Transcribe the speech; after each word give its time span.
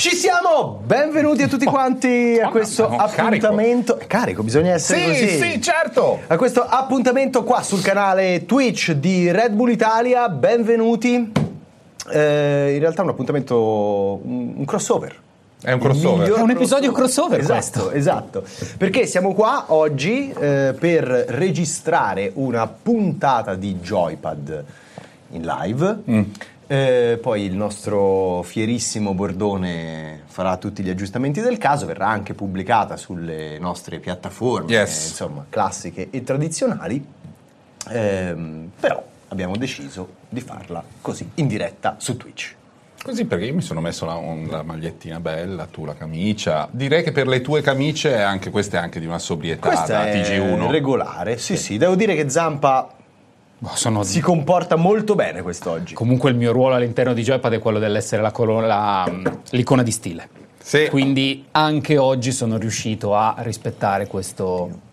Ci 0.00 0.16
siamo! 0.16 0.80
Benvenuti 0.82 1.42
a 1.42 1.46
tutti 1.46 1.66
quanti 1.66 2.40
a 2.42 2.48
questo 2.48 2.88
no, 2.88 2.96
carico. 2.96 3.20
appuntamento. 3.48 3.98
È 3.98 4.06
Carico, 4.06 4.42
bisogna 4.42 4.72
essere 4.72 5.14
Sì, 5.14 5.26
così. 5.26 5.38
sì, 5.42 5.60
certo. 5.60 6.20
A 6.26 6.38
questo 6.38 6.62
appuntamento 6.62 7.44
qua 7.44 7.62
sul 7.62 7.82
canale 7.82 8.46
Twitch 8.46 8.92
di 8.92 9.30
Red 9.30 9.52
Bull 9.52 9.68
Italia. 9.68 10.30
Benvenuti. 10.30 11.30
Eh, 12.10 12.72
in 12.72 12.80
realtà 12.80 13.02
è 13.02 13.04
un 13.04 13.10
appuntamento, 13.10 14.20
un, 14.24 14.64
crossover. 14.64 15.14
È 15.60 15.70
un 15.70 15.78
crossover. 15.78 16.32
È 16.32 16.40
un 16.40 16.50
episodio 16.50 16.92
crossover 16.92 17.38
esatto, 17.40 17.52
questo. 17.60 17.90
Esatto, 17.90 18.44
perché 18.78 19.04
siamo 19.04 19.34
qua 19.34 19.66
oggi 19.66 20.32
eh, 20.32 20.74
per 20.78 21.02
registrare 21.28 22.30
una 22.36 22.66
puntata 22.66 23.54
di 23.54 23.74
Joypad 23.74 24.64
in 25.32 25.42
live. 25.42 25.98
Mm. 26.10 26.22
Eh, 26.72 27.18
poi 27.20 27.42
il 27.46 27.56
nostro 27.56 28.42
fierissimo 28.44 29.12
Bordone 29.12 30.22
farà 30.26 30.56
tutti 30.56 30.84
gli 30.84 30.88
aggiustamenti 30.88 31.40
del 31.40 31.58
caso, 31.58 31.84
verrà 31.84 32.06
anche 32.06 32.32
pubblicata 32.32 32.96
sulle 32.96 33.58
nostre 33.58 33.98
piattaforme, 33.98 34.70
Yes. 34.70 35.04
eh, 35.04 35.08
insomma, 35.08 35.46
classiche 35.50 36.10
e 36.10 36.22
tradizionali. 36.22 37.04
Ehm, 37.88 38.70
però 38.78 39.02
abbiamo 39.28 39.56
deciso 39.56 40.10
di 40.28 40.40
farla 40.40 40.80
così, 41.00 41.28
in 41.34 41.48
diretta 41.48 41.96
su 41.98 42.16
Twitch. 42.16 42.54
Così 43.02 43.24
perché 43.24 43.46
io 43.46 43.54
mi 43.54 43.62
sono 43.62 43.80
messo 43.80 44.04
la, 44.06 44.20
la 44.48 44.62
magliettina 44.62 45.18
bella, 45.18 45.66
tu 45.66 45.84
la 45.84 45.94
camicia. 45.94 46.68
Direi 46.70 47.02
che 47.02 47.10
per 47.10 47.26
le 47.26 47.40
tue 47.40 47.62
camicie 47.62 48.22
anche 48.22 48.50
questa 48.50 48.76
è 48.78 48.80
anche 48.80 49.00
di 49.00 49.06
una 49.06 49.18
sobrietà 49.18 49.66
Questa 49.66 49.86
da 49.86 50.06
è 50.06 50.20
TG1. 50.22 50.70
regolare, 50.70 51.36
sì, 51.36 51.56
sì, 51.56 51.78
devo 51.78 51.96
dire 51.96 52.14
che 52.14 52.28
Zampa 52.30 52.94
sono- 53.74 54.02
si 54.02 54.20
comporta 54.20 54.76
molto 54.76 55.14
bene 55.14 55.42
quest'oggi. 55.42 55.94
Comunque 55.94 56.30
il 56.30 56.36
mio 56.36 56.52
ruolo 56.52 56.74
all'interno 56.76 57.12
di 57.12 57.22
Joypad 57.22 57.52
è 57.52 57.58
quello 57.58 57.78
dell'essere 57.78 58.22
la 58.22 58.30
colo- 58.32 58.60
la- 58.60 59.10
l'icona 59.50 59.82
di 59.82 59.90
stile. 59.90 60.28
Sì. 60.62 60.88
Quindi 60.88 61.46
anche 61.52 61.96
oggi 61.98 62.32
sono 62.32 62.56
riuscito 62.58 63.14
a 63.14 63.34
rispettare 63.38 64.06
questo... 64.06 64.88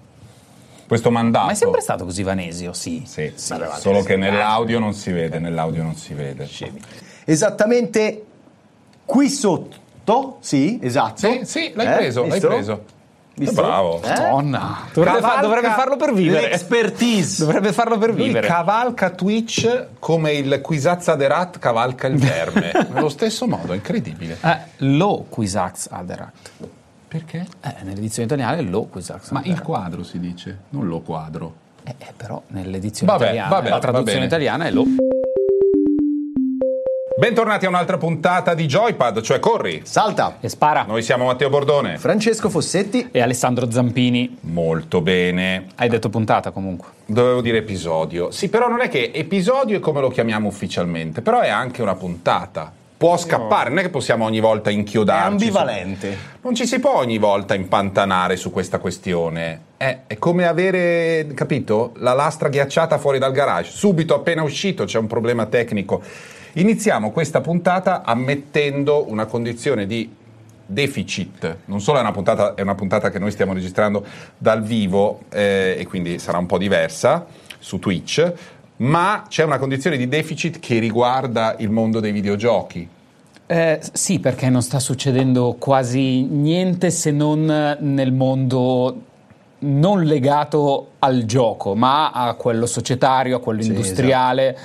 Questo 0.88 1.12
mandato. 1.12 1.48
Ma 1.48 1.52
è 1.52 1.56
sempre 1.56 1.82
stato 1.82 2.06
così 2.06 2.24
Vanesio, 2.24 2.72
sì. 2.72 3.04
Sì, 3.06 3.32
sì, 3.36 3.50
Vabbè, 3.58 3.78
solo 3.80 4.02
che 4.04 4.16
nell'audio 4.16 4.80
non 4.80 4.94
si 4.94 5.12
vede, 5.12 5.38
nell'audio 5.38 5.84
non 5.84 5.96
si 5.96 6.14
vede. 6.14 6.48
Esattamente 7.26 8.24
qui 9.04 9.30
sotto, 9.30 10.38
sì, 10.40 10.80
esatto. 10.82 11.18
Sì, 11.18 11.42
sì, 11.44 11.72
l'hai 11.76 11.88
Eh, 11.88 11.96
preso, 11.98 12.22
l'hai 12.22 12.32
visto? 12.32 12.48
preso. 12.48 12.84
Visto? 13.38 13.62
Bravo. 13.62 14.02
Eh? 14.02 14.10
Madonna, 14.10 14.80
dovrebbe, 14.92 15.20
fa- 15.20 15.40
dovrebbe 15.42 15.70
farlo 15.70 15.96
per 15.96 16.12
vivere. 16.12 16.50
L'expertise. 16.50 17.46
Dovrebbe 17.46 17.72
farlo 17.72 18.00
per 18.00 18.10
Lui 18.16 18.26
vivere. 18.26 18.48
cavalca 18.48 19.12
Twitch 19.12 19.86
come 20.00 20.32
il 20.34 20.60
Quizazza 20.62 21.14
de 21.16 21.28
Rat 21.28 21.60
cavalca 21.60 22.08
il 22.08 22.18
verme. 22.18 22.72
Nello 22.92 23.10
stesso 23.10 23.46
modo, 23.48 23.74
è 23.74 23.76
incredibile. 23.76 24.38
Eh, 24.42 24.58
lo 24.78 25.26
Quizax 25.30 25.88
Aderat. 25.92 26.50
Perché? 27.08 27.46
Eh, 27.62 27.76
nell'edizione 27.84 28.26
italiana 28.26 28.58
è 28.58 28.62
lo 28.64 28.86
Quizax 28.86 29.30
Ma 29.30 29.40
il 29.42 29.46
Aderat. 29.52 29.64
quadro 29.64 30.04
si 30.04 30.20
dice, 30.20 30.58
non 30.70 30.88
lo 30.88 31.02
quadro. 31.02 31.54
Eh, 31.84 31.94
eh, 32.00 32.14
però 32.18 32.42
nell'edizione 32.48 33.12
Vabbè, 33.12 33.24
italiana, 33.26 33.50
vabbè, 33.50 33.70
la 33.70 33.80
traduzione 33.80 34.26
italiana 34.26 34.66
è 34.66 34.72
lo. 34.72 34.84
Bentornati 37.18 37.66
a 37.66 37.70
un'altra 37.70 37.98
puntata 37.98 38.54
di 38.54 38.68
Joypad, 38.68 39.22
cioè 39.22 39.40
Corri. 39.40 39.82
Salta. 39.84 40.38
E 40.40 40.50
spara. 40.50 40.84
Noi 40.88 41.02
siamo 41.02 41.26
Matteo 41.26 41.50
Bordone. 41.50 41.98
Francesco 41.98 42.48
Fossetti. 42.48 43.10
E 43.12 43.22
Alessandro 43.22 43.72
Zampini. 43.72 44.38
Molto 44.42 45.02
bene. 45.02 45.66
Hai 45.78 45.90
detto 45.90 46.10
puntata 46.10 46.52
comunque. 46.52 46.90
Dovevo 47.08 47.42
dire 47.42 47.58
episodio. 47.58 48.30
Sì, 48.30 48.50
però 48.50 48.68
non 48.70 48.82
è 48.82 48.88
che 48.90 49.10
episodio 49.16 49.78
è 49.78 49.80
come 49.80 50.00
lo 50.00 50.10
chiamiamo 50.10 50.48
ufficialmente, 50.48 51.22
però 51.24 51.40
è 51.40 51.50
anche 51.50 51.82
una 51.82 51.96
puntata. 51.96 52.72
Può 52.98 53.18
scappare, 53.18 53.70
non 53.70 53.80
è 53.80 53.82
che 53.84 53.90
possiamo 53.90 54.26
ogni 54.26 54.40
volta 54.40 54.70
È 54.70 54.74
inchiodarci. 54.74 55.28
ambivalente. 55.32 56.12
su- 56.12 56.18
Non 56.42 56.54
ci 56.54 56.68
si 56.68 56.80
può 56.80 56.98
ogni 56.98 57.18
volta 57.18 57.56
impantanare 57.56 58.36
su 58.36 58.52
questa 58.52 58.78
questione. 58.78 59.62
È, 59.78 60.00
è 60.06 60.18
come 60.20 60.46
avere, 60.46 61.28
capito, 61.34 61.94
la 61.98 62.14
lastra 62.14 62.50
ghiacciata 62.50 63.00
fuori 63.00 63.18
dal 63.18 63.32
garage. 63.32 63.72
Subito, 63.72 64.14
appena 64.14 64.44
uscito, 64.44 64.86
c'è 64.86 65.00
un 65.00 65.08
problema 65.08 65.46
tecnico. 65.48 66.02
Iniziamo 66.58 67.12
questa 67.12 67.40
puntata 67.40 68.02
ammettendo 68.02 69.06
una 69.10 69.26
condizione 69.26 69.86
di 69.86 70.12
deficit. 70.66 71.58
Non 71.66 71.80
solo 71.82 72.00
è 72.00 72.02
una 72.02 72.12
puntata, 72.12 72.56
è 72.56 72.62
una 72.62 72.74
puntata 72.74 73.12
che 73.12 73.20
noi 73.20 73.30
stiamo 73.30 73.54
registrando 73.54 74.04
dal 74.36 74.64
vivo 74.64 75.22
eh, 75.30 75.76
e 75.78 75.86
quindi 75.86 76.18
sarà 76.18 76.40
un 76.40 76.48
po' 76.48 76.58
diversa 76.58 77.28
su 77.60 77.78
Twitch, 77.78 78.34
ma 78.78 79.26
c'è 79.30 79.44
una 79.44 79.60
condizione 79.60 79.98
di 79.98 80.08
deficit 80.08 80.58
che 80.58 80.80
riguarda 80.80 81.56
il 81.60 81.70
mondo 81.70 82.00
dei 82.00 82.12
videogiochi. 82.12 82.90
Eh, 83.46 83.80
sì, 83.94 84.20
perché 84.20 84.50
non 84.50 84.64
sta 84.64 84.80
succedendo 84.80 85.58
quasi 85.60 86.24
niente 86.24 86.90
se 86.90 87.12
non 87.12 87.78
nel 87.80 88.12
mondo 88.12 89.02
non 89.60 90.04
legato 90.04 90.94
al 91.00 91.24
gioco, 91.26 91.76
ma 91.76 92.10
a 92.10 92.34
quello 92.34 92.66
societario, 92.66 93.38
a 93.38 93.40
quello 93.40 93.62
Sì, 93.62 93.68
industriale. 93.68 94.58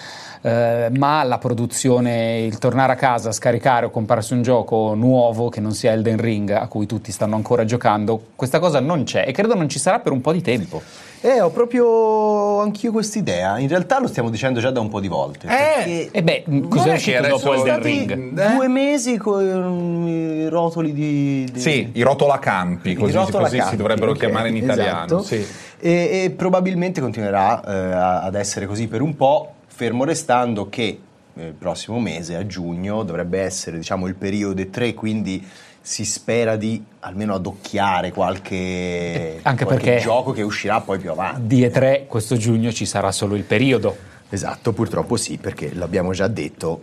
Eh, 0.42 0.88
ma 0.96 1.22
la 1.22 1.38
produzione, 1.38 2.40
il 2.40 2.58
tornare 2.58 2.92
a 2.92 2.96
casa, 2.96 3.32
scaricare 3.32 3.86
o 3.86 3.90
comprarsi 3.90 4.32
un 4.32 4.42
gioco 4.42 4.94
nuovo 4.94 5.48
che 5.48 5.60
non 5.60 5.72
sia 5.72 5.92
Elden 5.92 6.20
Ring, 6.20 6.50
a 6.50 6.66
cui 6.66 6.86
tutti 6.86 7.12
stanno 7.12 7.36
ancora 7.36 7.64
giocando, 7.64 8.20
questa 8.36 8.58
cosa 8.58 8.80
non 8.80 9.04
c'è 9.04 9.24
e 9.26 9.32
credo 9.32 9.54
non 9.54 9.68
ci 9.68 9.78
sarà 9.78 10.00
per 10.00 10.12
un 10.12 10.20
po' 10.20 10.32
di 10.32 10.42
tempo. 10.42 10.82
Eh, 11.24 11.40
ho 11.40 11.50
proprio 11.50 12.58
anch'io 12.58 12.90
quest'idea. 12.90 13.56
In 13.60 13.68
realtà 13.68 14.00
lo 14.00 14.08
stiamo 14.08 14.28
dicendo 14.28 14.58
già 14.58 14.72
da 14.72 14.80
un 14.80 14.88
po' 14.88 14.98
di 14.98 15.06
volte. 15.06 15.46
perché 15.46 16.08
E 16.10 16.20
beh, 16.20 16.42
Non 16.46 16.66
cos'è 16.68 16.90
è 16.90 16.94
uscito 16.94 17.24
dopo 17.28 17.54
Elden 17.54 17.80
Ring? 17.80 18.38
Eh? 18.40 18.54
due 18.56 18.66
mesi 18.66 19.16
con 19.18 20.04
i 20.08 20.48
rotoli 20.48 20.92
di... 20.92 21.46
di- 21.52 21.60
Sì, 21.60 21.90
i 21.92 22.02
rotolacampi, 22.02 22.90
i 22.90 22.94
così, 22.94 23.12
rotolacampi, 23.12 23.56
così 23.58 23.70
si 23.70 23.76
dovrebbero 23.76 24.10
ok, 24.10 24.18
chiamare 24.18 24.48
in 24.48 24.56
italiano. 24.56 25.04
esatto. 25.04 25.22
sì. 25.22 25.46
E, 25.78 26.22
e 26.24 26.30
probabilmente 26.36 27.00
continuerà 27.00 27.62
eh, 27.64 28.24
ad 28.26 28.34
essere 28.34 28.66
così 28.66 28.88
per 28.88 29.00
un 29.00 29.14
po', 29.14 29.52
fermo 29.82 30.04
restando 30.04 30.68
che 30.68 31.00
eh, 31.34 31.44
il 31.44 31.54
prossimo 31.54 31.98
mese, 31.98 32.36
a 32.36 32.46
giugno, 32.46 33.02
dovrebbe 33.02 33.40
essere 33.40 33.78
diciamo, 33.78 34.06
il 34.06 34.14
periodo 34.14 34.64
3, 34.64 34.94
quindi 34.94 35.44
si 35.80 36.04
spera 36.04 36.54
di 36.54 36.80
almeno 37.00 37.34
adocchiare 37.34 38.12
qualche, 38.12 39.40
Anche 39.42 39.64
qualche 39.64 39.84
perché- 39.84 40.00
gioco 40.00 40.30
che 40.30 40.42
uscirà 40.42 40.80
poi 40.82 41.00
più 41.00 41.10
avanti. 41.10 41.48
Di 41.48 41.66
E3 41.66 42.06
questo 42.06 42.36
giugno 42.36 42.70
ci 42.70 42.86
sarà 42.86 43.10
solo 43.10 43.34
il 43.34 43.42
periodo. 43.42 43.96
Esatto, 44.28 44.72
purtroppo 44.72 45.16
sì, 45.16 45.36
perché 45.36 45.74
l'abbiamo 45.74 46.12
già 46.12 46.28
detto, 46.28 46.82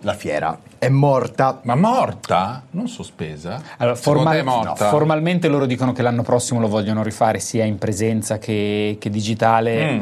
la 0.00 0.12
fiera 0.12 0.58
è 0.78 0.90
morta. 0.90 1.60
Ma 1.62 1.74
morta? 1.76 2.62
Non 2.72 2.88
sospesa? 2.88 3.62
Allora, 3.78 3.96
formal- 3.96 4.34
te 4.34 4.40
è 4.40 4.42
morta? 4.42 4.84
no, 4.84 4.90
formalmente 4.90 5.48
loro 5.48 5.64
dicono 5.64 5.92
che 5.92 6.02
l'anno 6.02 6.22
prossimo 6.22 6.60
lo 6.60 6.68
vogliono 6.68 7.02
rifare 7.02 7.38
sia 7.38 7.64
in 7.64 7.78
presenza 7.78 8.36
che, 8.36 8.98
che 9.00 9.08
digitale. 9.08 9.92
Mm. 9.92 10.00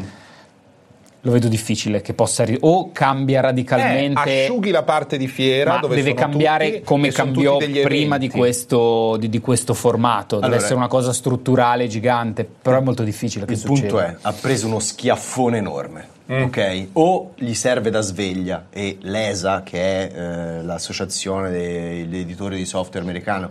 Lo 1.25 1.31
vedo 1.31 1.47
difficile 1.47 2.00
che 2.03 2.15
possa 2.15 2.43
ri- 2.44 2.59
o 2.62 2.91
cambia 2.91 3.41
radicalmente. 3.41 4.21
Eh, 4.28 4.43
asciughi 4.44 4.71
la 4.72 4.83
parte 4.83 5.16
di 5.16 5.28
fiera 5.28 5.75
ma 5.75 5.78
dove 5.78 5.94
deve 5.94 6.09
sono 6.10 6.21
cambiare 6.21 6.71
tutti, 6.72 6.83
come 6.83 7.10
cambiò 7.10 7.59
prima 7.59 8.19
di 8.19 8.28
questo, 8.28 9.16
di- 9.19 9.28
di 9.28 9.38
questo 9.38 9.72
formato. 9.72 10.34
Deve 10.37 10.47
Allora, 10.47 10.60
essere 10.60 10.75
una 10.75 10.88
cosa 10.88 11.12
strutturale, 11.12 11.87
gigante, 11.87 12.44
però 12.44 12.78
è 12.78 12.81
molto 12.81 13.05
difficile 13.05 13.44
che 13.47 13.53
Il 13.53 13.59
succeda. 13.59 13.78
punto 13.81 14.00
è, 14.00 14.16
ha 14.21 14.33
preso 14.33 14.66
uno 14.66 14.81
schiaffone 14.81 15.59
enorme, 15.59 16.09
Mm. 16.33 16.43
ok? 16.43 16.87
O 16.94 17.33
gli 17.37 17.54
serve 17.54 17.91
da 17.91 18.00
sveglia 18.00 18.66
e 18.71 18.99
l'ESA, 19.03 19.62
che 19.62 19.78
è 20.09 20.12
eh, 20.12 20.62
l'associazione 20.65 21.50
degli 21.50 22.16
editori 22.19 22.56
di 22.56 22.65
software 22.65 23.04
americano, 23.04 23.50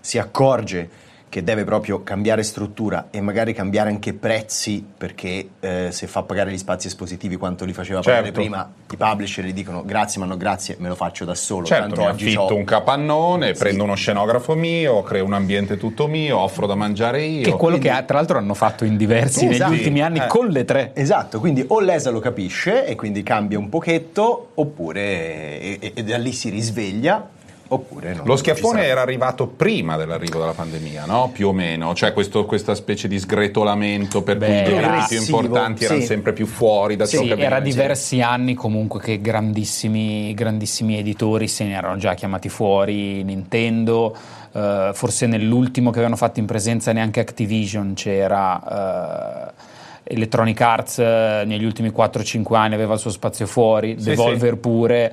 si 0.00 0.18
accorge 0.18 0.88
che 1.36 1.44
deve 1.44 1.64
proprio 1.64 2.02
cambiare 2.02 2.42
struttura 2.42 3.08
e 3.10 3.20
magari 3.20 3.52
cambiare 3.52 3.90
anche 3.90 4.14
prezzi 4.14 4.82
perché 4.96 5.48
eh, 5.60 5.88
se 5.90 6.06
fa 6.06 6.22
pagare 6.22 6.50
gli 6.50 6.56
spazi 6.56 6.86
espositivi 6.86 7.36
quanto 7.36 7.66
li 7.66 7.74
faceva 7.74 8.00
pagare 8.00 8.24
Certo. 8.24 8.40
prima, 8.40 8.72
i 8.90 8.96
publisher 8.96 9.44
gli 9.44 9.52
dicono 9.52 9.84
grazie 9.84 10.18
ma 10.18 10.24
no 10.24 10.38
grazie, 10.38 10.76
me 10.78 10.88
lo 10.88 10.94
faccio 10.94 11.26
da 11.26 11.34
solo, 11.34 11.66
Certo, 11.66 11.88
tanto 11.88 12.00
mi 12.00 12.06
oggi 12.06 12.24
affitto 12.28 12.46
c'ho- 12.46 12.54
un 12.54 12.64
capannone, 12.64 13.52
Sì. 13.52 13.58
prendo 13.60 13.82
uno 13.84 13.94
scenografo 13.96 14.54
mio, 14.54 15.02
creo 15.02 15.26
un 15.26 15.34
ambiente 15.34 15.76
tutto 15.76 16.06
mio, 16.06 16.38
offro 16.38 16.66
da 16.66 16.74
mangiare 16.74 17.22
io. 17.22 17.42
Che 17.42 17.50
è 17.50 17.56
quello 17.56 17.76
Quindi- 17.78 17.94
che 17.98 18.04
tra 18.06 18.16
l'altro 18.16 18.38
hanno 18.38 18.54
fatto 18.54 18.86
in 18.86 18.96
diversi 18.96 19.46
Esatto. 19.46 19.70
negli 19.70 19.78
ultimi 19.80 20.00
anni 20.00 20.20
Eh. 20.20 20.26
con 20.28 20.46
le 20.46 20.64
tre. 20.64 20.92
Esatto, 20.94 21.38
quindi 21.38 21.62
o 21.68 21.80
l'ESA 21.80 22.08
lo 22.08 22.20
capisce 22.20 22.86
e 22.86 22.94
quindi 22.94 23.22
cambia 23.22 23.58
un 23.58 23.68
pochetto, 23.68 24.52
oppure 24.54 25.60
e, 25.60 25.78
e- 25.82 25.92
e 25.96 26.02
da 26.02 26.16
lì 26.16 26.32
si 26.32 26.48
risveglia, 26.48 27.28
oppure 27.68 28.14
no. 28.14 28.22
Lo 28.24 28.36
schiaffone 28.36 28.84
era 28.84 29.00
arrivato 29.00 29.46
prima 29.46 29.96
dell'arrivo 29.96 30.38
della 30.38 30.52
pandemia, 30.52 31.04
no? 31.06 31.30
Più 31.32 31.48
o 31.48 31.52
meno, 31.52 31.94
cioè 31.94 32.12
questo- 32.12 32.44
questa 32.44 32.74
specie 32.74 33.08
di 33.08 33.18
sgretolamento 33.18 34.22
per 34.22 34.36
Beh, 34.38 34.46
cui 34.46 34.72
i 34.72 34.78
diritti 34.78 35.06
più 35.08 35.20
importanti 35.20 35.84
erano 35.84 36.00
sì. 36.00 36.06
sempre 36.06 36.32
più 36.32 36.46
fuori 36.46 36.96
da 36.96 37.06
ciò 37.06 37.22
Sì, 37.22 37.28
che 37.28 37.40
era 37.40 37.60
diversi 37.60 38.20
anni 38.20 38.54
comunque 38.54 39.00
che 39.00 39.20
grandissimi, 39.20 40.32
grandissimi 40.34 40.98
editori 40.98 41.48
se 41.48 41.64
ne 41.64 41.74
erano 41.74 41.96
già 41.96 42.14
chiamati 42.14 42.48
fuori, 42.48 43.22
Nintendo, 43.24 44.16
eh, 44.52 44.90
forse 44.94 45.26
nell'ultimo 45.26 45.90
che 45.90 45.96
avevano 45.96 46.16
fatto 46.16 46.40
in 46.40 46.46
presenza 46.46 46.92
neanche 46.92 47.20
Activision 47.20 47.94
c'era... 47.94 49.50
eh, 49.50 49.74
Electronic 50.08 50.60
Arts 50.60 50.98
eh, 51.00 51.42
negli 51.46 51.64
ultimi 51.64 51.88
4-5 51.90 52.54
anni 52.54 52.74
aveva 52.74 52.94
il 52.94 53.00
suo 53.00 53.10
spazio 53.10 53.44
fuori, 53.46 53.96
Sì, 53.98 54.10
Devolver 54.10 54.56
pure. 54.56 55.12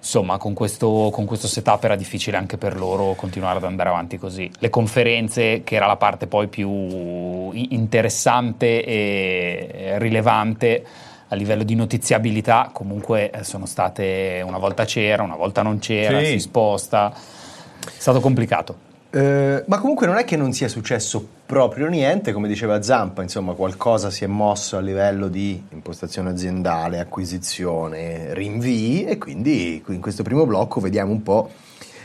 Insomma, 0.00 0.38
con 0.38 0.54
questo, 0.54 1.10
con 1.12 1.26
questo, 1.26 1.46
setup 1.46 1.84
era 1.84 1.94
difficile 1.94 2.36
anche 2.36 2.56
per 2.56 2.76
loro 2.76 3.14
continuare 3.14 3.58
ad 3.58 3.64
andare 3.64 3.90
avanti 3.90 4.18
così. 4.18 4.50
Le 4.58 4.70
conferenze, 4.70 5.62
che 5.62 5.74
era 5.76 5.86
la 5.86 5.96
parte 5.96 6.26
poi 6.26 6.48
più 6.48 7.52
interessante 7.52 8.84
e 8.84 9.94
rilevante 9.98 10.84
a 11.28 11.34
livello 11.36 11.62
di 11.62 11.74
notiziabilità, 11.74 12.70
comunque 12.72 13.30
eh, 13.30 13.44
sono 13.44 13.66
state 13.66 14.42
una 14.44 14.58
volta 14.58 14.84
c'era, 14.84 15.22
una 15.22 15.36
volta 15.36 15.62
non 15.62 15.78
c'era, 15.78 16.18
sì. 16.20 16.32
si 16.32 16.40
sposta. 16.40 17.12
È 17.12 18.00
stato 18.00 18.20
complicato. 18.20 18.88
Eh, 19.12 19.64
ma 19.66 19.78
comunque 19.78 20.06
non 20.06 20.18
è 20.18 20.24
che 20.24 20.36
non 20.36 20.52
sia 20.52 20.68
successo 20.68 21.26
proprio 21.44 21.88
niente, 21.88 22.32
come 22.32 22.46
diceva 22.46 22.80
Zampa, 22.80 23.22
insomma 23.22 23.54
qualcosa 23.54 24.08
si 24.08 24.22
è 24.22 24.28
mosso 24.28 24.76
a 24.76 24.80
livello 24.80 25.26
di 25.26 25.60
impostazione 25.70 26.30
aziendale, 26.30 27.00
acquisizione, 27.00 28.32
rinvii 28.34 29.06
e 29.06 29.18
quindi 29.18 29.82
in 29.88 30.00
questo 30.00 30.22
primo 30.22 30.46
blocco 30.46 30.78
vediamo 30.78 31.10
un 31.10 31.24
po' 31.24 31.50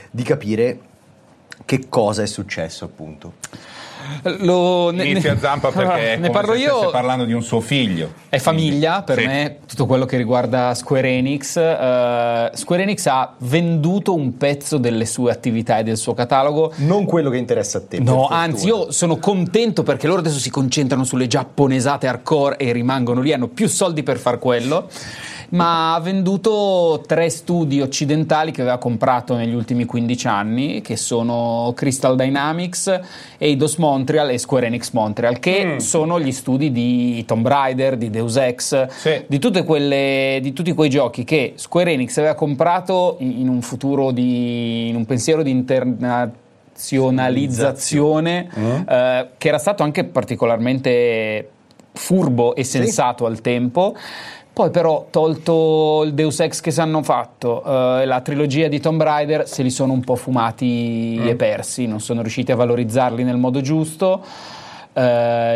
di 0.09 0.23
capire 0.23 0.79
che 1.63 1.87
cosa 1.89 2.23
è 2.23 2.25
successo 2.25 2.85
appunto. 2.85 3.33
Lo, 4.39 4.91
Inizia 4.91 5.33
ne, 5.33 5.39
Zampa 5.39 5.71
perché 5.71 6.17
ne 6.19 6.29
parlo 6.29 6.53
io. 6.53 6.89
parlando 6.89 7.25
di 7.25 7.33
un 7.33 7.41
suo 7.41 7.59
figlio. 7.59 8.13
È 8.29 8.37
famiglia 8.37 9.03
per 9.03 9.19
sì. 9.19 9.25
me 9.25 9.57
tutto 9.67 9.85
quello 9.85 10.05
che 10.05 10.17
riguarda 10.17 10.73
Square 10.73 11.07
Enix. 11.07 11.55
Uh, 11.55 12.55
Square 12.55 12.83
Enix 12.83 13.05
ha 13.05 13.33
venduto 13.39 14.15
un 14.15 14.37
pezzo 14.37 14.77
delle 14.77 15.05
sue 15.05 15.31
attività 15.31 15.77
e 15.77 15.83
del 15.83 15.97
suo 15.97 16.13
catalogo. 16.13 16.73
Non 16.77 17.05
quello 17.05 17.29
che 17.29 17.37
interessa 17.37 17.79
a 17.79 17.81
te. 17.87 17.99
No, 17.99 18.27
anzi, 18.27 18.67
io 18.67 18.91
sono 18.91 19.17
contento 19.17 19.83
perché 19.83 20.07
loro 20.07 20.19
adesso 20.19 20.39
si 20.39 20.49
concentrano 20.49 21.03
sulle 21.03 21.27
giapponesate 21.27 22.07
hardcore 22.07 22.57
e 22.57 22.71
rimangono 22.71 23.21
lì, 23.21 23.33
hanno 23.33 23.47
più 23.47 23.67
soldi 23.67 24.03
per 24.03 24.17
far 24.17 24.39
quello 24.39 24.89
ma 25.49 25.95
ha 25.95 25.99
venduto 25.99 27.03
tre 27.05 27.29
studi 27.29 27.81
occidentali 27.81 28.51
che 28.51 28.61
aveva 28.61 28.77
comprato 28.77 29.35
negli 29.35 29.53
ultimi 29.53 29.83
15 29.85 30.27
anni, 30.27 30.81
che 30.81 30.95
sono 30.97 31.71
Crystal 31.75 32.15
Dynamics, 32.15 32.99
Eidos 33.37 33.75
Montreal 33.77 34.31
e 34.31 34.37
Square 34.37 34.67
Enix 34.67 34.91
Montreal, 34.91 35.39
che 35.39 35.65
mm. 35.65 35.77
sono 35.77 36.19
gli 36.19 36.31
studi 36.31 36.71
di 36.71 37.25
Tomb 37.25 37.47
Raider, 37.47 37.97
di 37.97 38.09
Deus 38.09 38.37
Ex, 38.37 38.87
sì. 38.87 39.23
di, 39.27 39.39
quelle, 39.63 40.39
di, 40.41 40.53
tutti 40.53 40.73
quei 40.73 40.89
giochi 40.89 41.23
che 41.23 41.53
Square 41.55 41.91
Enix 41.91 42.17
aveva 42.17 42.33
comprato 42.35 43.17
in, 43.19 43.47
un 43.47 43.61
futuro 43.61 44.11
di, 44.11 44.89
in 44.89 44.95
un 44.95 45.05
pensiero 45.05 45.43
di 45.43 45.51
internazionalizzazione 45.51 48.49
mm. 48.57 48.71
eh, 48.87 49.29
che 49.37 49.47
era 49.47 49.57
stato 49.57 49.83
anche 49.83 50.05
particolarmente 50.05 51.49
furbo 51.93 52.55
e 52.55 52.63
sensato 52.63 53.25
sì. 53.25 53.31
al 53.31 53.41
tempo 53.41 53.95
poi 54.55 54.69
però, 54.69 55.07
tolto 55.09 56.03
il 56.05 56.13
Deus 56.13 56.39
Ex 56.39 56.61
che 56.61 56.71
si 56.71 56.79
hanno 56.79 57.03
fatto 57.03 57.61
e 57.61 58.03
uh, 58.03 58.07
la 58.07 58.21
trilogia 58.21 58.69
di 58.69 58.79
Tomb 58.79 59.03
Raider, 59.03 59.49
se 59.49 59.63
li 59.63 59.69
sono 59.69 59.91
un 59.91 59.99
po' 59.99 60.15
fumati 60.15 61.17
mm. 61.19 61.27
e 61.27 61.35
persi, 61.35 61.85
non 61.87 61.99
sono 61.99 62.21
riusciti 62.21 62.53
a 62.53 62.55
valorizzarli 62.55 63.25
nel 63.25 63.35
modo 63.35 63.59
giusto. 63.59 64.23
Uh, 64.93 65.01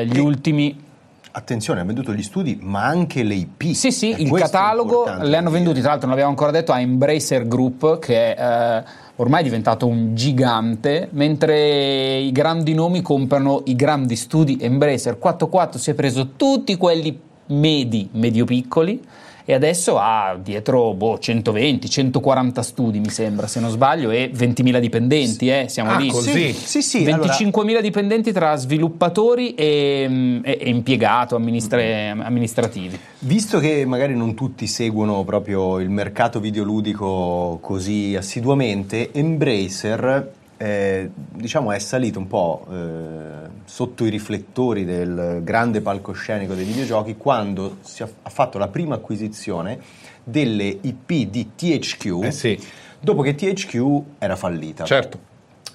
gli 0.03 0.17
e... 0.17 0.19
ultimi... 0.19 0.83
Attenzione, 1.31 1.79
ha 1.79 1.85
venduto 1.85 2.11
gli 2.11 2.21
studi, 2.21 2.59
ma 2.61 2.83
anche 2.83 3.23
le 3.23 3.35
IP. 3.35 3.71
Sì, 3.71 3.93
sì, 3.93 4.21
il 4.21 4.31
catalogo 4.31 5.05
le 5.21 5.37
hanno 5.37 5.49
venduti, 5.49 5.79
tra 5.79 5.91
l'altro 5.91 6.07
non 6.07 6.17
l'abbiamo 6.17 6.31
ancora 6.31 6.51
detto, 6.51 6.73
a 6.73 6.81
Embracer 6.81 7.47
Group, 7.47 7.99
che 7.99 8.35
è 8.35 8.83
uh, 8.83 9.21
ormai 9.21 9.39
è 9.39 9.43
diventato 9.43 9.87
un 9.87 10.13
gigante, 10.13 11.07
mentre 11.11 12.17
i 12.17 12.33
grandi 12.33 12.73
nomi 12.73 13.01
comprano 13.01 13.61
i 13.63 13.77
grandi 13.77 14.17
studi. 14.17 14.57
Embracer 14.59 15.17
44 15.17 15.79
si 15.79 15.91
è 15.91 15.93
preso 15.93 16.31
tutti 16.35 16.75
quelli 16.75 17.27
medi, 17.49 18.09
medio-piccoli 18.11 19.01
e 19.49 19.55
adesso 19.55 19.97
ha 19.97 20.37
dietro 20.39 20.93
boh, 20.93 21.17
120, 21.17 21.89
140 21.89 22.61
studi 22.61 22.99
mi 22.99 23.09
sembra 23.09 23.47
se 23.47 23.59
non 23.59 23.71
sbaglio 23.71 24.11
e 24.11 24.29
20.000 24.31 24.77
dipendenti, 24.77 25.49
eh, 25.49 25.65
siamo 25.67 25.89
ah, 25.89 25.97
lì. 25.97 26.09
Così. 26.09 26.53
Sì, 26.53 26.83
sì, 26.83 27.03
25.000 27.03 27.59
allora... 27.63 27.81
dipendenti 27.81 28.31
tra 28.31 28.55
sviluppatori 28.55 29.55
e, 29.55 30.39
e, 30.43 30.57
e 30.61 30.69
impiegato 30.69 31.35
amministra- 31.35 32.11
amministrativi. 32.11 32.99
Visto 33.17 33.57
che 33.57 33.85
magari 33.85 34.15
non 34.15 34.35
tutti 34.35 34.67
seguono 34.67 35.23
proprio 35.23 35.79
il 35.79 35.89
mercato 35.89 36.39
videoludico 36.39 37.57
così 37.59 38.15
assiduamente, 38.15 39.11
Embracer 39.11 40.37
eh, 40.61 41.09
diciamo 41.15 41.71
è 41.71 41.79
salito 41.79 42.19
un 42.19 42.27
po' 42.27 42.67
eh, 42.69 43.49
sotto 43.63 44.03
i 44.03 44.09
riflettori 44.09 44.83
del 44.83 45.39
grande 45.41 45.79
palcoscenico 45.79 46.53
dei 46.53 46.65
videogiochi 46.65 47.15
quando 47.15 47.77
si 47.79 48.03
ha, 48.03 48.09
ha 48.23 48.29
fatto 48.29 48.57
la 48.57 48.67
prima 48.67 48.95
acquisizione 48.95 49.79
delle 50.21 50.65
IP 50.65 51.29
di 51.29 51.51
THQ 51.55 52.23
eh 52.23 52.31
sì. 52.31 52.59
dopo 52.99 53.21
che 53.21 53.35
THQ 53.35 54.01
era 54.19 54.35
fallita. 54.35 54.83
Certo. 54.83 55.27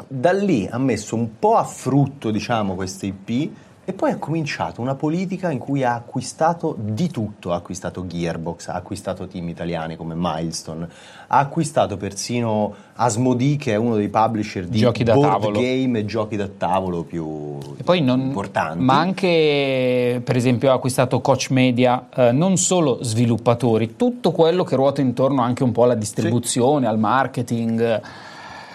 Da 0.07 0.33
lì 0.33 0.69
ha 0.71 0.79
messo 0.79 1.15
un 1.17 1.39
po' 1.39 1.57
a 1.57 1.65
frutto 1.65 2.31
diciamo, 2.31 2.75
queste 2.75 3.07
IP 3.07 3.51
e 3.85 3.93
poi 3.93 4.13
ha 4.13 4.17
cominciato 4.17 4.81
una 4.81 4.95
politica 4.95 5.51
in 5.51 5.59
cui 5.59 5.85
ha 5.85 5.95
acquistato 5.95 6.75
di 6.79 7.11
tutto, 7.11 7.53
ha 7.53 7.57
acquistato 7.57 8.07
Gearbox, 8.07 8.69
ha 8.69 8.75
acquistato 8.75 9.27
team 9.27 9.49
italiani 9.49 9.97
come 9.97 10.15
Milestone, 10.17 10.89
ha 11.27 11.39
acquistato 11.39 11.97
persino 11.97 12.75
Asmodee 12.95 13.57
che 13.57 13.73
è 13.73 13.77
uno 13.77 13.97
dei 13.97 14.09
publisher 14.09 14.67
di 14.67 14.79
giochi 14.79 15.05
board 15.05 15.21
tavolo. 15.21 15.61
game 15.61 15.99
e 15.99 16.05
giochi 16.05 16.37
da 16.37 16.49
tavolo 16.49 17.03
più 17.03 17.59
non, 18.01 18.21
importanti. 18.21 18.83
Ma 18.83 18.99
anche 18.99 20.23
per 20.25 20.37
esempio 20.37 20.71
ha 20.71 20.75
acquistato 20.75 21.21
Coach 21.21 21.51
Media, 21.51 22.09
eh, 22.15 22.33
non 22.33 22.57
solo 22.57 22.99
sviluppatori, 23.03 23.97
tutto 23.97 24.33
quello 24.33 24.65
che 24.65 24.77
ruota 24.77 25.03
intorno 25.03 25.43
anche 25.43 25.63
un 25.63 25.73
po' 25.73 25.85
alla 25.85 25.95
distribuzione, 25.95 26.87
sì. 26.87 26.91
al 26.91 26.99
marketing. 26.99 28.01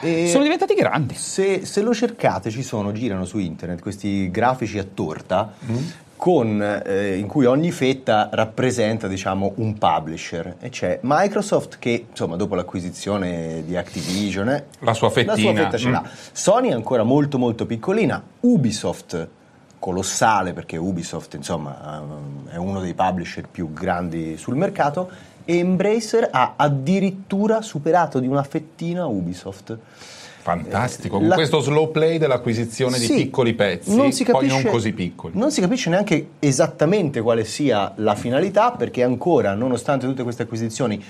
E 0.01 0.27
sono 0.27 0.43
diventati 0.43 0.73
grandi. 0.73 1.15
Se, 1.15 1.65
se, 1.65 1.81
lo 1.81 1.93
cercate, 1.93 2.49
ci 2.49 2.63
sono, 2.63 2.91
girano 2.91 3.25
su 3.25 3.37
internet 3.37 3.81
questi 3.81 4.29
grafici 4.31 4.77
a 4.77 4.85
torta. 4.85 5.53
Mm. 5.69 5.77
Con, 6.19 6.61
eh, 6.85 7.15
in 7.15 7.27
cui 7.27 7.45
ogni 7.45 7.71
fetta 7.71 8.27
rappresenta 8.33 9.07
diciamo, 9.07 9.53
un 9.55 9.77
publisher 9.77 10.57
e 10.59 10.67
c'è 10.67 10.99
Microsoft 11.01 11.77
che 11.79 12.07
insomma 12.09 12.35
dopo 12.35 12.55
l'acquisizione 12.55 13.63
di 13.65 13.77
Activision 13.77 14.49
eh, 14.49 14.65
la 14.79 14.93
sua 14.93 15.09
fettina 15.09 15.35
la 15.35 15.39
sua 15.39 15.53
fetta 15.53 15.77
ce 15.77 15.87
mm. 15.87 15.91
l'ha 15.93 16.03
Sony 16.33 16.69
è 16.71 16.73
ancora 16.73 17.03
molto 17.03 17.37
molto 17.37 17.65
piccolina 17.65 18.21
Ubisoft 18.41 19.29
colossale 19.79 20.51
perché 20.51 20.75
Ubisoft 20.75 21.35
insomma 21.35 22.03
è 22.51 22.57
uno 22.57 22.81
dei 22.81 22.93
publisher 22.93 23.47
più 23.49 23.71
grandi 23.71 24.35
sul 24.35 24.55
mercato 24.57 25.09
e 25.49 25.57
Embracer 25.57 26.29
ha 26.31 26.53
addirittura 26.57 27.63
superato 27.63 28.19
di 28.19 28.27
una 28.27 28.43
fettina 28.43 29.07
Ubisoft. 29.07 29.75
Fantastico, 30.41 31.17
con 31.17 31.27
la... 31.27 31.33
questo 31.33 31.59
slow 31.59 31.89
play 31.89 32.19
dell'acquisizione 32.19 32.97
sì, 32.97 33.15
di 33.15 33.23
piccoli 33.23 33.55
pezzi, 33.55 33.95
non 33.95 34.11
capisce, 34.11 34.31
poi 34.31 34.47
non 34.47 34.63
così 34.65 34.93
piccoli. 34.93 35.35
Non 35.35 35.49
si 35.49 35.59
capisce 35.59 35.89
neanche 35.89 36.33
esattamente 36.37 37.21
quale 37.21 37.45
sia 37.45 37.91
la 37.95 38.13
finalità, 38.13 38.73
perché 38.73 39.01
ancora, 39.01 39.55
nonostante 39.55 40.05
tutte 40.05 40.21
queste 40.21 40.43
acquisizioni, 40.43 41.03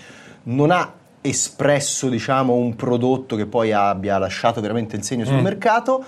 non 0.44 0.72
ha 0.72 0.90
espresso 1.20 2.08
diciamo, 2.08 2.54
un 2.54 2.78
prodotto 2.78 3.36
che 3.36 3.46
poi 3.46 3.74
abbia 3.74 4.18
lasciato 4.18 4.62
veramente 4.62 4.96
il 4.96 5.04
segno 5.04 5.26
sul 5.26 5.36
mm. 5.36 5.44
mercato 5.44 6.06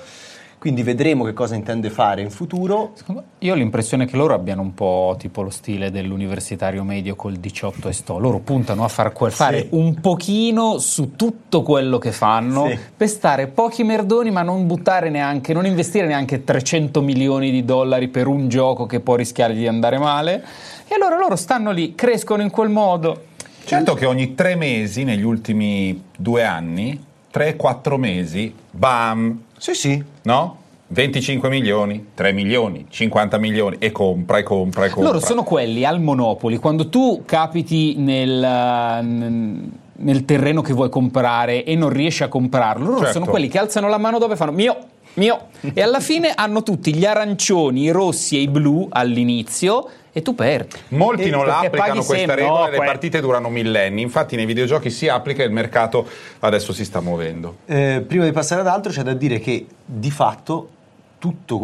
quindi 0.62 0.84
vedremo 0.84 1.24
che 1.24 1.34
cosa 1.34 1.56
intende 1.56 1.90
fare 1.90 2.22
in 2.22 2.30
futuro. 2.30 2.94
Io 3.40 3.54
ho 3.54 3.56
l'impressione 3.56 4.06
che 4.06 4.16
loro 4.16 4.36
abbiano 4.36 4.62
un 4.62 4.76
po' 4.76 5.16
tipo 5.18 5.42
lo 5.42 5.50
stile 5.50 5.90
dell'universitario 5.90 6.84
medio 6.84 7.16
col 7.16 7.38
18 7.38 7.90
e 7.90 7.94
sto. 7.94 8.20
Loro 8.20 8.38
puntano 8.38 8.84
a 8.84 8.88
far 8.88 9.12
que- 9.12 9.32
fare 9.32 9.62
sì. 9.62 9.68
un 9.72 10.00
pochino 10.00 10.78
su 10.78 11.16
tutto 11.16 11.64
quello 11.64 11.98
che 11.98 12.12
fanno, 12.12 12.68
sì. 12.68 12.78
per 12.96 13.10
stare 13.10 13.48
pochi 13.48 13.84
merdoni, 13.84 14.30
ma 14.30 14.44
non 14.44 14.68
buttare 14.68 15.10
neanche, 15.10 15.52
non 15.52 15.66
investire 15.66 16.06
neanche 16.06 16.44
300 16.44 17.02
milioni 17.02 17.50
di 17.50 17.66
dollari 17.66 18.10
per 18.10 18.28
un 18.28 18.48
gioco 18.48 18.86
che 18.86 19.00
può 19.00 19.16
rischiare 19.16 19.56
di 19.56 19.66
andare 19.66 19.98
male. 19.98 20.46
E 20.88 20.94
allora 20.94 21.18
loro 21.18 21.38
stanno 21.38 21.72
lì, 21.72 21.96
crescono 21.96 22.44
in 22.44 22.52
quel 22.52 22.70
modo. 22.70 23.30
Certo 23.64 23.96
che 23.96 24.06
ogni 24.06 24.36
tre 24.36 24.54
mesi, 24.54 25.06
negli 25.06 25.24
ultimi 25.24 26.04
due 26.16 26.44
anni, 26.44 27.10
3-4 27.34 27.98
mesi, 27.98 28.54
bam, 28.72 29.42
sì, 29.58 29.74
sì. 29.74 30.04
No? 30.24 30.58
25 30.92 31.48
milioni, 31.50 32.08
3 32.14 32.34
milioni, 32.34 32.86
50 32.90 33.38
milioni 33.38 33.78
e 33.80 33.92
compra 33.92 34.40
e 34.40 34.44
compra 34.44 34.86
e 34.86 34.90
compra. 34.90 35.12
Loro 35.12 35.26
sono 35.26 35.44
quelli 35.44 35.86
al 35.86 36.02
Monopoli, 36.02 36.58
quando 36.58 36.90
tu 36.90 37.24
capiti 37.26 37.96
nel, 37.98 39.02
nel 39.02 40.26
terreno 40.26 40.62
che 40.62 40.74
vuoi 40.74 40.90
comprare 40.90 41.64
e 41.64 41.76
non 41.76 41.90
riesci 41.90 42.24
a 42.24 42.28
comprarlo, 42.28 42.86
loro 42.86 42.98
certo. 43.00 43.14
sono 43.14 43.26
quelli 43.26 43.48
che 43.48 43.58
alzano 43.58 43.88
la 43.88 43.98
mano 43.98 44.20
dove 44.20 44.36
fanno 44.36 44.52
mio, 44.52 44.78
mio 45.14 45.48
e 45.74 45.82
alla 45.82 46.02
fine 46.02 46.34
hanno 46.36 46.62
tutti 46.62 46.94
gli 46.94 47.06
arancioni, 47.06 47.84
i 47.84 47.92
rossi 47.92 48.36
e 48.36 48.42
i 48.42 48.48
blu 48.50 48.88
all'inizio 48.90 49.88
e 50.14 50.22
tu 50.22 50.36
perdi. 50.36 50.76
Molti 50.90 51.24
e 51.24 51.30
non 51.30 51.46
la 51.46 51.60
applicano 51.60 51.94
questa 51.94 52.16
sempre, 52.16 52.36
regola, 52.36 52.66
no, 52.66 52.70
le 52.72 52.78
que... 52.78 52.86
partite 52.86 53.22
durano 53.22 53.50
millenni, 53.50 54.02
infatti 54.02 54.36
nei 54.36 54.46
videogiochi 54.46 54.90
si 54.90 55.08
applica 55.08 55.44
e 55.44 55.46
il 55.46 55.52
mercato 55.52 56.08
adesso 56.40 56.74
si 56.74 56.84
sta 56.84 57.00
muovendo. 57.00 57.58
Eh, 57.66 58.04
prima 58.06 58.26
di 58.26 58.32
passare 58.32 58.62
ad 58.62 58.68
altro 58.68 58.92
c'è 58.92 59.04
da 59.04 59.14
dire 59.14 59.40
che 59.40 59.66
di 59.86 60.12
fatto 60.12 60.70
tutte 61.18 61.56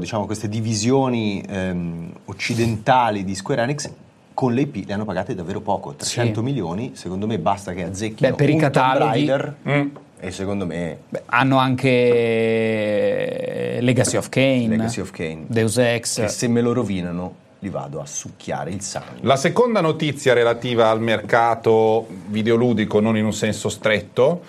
diciamo, 0.00 0.26
queste 0.26 0.48
divisioni 0.48 1.42
ehm, 1.48 2.12
occidentali 2.26 3.24
di 3.24 3.34
Square 3.34 3.62
Enix 3.62 3.90
con 4.34 4.54
le 4.54 4.62
IP 4.62 4.86
le 4.86 4.92
hanno 4.94 5.04
pagate 5.04 5.34
davvero 5.34 5.60
poco, 5.60 5.92
300 5.94 6.40
Sì. 6.40 6.44
milioni, 6.44 6.92
secondo 6.94 7.26
me 7.26 7.38
basta 7.38 7.72
che 7.74 7.84
azzecchino 7.84 8.30
Beh, 8.30 8.36
per 8.36 8.50
i 8.50 8.56
cataloghi- 8.56 9.30
Mm. 9.68 9.86
e 10.18 10.30
secondo 10.30 10.66
me 10.66 10.98
Beh, 11.08 11.22
hanno 11.26 11.58
anche 11.58 13.78
Legacy 13.80 14.16
of 14.16 14.28
Kane, 14.28 14.68
Legacy 14.68 15.00
of 15.00 15.10
Kane, 15.10 15.44
Deus 15.46 15.76
Ex. 15.78 16.20
che 16.20 16.28
se 16.28 16.48
me 16.48 16.60
lo 16.60 16.72
rovinano 16.72 17.34
li 17.62 17.68
vado 17.68 18.00
a 18.00 18.06
succhiare 18.06 18.70
il 18.70 18.80
sangue. 18.80 19.20
La 19.20 19.36
seconda 19.36 19.80
notizia 19.80 20.34
relativa 20.34 20.90
al 20.90 21.00
mercato 21.00 22.06
videoludico, 22.26 22.98
non 22.98 23.16
in 23.16 23.24
un 23.24 23.32
senso 23.32 23.68
stretto, 23.68 24.42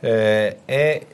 eh, 0.00 0.56
è, 0.64 1.06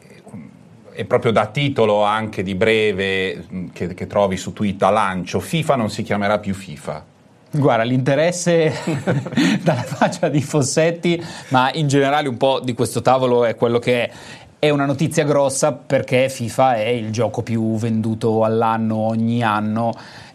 è 0.93 1.05
proprio 1.05 1.33
da 1.33 1.47
titolo 1.47 2.05
anche 2.05 2.45
di 2.45 2.55
breve 2.55 3.45
mh, 3.49 3.67
che, 3.73 3.95
che 3.95 4.07
trovi 4.07 4.37
su 4.37 4.53
Twitter 4.53 4.87
a 4.87 4.93
lancio. 4.93 5.41
FIFA 5.41 5.75
non 5.75 5.91
si 5.91 6.05
chiamerà 6.05 6.39
più 6.39 6.55
FIFA. 6.55 7.05
Guarda, 7.53 7.83
l'interesse 7.83 8.73
dalla 9.61 9.83
faccia 9.83 10.29
di 10.29 10.41
Fossetti, 10.41 11.21
ma 11.49 11.73
in 11.73 11.89
generale 11.89 12.29
un 12.29 12.37
po' 12.37 12.61
di 12.61 12.75
questo 12.75 13.03
tavolo 13.03 13.45
è 13.45 13.57
quello 13.57 13.81
che 13.81 14.05
è. 14.05 14.11
È 14.61 14.69
una 14.69 14.85
notizia 14.85 15.25
grossa 15.25 15.73
perché 15.73 16.29
FIFA 16.29 16.77
è 16.77 16.89
il 16.89 17.11
gioco 17.11 17.43
più 17.43 17.77
venduto 17.77 18.45
all'anno 18.45 18.97
ogni 18.99 19.43
anno, 19.43 19.91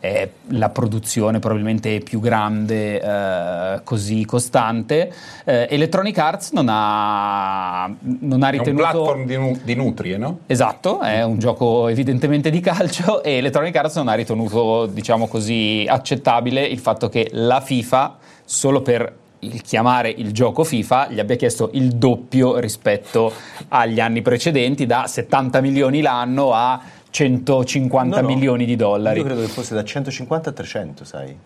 è 0.06 0.30
la 0.50 0.70
produzione 0.70 1.40
probabilmente 1.40 2.00
più 2.00 2.20
grande, 2.20 3.02
eh, 3.02 3.82
così 3.84 4.24
costante. 4.26 5.12
Eh, 5.44 5.68
Electronic 5.70 6.18
Arts 6.18 6.52
non 6.52 6.68
ha, 6.70 7.92
non 8.20 8.44
ha 8.44 8.50
È 8.50 8.52
un 8.52 8.58
ritenuto... 8.60 8.84
platform 8.84 9.26
di, 9.26 9.36
nu- 9.36 9.60
di 9.64 9.76
nutrie, 9.76 10.18
no? 10.18 10.40
Esatto, 10.46 11.02
è 11.02 11.24
un 11.24 11.40
gioco 11.40 11.88
evidentemente 11.88 12.50
di 12.50 12.60
calcio 12.60 13.22
e 13.24 13.38
Electronic 13.38 13.76
Arts 13.76 13.96
non 13.96 14.08
ha 14.08 14.14
ritenuto, 14.14 14.86
diciamo 14.86 15.28
così, 15.28 15.86
accettabile 15.88 16.64
il 16.64 16.80
fatto 16.80 17.10
che 17.10 17.30
la 17.32 17.60
FIFA, 17.62 18.18
solo 18.46 18.82
per 18.82 19.24
il 19.40 19.62
chiamare 19.62 20.10
il 20.10 20.32
gioco 20.32 20.64
FIFA, 20.64 21.10
gli 21.10 21.20
abbia 21.20 21.36
chiesto 21.36 21.70
il 21.74 21.90
doppio 21.96 22.58
rispetto 22.58 23.32
agli 23.70 24.00
anni 24.00 24.22
precedenti, 24.22 24.86
da 24.86 25.06
70 25.08 25.62
milioni 25.62 26.02
l'anno 26.02 26.54
a 26.54 26.82
150 27.16 28.20
No, 28.20 28.22
no. 28.22 28.28
milioni 28.28 28.66
di 28.66 28.76
dollari. 28.76 29.20
Io 29.20 29.26
credo 29.26 29.40
che 29.40 29.48
fosse 29.48 29.74
da 29.74 29.86
150 29.86 30.50
a 30.50 30.54
300, 30.54 31.06
sai? 31.06 31.38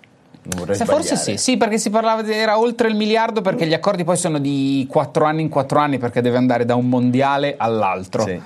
Se 0.71 0.85
forse 0.85 1.15
sì, 1.15 1.38
sì, 1.38 1.57
perché 1.57 1.77
si 1.77 1.91
parlava 1.91 2.23
di, 2.23 2.31
era 2.31 2.57
oltre 2.57 2.88
il 2.88 2.95
miliardo 2.95 3.41
perché 3.41 3.67
gli 3.67 3.73
accordi 3.73 4.03
poi 4.03 4.17
sono 4.17 4.39
di 4.39 4.88
4 4.89 5.25
anni 5.25 5.43
in 5.43 5.49
4 5.49 5.79
anni 5.79 5.99
perché 5.99 6.21
deve 6.21 6.38
andare 6.38 6.65
da 6.65 6.73
un 6.73 6.89
mondiale 6.89 7.53
all'altro. 7.55 8.23
Sì. 8.23 8.41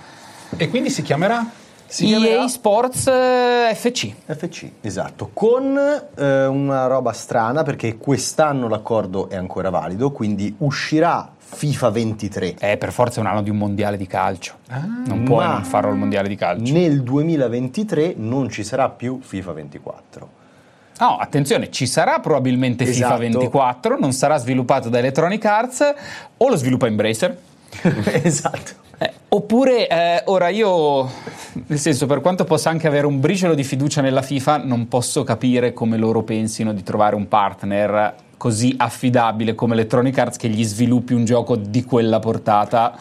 E 0.58 0.70
quindi 0.70 0.90
si 0.90 1.02
chiamerà? 1.02 1.50
Si 1.86 2.12
EA 2.12 2.18
chiamerà 2.18 2.48
Sports 2.50 3.08
eh, 3.08 3.74
FC. 3.74 4.14
FC, 4.26 4.70
esatto, 4.82 5.30
con 5.32 5.78
eh, 6.16 6.46
una 6.46 6.88
roba 6.88 7.14
strana 7.14 7.64
perché 7.64 7.96
quest'anno 7.96 8.68
l'accordo 8.68 9.30
è 9.30 9.38
ancora 9.38 9.70
valido, 9.70 10.12
quindi 10.12 10.54
uscirà 10.58 11.32
FIFA 11.54 11.90
23. 11.90 12.56
Eh, 12.60 12.78
per 12.78 12.92
forza 12.92 13.20
è 13.20 13.24
un 13.24 13.30
anno 13.30 13.42
di 13.42 13.50
un 13.50 13.58
mondiale 13.58 13.96
di 13.98 14.08
calcio. 14.08 14.56
non 15.06 15.24
puoi 15.24 15.46
non 15.48 15.64
farlo 15.64 15.92
il 15.92 15.98
mondiale 15.98 16.28
di 16.28 16.36
calcio. 16.36 16.74
Nel 16.74 17.02
2023 17.04 18.16
non 18.18 18.50
ci 18.50 18.64
sarà 18.64 18.90
più 18.90 19.20
FIFA 19.22 19.52
24. 19.54 20.30
No, 21.00 21.18
attenzione, 21.18 21.72
ci 21.72 21.88
sarà 21.88 22.20
probabilmente 22.20 22.86
FIFA 22.86 22.98
Esatto. 22.98 23.20
24, 23.20 23.98
non 24.00 24.14
sarà 24.14 24.38
sviluppato 24.38 24.90
da 24.90 25.00
Electronic 25.00 25.44
Arts 25.46 25.94
o 26.38 26.50
lo 26.50 26.56
sviluppa 26.56 26.88
Embracer. 26.88 27.38
esatto. 28.22 28.82
Eh, 29.00 29.12
oppure, 29.30 29.88
eh, 29.88 30.22
ora 30.26 30.50
io, 30.50 31.10
nel 31.66 31.80
senso, 31.80 32.06
per 32.06 32.22
quanto 32.22 32.44
possa 32.44 32.70
anche 32.70 32.88
avere 32.88 33.08
un 33.08 33.20
briciolo 33.20 33.56
di 33.56 33.64
fiducia 33.64 34.02
nella 34.02 34.22
FIFA, 34.22 34.58
non 34.58 34.88
posso 34.88 35.24
capire 35.24 35.74
come 35.74 35.98
loro 35.98 36.22
pensino 36.22 36.74
di 36.74 36.84
trovare 36.84 37.16
un 37.16 37.28
partner 37.28 38.16
così 38.44 38.74
affidabile 38.76 39.56
come 39.56 39.72
Electronic 39.74 40.18
Arts 40.18 40.36
che 40.36 40.50
gli 40.50 40.66
sviluppi 40.66 41.14
un 41.14 41.24
gioco 41.24 41.56
di 41.56 41.82
quella 41.86 42.20
portata. 42.20 42.94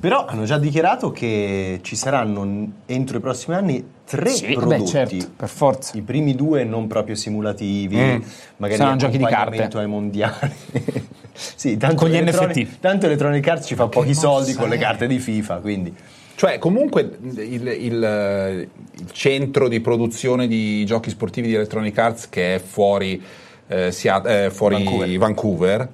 Però 0.00 0.24
hanno 0.26 0.42
già 0.42 0.58
dichiarato 0.58 1.12
che 1.12 1.78
ci 1.82 1.94
saranno 1.94 2.66
entro 2.86 3.18
i 3.18 3.20
prossimi 3.20 3.54
anni 3.54 3.84
tre 4.04 4.30
Sì, 4.30 4.52
prodotti. 4.52 4.80
beh, 4.82 4.86
certo, 4.88 5.26
per 5.36 5.48
forza. 5.48 5.96
I 5.96 6.00
primi 6.02 6.34
due 6.34 6.64
non 6.64 6.88
proprio 6.88 7.14
simulativi, 7.14 7.96
Mm. 7.96 8.20
magari 8.56 8.78
Saranno 8.80 8.96
giochi 8.96 9.16
di 9.16 9.24
carte. 9.24 9.68
ai 9.78 9.86
mondiali. 9.86 10.50
sì, 11.32 11.76
tanto 11.76 11.94
Con 11.94 12.08
gli 12.10 12.16
Electronic- 12.16 12.56
NFT. 12.58 12.80
Tanto 12.80 13.06
Electronic 13.06 13.46
Arts 13.46 13.66
ci 13.68 13.76
fa 13.76 13.86
pochi 13.86 14.08
mossa 14.08 14.20
soldi 14.22 14.54
con 14.54 14.68
le 14.68 14.74
è? 14.74 14.78
carte 14.80 15.06
di 15.06 15.20
FIFA, 15.20 15.54
quindi 15.58 15.94
Cioè, 16.34 16.58
comunque 16.58 17.16
il, 17.22 17.68
il- 17.68 18.68
il 18.98 19.10
centro 19.12 19.68
di 19.68 19.78
produzione 19.80 20.48
di 20.48 20.84
giochi 20.84 21.08
sportivi 21.10 21.46
di 21.46 21.54
Electronic 21.54 21.96
Arts 21.96 22.28
che 22.28 22.56
è 22.56 22.58
fuori, 22.58 23.22
eh, 23.68 23.90
Seat- 23.92 24.26
eh, 24.26 24.50
fuori 24.50 24.74
Vancouver. 24.76 25.18
Vancouver. 25.18 25.88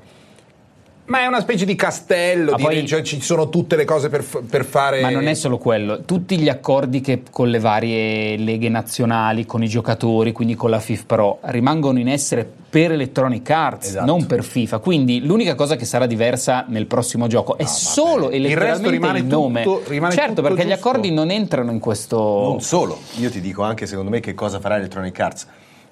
Ma 1.07 1.23
è 1.23 1.27
una 1.27 1.41
specie 1.41 1.65
di 1.65 1.75
castello, 1.75 2.55
di- 2.55 2.63
poi- 2.63 2.87
cioè, 2.87 3.03
ci 3.03 3.21
sono 3.21 3.49
tutte 3.49 3.75
le 3.75 3.85
cose 3.85 4.09
per, 4.09 4.25
per 4.49 4.65
fare. 4.65 5.01
Ma 5.01 5.11
non 5.11 5.27
è 5.27 5.35
solo 5.35 5.59
quello, 5.59 6.03
tutti 6.05 6.39
gli 6.39 6.49
accordi 6.49 7.01
che 7.01 7.23
con 7.33 7.49
le 7.51 7.59
varie 7.59 8.37
leghe 8.37 8.69
nazionali, 8.69 9.45
con 9.45 9.61
i 9.65 9.67
giocatori, 9.67 10.31
quindi 10.31 10.55
con 10.55 10.71
la 10.71 10.79
FIF 10.79 11.07
Pro, 11.07 11.39
rimangono 11.47 11.99
in 11.99 12.07
essere 12.07 12.49
per 12.71 12.93
Electronic 12.93 13.51
Arts, 13.51 13.89
Esatto. 13.89 14.07
non 14.07 14.25
per 14.27 14.45
FIFA. 14.45 14.79
Quindi 14.79 15.25
l'unica 15.27 15.57
cosa 15.57 15.75
che 15.75 15.85
sarà 15.85 16.07
diversa 16.07 16.65
nel 16.69 16.87
prossimo 16.87 17.27
gioco 17.27 17.59
è 17.59 17.65
solo 17.65 18.31
e 18.31 18.37
Il 18.37 18.45
resto 18.45 18.49
letteralmente 18.61 18.91
rimane 18.91 19.19
il 19.19 19.25
nome. 19.25 19.63
tutto- 19.65 19.83
rimane 19.89 20.15
certo, 20.15 20.29
tutto 20.35 20.43
perché 20.43 20.65
gli 20.65 20.71
giusto. 20.71 20.89
accordi 20.89 21.11
non 21.11 21.31
entrano 21.33 21.73
in 21.73 21.81
questo. 21.81 22.17
Non 22.19 22.61
solo, 22.61 22.97
io 23.17 23.31
ti 23.31 23.41
dico 23.41 23.65
anche 23.65 23.87
secondo 23.87 24.11
me 24.13 24.21
che 24.21 24.35
cosa 24.35 24.61
farà 24.61 24.77
Electronic 24.77 25.19
Arts, 25.19 25.47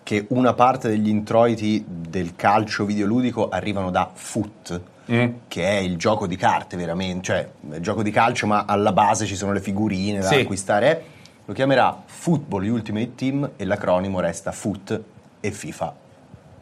che 0.08 0.24
una 0.30 0.54
parte 0.54 0.88
degli 0.88 1.10
introiti 1.10 1.84
del 1.86 2.34
calcio 2.34 2.86
videoludico 2.86 3.50
arrivano 3.50 3.90
da 3.90 4.10
Foot, 4.10 4.80
Mm. 5.12 5.28
che 5.48 5.64
è 5.66 5.76
il 5.80 5.96
gioco 5.98 6.26
di 6.26 6.34
carte 6.36 6.78
veramente, 6.78 7.24
cioè 7.24 7.48
il 7.72 7.80
gioco 7.82 8.02
di 8.02 8.10
calcio 8.10 8.46
ma 8.46 8.64
alla 8.66 8.92
base 8.92 9.26
ci 9.26 9.36
sono 9.36 9.52
le 9.52 9.60
figurine 9.60 10.20
da 10.20 10.28
Sì. 10.28 10.36
acquistare, 10.36 11.02
lo 11.44 11.52
chiamerà 11.52 12.02
Football 12.06 12.66
Ultimate 12.68 13.14
Team 13.16 13.50
e 13.56 13.64
l'acronimo 13.66 14.20
resta 14.20 14.50
Foot 14.50 14.98
e 15.40 15.50
FIFA. 15.50 15.94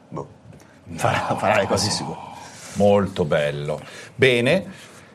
Boh. 0.08 0.28
Farà, 0.94 1.36
farà 1.36 1.56
le 1.60 1.66
cose 1.68 1.88
sue. 1.90 2.16
Molto 2.74 3.24
bello. 3.24 3.80
Bene. 4.12 4.64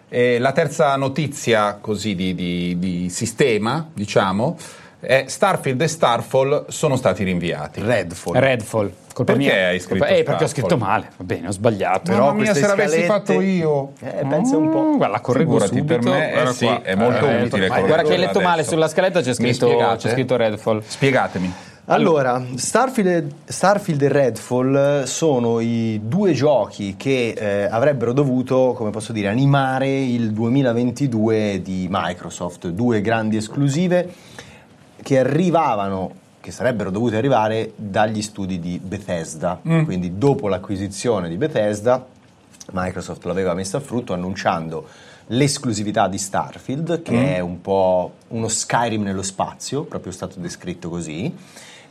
eh, 0.07 0.39
la 0.39 0.51
terza 0.53 0.93
notizia 0.97 1.75
così 1.81 2.15
di, 2.15 2.33
di- 2.35 2.77
di 2.79 3.09
sistema, 3.09 3.89
diciamo, 3.93 4.57
è 5.01 5.25
Starfield 5.27 5.81
e 5.81 5.87
Starfall 5.87 6.65
sono 6.69 6.95
stati 6.95 7.23
rinviati. 7.25 7.81
Redfall. 7.81 8.35
Redfall. 8.35 8.91
Colpa 9.13 9.33
Perché 9.33 9.47
mia. 9.53 9.67
hai 9.67 9.79
scritto 9.79 9.97
Colpa- 9.99 10.15
Eh, 10.15 10.23
perché 10.23 10.43
ho 10.45 10.47
scritto 10.47 10.77
male. 10.77 11.09
Va 11.17 11.23
bene, 11.25 11.47
ho 11.47 11.51
sbagliato. 11.51 12.11
Mamma 12.11 12.23
Però 12.27 12.33
mia, 12.33 12.53
se 12.53 12.65
l'avessi 12.65 13.01
fatto 13.03 13.41
io. 13.41 13.91
Eh, 13.99 14.25
pensa 14.29 14.55
un 14.55 14.69
po'. 14.69 14.81
Mm, 14.83 14.95
Guarda, 14.97 15.07
la 15.15 15.19
correggo 15.19 15.59
Figurati, 15.59 15.77
subito. 15.77 15.99
per 15.99 16.09
me, 16.09 16.33
eh 16.43 16.53
sì, 16.53 16.65
qua. 16.65 16.81
è 16.81 16.95
molto 16.95 17.27
Eh, 17.27 17.41
utile 17.43 17.67
Guarda 17.67 18.03
che 18.03 18.13
hai 18.13 18.19
letto 18.19 18.39
male 18.39 18.53
adesso. 18.53 18.69
sulla 18.69 18.87
scaletta 18.87 19.21
c'è 19.21 19.33
scritto, 19.33 19.95
c'è 19.97 20.09
scritto 20.11 20.37
Redfall. 20.37 20.81
Spiegatemi. 20.85 21.53
Allora, 21.85 22.41
Starfield, 22.55 23.31
Starfield 23.45 24.01
e 24.03 24.07
Redfall 24.07 25.03
sono 25.03 25.59
i 25.59 25.99
due 26.01 26.31
giochi 26.31 26.95
che 26.95 27.33
eh, 27.37 27.63
avrebbero 27.69 28.13
dovuto, 28.13 28.73
come 28.77 28.91
posso 28.91 29.11
dire, 29.11 29.27
animare 29.27 29.89
il 29.89 30.31
2022 30.31 31.61
di 31.61 31.87
Microsoft, 31.89 32.67
due 32.69 33.01
grandi 33.01 33.35
esclusive 33.37 34.07
che 35.01 35.19
arrivavano, 35.19 36.13
che 36.39 36.51
sarebbero 36.51 36.91
dovute 36.91 37.17
arrivare 37.17 37.73
dagli 37.75 38.21
studi 38.21 38.59
di 38.59 38.79
Bethesda, 38.79 39.59
quindi 39.83 40.17
dopo 40.17 40.47
l'acquisizione 40.47 41.29
di 41.29 41.37
Bethesda 41.37 42.05
Microsoft 42.71 43.25
l'aveva 43.25 43.53
messa 43.53 43.77
a 43.77 43.81
frutto 43.81 44.13
annunciando 44.13 44.87
l'esclusività 45.27 46.07
di 46.07 46.17
Starfield, 46.17 47.01
che 47.01 47.35
è 47.35 47.39
un 47.39 47.61
po' 47.61 48.13
uno 48.29 48.47
Skyrim 48.47 49.03
nello 49.03 49.21
spazio, 49.21 49.83
proprio 49.83 50.11
stato 50.11 50.39
descritto 50.39 50.89
così, 50.89 51.33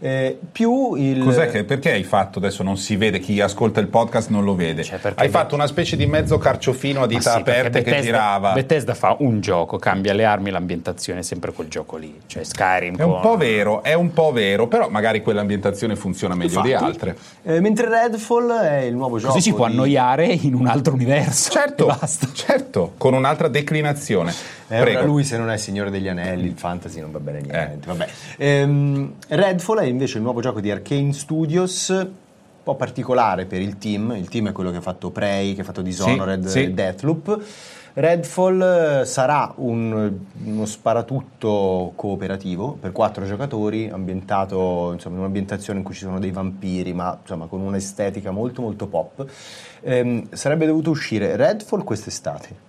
eh, 0.03 0.39
più 0.51 0.95
il... 0.95 1.23
Cos'è 1.23 1.51
che, 1.51 1.65
perché 1.65 1.93
hai 1.93 2.05
fatto 2.05 2.39
adesso 2.39 2.63
non 2.63 2.77
si 2.79 2.97
vede 2.97 3.19
chi 3.21 3.41
ascolta 3.41 3.81
il 3.81 3.89
podcast 3.89 4.31
non 4.31 4.45
lo 4.45 4.55
vede 4.55 4.83
Cioè, 4.83 4.99
hai 5.03 5.13
Beth- 5.15 5.29
fatto 5.31 5.55
una 5.55 5.67
specie 5.67 5.97
di 5.97 6.07
mezzo 6.07 6.39
carciofino 6.39 7.03
a 7.03 7.07
dita 7.07 7.33
sì, 7.33 7.39
aperte 7.39 7.83
che 7.83 8.01
girava 8.01 8.53
Bethesda 8.53 8.95
fa 8.95 9.15
un 9.19 9.41
gioco, 9.41 9.77
cambia 9.79 10.13
le 10.15 10.25
armi, 10.25 10.51
l'ambientazione 10.51 11.23
sempre 11.23 11.53
quel 11.53 11.69
gioco 11.69 11.97
lì. 11.97 12.19
Cioè 12.27 12.45
Skyrim. 12.45 12.97
è 12.97 13.03
un 13.03 13.11
con- 13.13 13.21
po' 13.21 13.37
vero 13.37 13.83
è 13.83 13.93
un 13.95 14.13
po' 14.13 14.33
vero 14.33 14.67
però 14.69 14.89
magari 14.89 15.23
quell'ambientazione 15.23 15.97
funziona 15.97 16.35
meglio 16.35 16.61
di 16.63 16.71
Infatti, 16.71 16.85
altre 16.91 17.17
eh, 17.43 17.61
mentre 17.61 17.89
Redfall 17.89 18.51
è 18.59 18.79
il 18.81 18.95
nuovo 18.95 19.19
gioco 19.19 19.33
Così 19.35 19.51
si 19.51 19.55
può 19.55 19.67
di- 19.67 19.73
annoiare 19.73 20.25
in 20.27 20.55
un 20.55 20.67
altro 20.67 20.95
universo. 20.95 21.51
certo 21.51 21.85
E 21.91 21.97
basta. 21.99 22.29
certo 22.33 22.95
con 22.97 23.13
un'altra 23.15 23.49
declinazione 23.49 24.33
Eh, 24.73 24.81
prego 24.83 25.05
lui 25.05 25.25
se 25.25 25.37
non 25.37 25.51
è 25.51 25.57
Signore 25.57 25.91
degli 25.91 26.07
Anelli, 26.07 26.47
il 26.47 26.57
fantasy 26.57 27.01
non 27.01 27.11
va 27.11 27.19
bene 27.19 27.41
niente. 27.41 27.79
Eh. 27.83 27.87
Vabbè. 27.87 28.09
Ehm, 28.37 29.15
Redfall 29.27 29.81
è 29.81 29.85
invece 29.85 30.19
il 30.19 30.23
nuovo 30.23 30.41
gioco 30.41 30.61
di 30.61 30.71
Arcane 30.71 31.13
Studios, 31.13 31.89
un 31.89 32.09
po' 32.63 32.77
particolare 32.77 33.47
per 33.47 33.61
il 33.61 33.79
team. 33.79 34.13
Il 34.13 34.29
team 34.29 34.51
è 34.51 34.53
quello 34.53 34.71
che 34.71 34.77
ha 34.77 34.81
fatto 34.81 35.11
Prey, 35.11 35.55
che 35.55 35.63
ha 35.63 35.65
fatto 35.65 35.83
Dishonored 35.83 36.47
sì. 36.47 36.63
e 36.63 36.71
Deathloop. 36.71 37.45
Redfall 37.95 38.63
eh, 39.01 39.05
sarà 39.05 39.53
un, 39.57 40.13
uno 40.45 40.65
sparatutto 40.65 41.91
cooperativo 41.97 42.77
per 42.81 42.93
quattro 42.93 43.25
giocatori, 43.25 43.89
ambientato 43.89 44.93
insomma, 44.93 45.17
in 45.17 45.23
un'ambientazione 45.23 45.81
in 45.81 45.85
cui 45.85 45.95
ci 45.95 46.05
sono 46.05 46.21
dei 46.21 46.31
vampiri, 46.31 46.93
ma 46.93 47.19
insomma, 47.21 47.47
con 47.47 47.61
un'estetica 47.61 48.31
molto 48.31 48.63
molto 48.63 48.87
pop. 48.87 49.27
Ehm, 49.81 50.29
sarebbe 50.31 50.67
dovuto 50.67 50.91
uscire 50.91 51.35
Redfall 51.35 51.83
quest'estate 51.83 52.69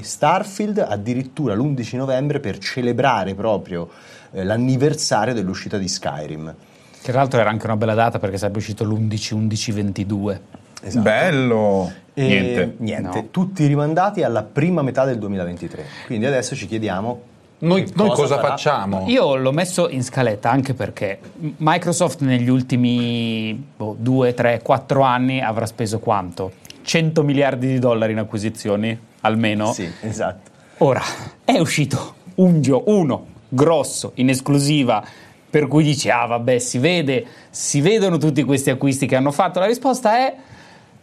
Starfield 0.00 0.78
addirittura 0.78 1.54
l'11 1.54 1.96
novembre 1.96 2.40
per 2.40 2.58
celebrare 2.58 3.34
proprio 3.34 3.88
eh, 4.32 4.44
l'anniversario 4.44 5.34
dell'uscita 5.34 5.76
di 5.78 5.88
Skyrim. 5.88 6.54
Che 7.02 7.10
tra 7.10 7.18
l'altro 7.20 7.40
era 7.40 7.50
anche 7.50 7.66
una 7.66 7.76
bella 7.76 7.94
data 7.94 8.18
perché 8.18 8.38
sarebbe 8.38 8.58
uscito 8.58 8.84
l'11-11-22. 8.84 10.38
Esatto. 10.84 11.02
Bello! 11.02 11.92
E 12.14 12.26
Niente. 12.26 12.74
niente, 12.78 13.18
No. 13.20 13.26
tutti 13.30 13.66
rimandati 13.66 14.22
alla 14.22 14.42
prima 14.42 14.82
metà 14.82 15.04
del 15.04 15.18
2023. 15.18 15.84
Quindi 16.06 16.26
adesso 16.26 16.54
ci 16.54 16.66
chiediamo 16.66 17.22
Noi, 17.60 17.84
che 17.84 17.92
noi 17.94 18.10
cosa 18.10 18.38
facciamo? 18.38 19.04
Io 19.06 19.36
l'ho 19.36 19.52
messo 19.52 19.88
in 19.88 20.02
scaletta 20.02 20.50
anche 20.50 20.74
perché 20.74 21.18
Microsoft 21.58 22.20
negli 22.22 22.48
ultimi 22.50 23.68
2, 23.76 24.34
3, 24.34 24.60
4 24.62 25.02
anni 25.02 25.40
avrà 25.40 25.64
speso 25.66 25.98
quanto? 26.00 26.52
100 26.92 27.22
miliardi 27.22 27.68
di 27.68 27.78
dollari 27.78 28.12
in 28.12 28.18
acquisizioni, 28.18 28.98
almeno. 29.20 29.72
Sì, 29.72 29.90
esatto. 30.02 30.50
Ora, 30.78 31.00
è 31.42 31.58
uscito 31.58 32.16
un 32.34 32.60
gioco, 32.60 32.90
uno, 32.90 33.26
grosso, 33.48 34.12
in 34.16 34.28
esclusiva, 34.28 35.02
per 35.48 35.68
cui 35.68 35.84
dici, 35.84 36.10
ah 36.10 36.26
vabbè, 36.26 36.58
si 36.58 36.76
vede, 36.76 37.24
si 37.48 37.80
vedono 37.80 38.18
tutti 38.18 38.42
questi 38.42 38.68
acquisti 38.68 39.06
che 39.06 39.16
hanno 39.16 39.32
fatto. 39.32 39.58
La 39.58 39.64
risposta 39.64 40.18
è 40.18 40.36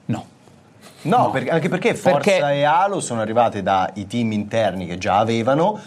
no. 0.06 0.26
No, 1.02 1.32
perché- 1.32 1.50
anche 1.50 1.70
perché 1.70 1.96
Forza 1.96 2.20
Perché- 2.20 2.54
e 2.54 2.64
Halo 2.66 3.00
sono 3.00 3.22
arrivate 3.22 3.64
dai 3.64 4.06
team 4.06 4.32
interni 4.34 4.86
che 4.86 5.00
già 5.00 5.18
avevano 5.18 5.80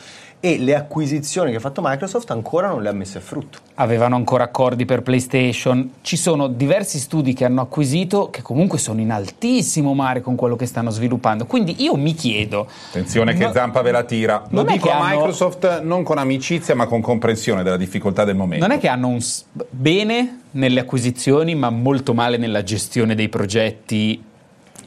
e 0.45 0.59
le 0.59 0.75
acquisizioni 0.75 1.53
che 1.53 1.59
ha 1.59 1.61
fatto 1.61 1.81
Microsoft 1.85 2.33
ancora 2.33 2.67
non 2.67 2.83
le 2.83 2.89
ha 2.89 2.93
messe 2.93 3.19
a 3.19 3.21
frutto. 3.21 3.59
avevano 3.75 4.17
ancora 4.17 4.43
accordi 4.43 4.85
per 4.85 5.03
PlayStation. 5.03 5.93
Ci 6.01 6.17
sono 6.17 6.49
diversi 6.49 6.99
studi 6.99 7.33
che 7.33 7.45
hanno 7.45 7.61
acquisito 7.61 8.29
che 8.29 8.43
comunque 8.43 8.79
sono 8.79 9.01
in 9.01 9.13
altissimo 9.13 9.95
mare 9.95 10.21
con 10.21 10.35
quello 10.35 10.57
che 10.57 10.67
stanno 10.67 10.91
sviluppando. 10.91 11.47
Quindi 11.47 11.77
io 11.85 11.95
mi 11.95 12.15
chiedo. 12.15 12.67
Attenzione 12.89 13.35
che 13.35 13.45
No- 13.47 13.53
Zampa 13.53 13.83
ve 13.83 13.93
la 13.93 14.03
tira. 14.03 14.43
Lo 14.51 14.63
Non 14.63 14.69
è 14.69 14.73
dico 14.73 14.87
che 14.89 14.93
a 14.93 14.99
hanno- 14.99 15.15
Microsoft 15.17 15.81
non 15.83 16.03
con 16.03 16.19
amicizia 16.19 16.75
ma 16.75 16.87
con 16.87 17.01
comprensione 17.01 17.63
della 17.63 17.77
difficoltà 17.77 18.25
del 18.25 18.35
momento. 18.35 18.67
Non 18.67 18.77
è 18.77 18.81
che 18.81 18.89
hanno 18.89 19.07
un 19.07 19.21
s- 19.21 19.45
bene 19.71 20.41
nelle 20.51 20.81
acquisizioni, 20.81 21.55
ma 21.55 21.71
molto 21.71 22.15
male 22.15 22.37
nella 22.37 22.65
gestione 22.65 23.15
dei 23.15 23.29
progetti 23.29 24.23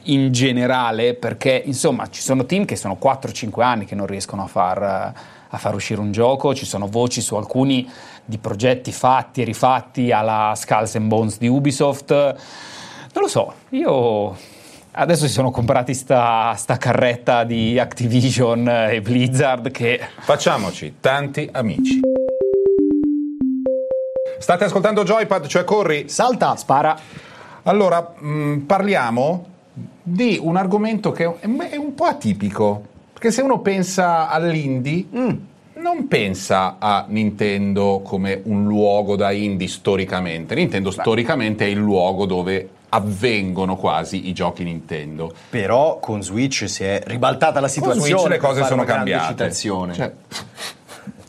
in 0.08 0.30
generale, 0.32 1.14
perché 1.14 1.62
insomma 1.64 2.08
ci 2.10 2.20
sono 2.22 2.44
team 2.46 2.64
che 2.66 2.76
sono 2.76 2.96
4-5 2.96 3.64
anni 3.64 3.86
che 3.86 3.94
non 3.96 4.06
riescono 4.06 4.44
a 4.44 4.46
far, 4.46 5.12
a 5.56 5.58
far 5.58 5.74
uscire 5.74 6.00
un 6.00 6.12
gioco, 6.12 6.54
ci 6.54 6.64
sono 6.66 6.86
voci 6.86 7.20
su 7.20 7.34
alcuni 7.34 7.88
di 8.24 8.38
progetti 8.38 8.92
fatti 8.92 9.40
e 9.40 9.44
rifatti 9.44 10.12
alla 10.12 10.52
Skulls 10.54 10.94
and 10.96 11.08
Bones 11.08 11.38
di 11.38 11.48
Ubisoft. 11.48 12.10
Non 12.10 13.22
lo 13.22 13.28
so, 13.28 13.52
io 13.70 14.36
adesso 14.92 15.26
si 15.26 15.32
sono 15.32 15.50
comprati 15.50 15.94
sta, 15.94 16.54
sta 16.56 16.76
carretta 16.76 17.44
di 17.44 17.78
Activision 17.78 18.68
e 18.68 19.00
Blizzard 19.00 19.70
che 19.70 20.00
Facciamoci 20.20 20.96
tanti 21.00 21.48
amici. 21.52 22.00
State 24.38 24.64
ascoltando 24.64 25.02
Joypad, 25.02 25.46
cioè 25.46 25.64
corri. 25.64 26.08
Salta! 26.08 26.54
spara 26.56 26.96
Allora, 27.64 28.12
mh, 28.18 28.58
parliamo 28.66 29.46
di 30.02 30.38
un 30.40 30.56
argomento 30.56 31.10
che 31.10 31.24
è 31.24 31.46
un- 31.46 31.66
è 31.68 31.76
un 31.76 31.94
po' 31.94 32.04
atipico, 32.04 32.82
perché 33.16 33.30
se 33.30 33.40
uno 33.40 33.60
pensa 33.60 34.28
all'indie, 34.28 35.06
non 35.10 36.06
pensa 36.06 36.76
a 36.78 37.06
Nintendo 37.08 38.02
come 38.04 38.42
un 38.44 38.66
luogo 38.66 39.16
da 39.16 39.30
indie 39.30 39.68
storicamente. 39.68 40.54
Nintendo 40.54 40.90
storicamente 40.90 41.64
è 41.64 41.68
il 41.68 41.78
luogo 41.78 42.26
dove 42.26 42.68
avvengono 42.90 43.76
quasi 43.76 44.28
i 44.28 44.34
giochi 44.34 44.64
Nintendo. 44.64 45.32
Però 45.48 45.98
con 45.98 46.22
Switch 46.22 46.68
si 46.68 46.84
è 46.84 47.00
ribaltata 47.06 47.54
la 47.60 47.68
Con 47.68 47.70
situazione. 47.70 48.08
Switch 48.18 48.28
le 48.28 48.36
cose 48.38 48.64
sono 48.64 48.84
cambiate. 48.84 49.28
citazione. 49.28 49.94
Cioè, 49.94 50.12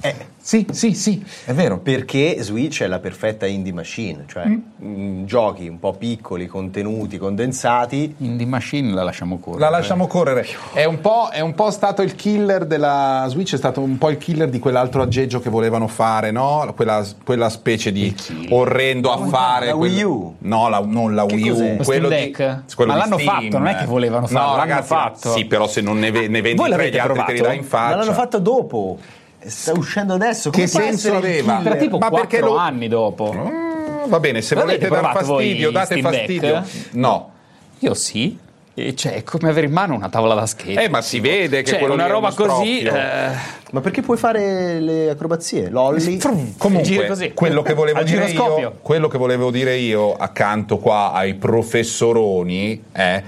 Eh, 0.01 0.15
sì, 0.48 0.66
sì, 0.72 0.94
sì, 0.94 1.25
è 1.44 1.51
vero. 1.51 1.77
perché 1.80 2.38
Switch 2.39 2.82
è 2.82 2.88
la 2.88 3.00
perfetta 3.00 3.45
indie 3.45 3.74
machine, 3.74 4.24
cioè 4.30 4.45
mm, 4.48 5.26
giochi 5.26 5.67
un 5.67 5.78
po' 5.78 5.91
piccoli, 5.91 6.48
contenuti, 6.48 7.17
condensati. 7.17 8.15
Indie 8.19 8.45
Machine 8.45 8.93
la 8.93 9.04
lasciamo 9.04 9.39
correre. 9.39 9.62
La 9.62 9.69
lasciamo 9.69 10.08
correre. 10.08 10.48
È 10.71 10.86
un, 10.86 11.02
po', 11.02 11.28
è 11.34 11.41
un 11.41 11.54
po' 11.54 11.69
stato 11.69 12.02
il 12.02 12.15
killer 12.15 12.65
della 12.65 13.26
Switch, 13.28 13.56
è 13.56 13.58
stato 13.58 13.82
un 13.82 13.98
po' 13.98 14.10
il 14.10 14.17
killer 14.17 14.48
di 14.48 14.60
quell'altro 14.60 15.02
aggeggio 15.02 15.41
che 15.41 15.50
volevano 15.50 15.88
fare, 15.89 16.32
no? 16.32 16.71
Quella, 16.74 17.06
quella 17.26 17.50
specie 17.50 17.91
di 17.91 18.15
orrendo 18.52 19.12
affare. 19.12 19.65
La 19.65 19.76
Wii 19.76 20.02
U? 20.04 20.36
No, 20.39 20.69
la- 20.69 20.80
non 20.86 21.13
la 21.13 21.26
Che 21.26 21.36
Wii 21.36 21.50
cos'è? 21.50 21.71
U. 21.74 21.78
Lo 21.78 21.84
quello 21.84 22.08
Steam 22.08 22.24
di- 22.26 22.32
Deck? 22.32 22.63
quello 22.74 22.91
Ma 22.93 22.98
di 22.98 23.04
l'hanno 23.10 23.19
Steam. 23.19 23.41
fatto, 23.43 23.58
non 23.58 23.67
è 23.67 23.76
che 23.76 23.86
volevano 23.86 24.28
farlo, 24.28 24.39
No, 24.52 24.56
l'hanno 24.56 24.69
ragazzi, 24.69 24.88
fatto. 24.88 25.32
Sì, 25.34 25.43
però 25.43 25.67
se 25.67 25.82
non 25.82 26.00
ne, 26.00 26.10
ve- 26.12 26.30
ne 26.30 26.39
vendi 26.41 26.62
tre, 26.63 26.89
gli 26.89 26.98
altri 26.98 27.24
te 27.26 27.34
li 27.34 27.41
dai 27.41 27.58
in 27.58 27.63
faccia. 27.65 27.89
Ma 27.89 28.02
l'hanno 28.02 28.13
fatto 28.13 28.39
dopo. 28.39 28.98
Sta 29.45 29.71
uscendo 29.73 30.13
adesso. 30.13 30.50
Come 30.50 30.63
Che 30.63 30.69
senso 30.69 31.15
aveva? 31.15 31.60
Per 31.63 31.78
tipo 31.78 31.97
Ma 31.97 32.10
4 32.10 32.28
perché 32.28 32.43
lo- 32.45 32.58
anni 32.58 32.88
dopo. 32.88 33.34
Mm, 33.34 34.10
va 34.10 34.19
bene, 34.19 34.41
se 34.41 34.56
L'avete 34.56 34.88
volete 34.88 35.02
dar 35.08 35.15
fastidio, 35.23 35.71
date 35.71 35.86
Steam 35.86 36.02
fastidio. 36.02 36.63
No. 36.91 37.32
Io 37.80 37.93
sì. 37.93 38.38
E 38.80 38.95
cioè, 38.95 39.13
è 39.13 39.23
come 39.23 39.50
avere 39.50 39.65
in 39.65 39.71
mano 39.73 39.95
una 39.95 40.08
tavola 40.10 40.36
da 40.36 40.45
skate. 40.45 40.84
Eh, 40.84 40.89
ma 40.89 41.02
si 41.02 41.19
vede 41.19 41.63
che 41.63 41.69
Cioè, 41.71 41.80
quello 41.80 41.95
una 41.95 42.04
lì 42.04 42.10
è 42.10 42.13
roba 42.13 42.32
così. 42.32 42.82
eh, 42.82 43.32
Ma 43.71 43.82
perché 43.82 44.02
puoi 44.04 44.17
fare 44.17 44.80
le 44.80 45.10
acrobazie? 45.10 45.69
Lolli? 45.69 46.19
Comunque, 46.19 47.08
così. 47.08 47.34
quello 47.34 47.63
che, 47.63 47.71
io, 48.60 48.78
quello 48.84 49.08
che 49.08 49.17
volevo 49.17 49.50
dire 49.50 49.76
io, 49.78 50.13
accanto 50.13 50.78
qua 50.78 51.12
ai 51.12 51.34
professoroni, 51.34 52.84
è, 52.91 53.23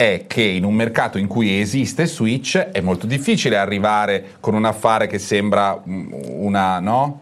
è 0.00 0.24
che 0.26 0.40
in 0.40 0.64
un 0.64 0.72
mercato 0.72 1.18
in 1.18 1.26
cui 1.26 1.60
esiste 1.60 2.06
Switch 2.06 2.56
è 2.56 2.80
molto 2.80 3.06
difficile 3.06 3.58
arrivare 3.58 4.36
con 4.40 4.54
un 4.54 4.64
affare 4.64 5.06
che 5.06 5.18
sembra 5.18 5.78
mm, 5.86 6.12
una, 6.38 6.80
no? 6.80 7.20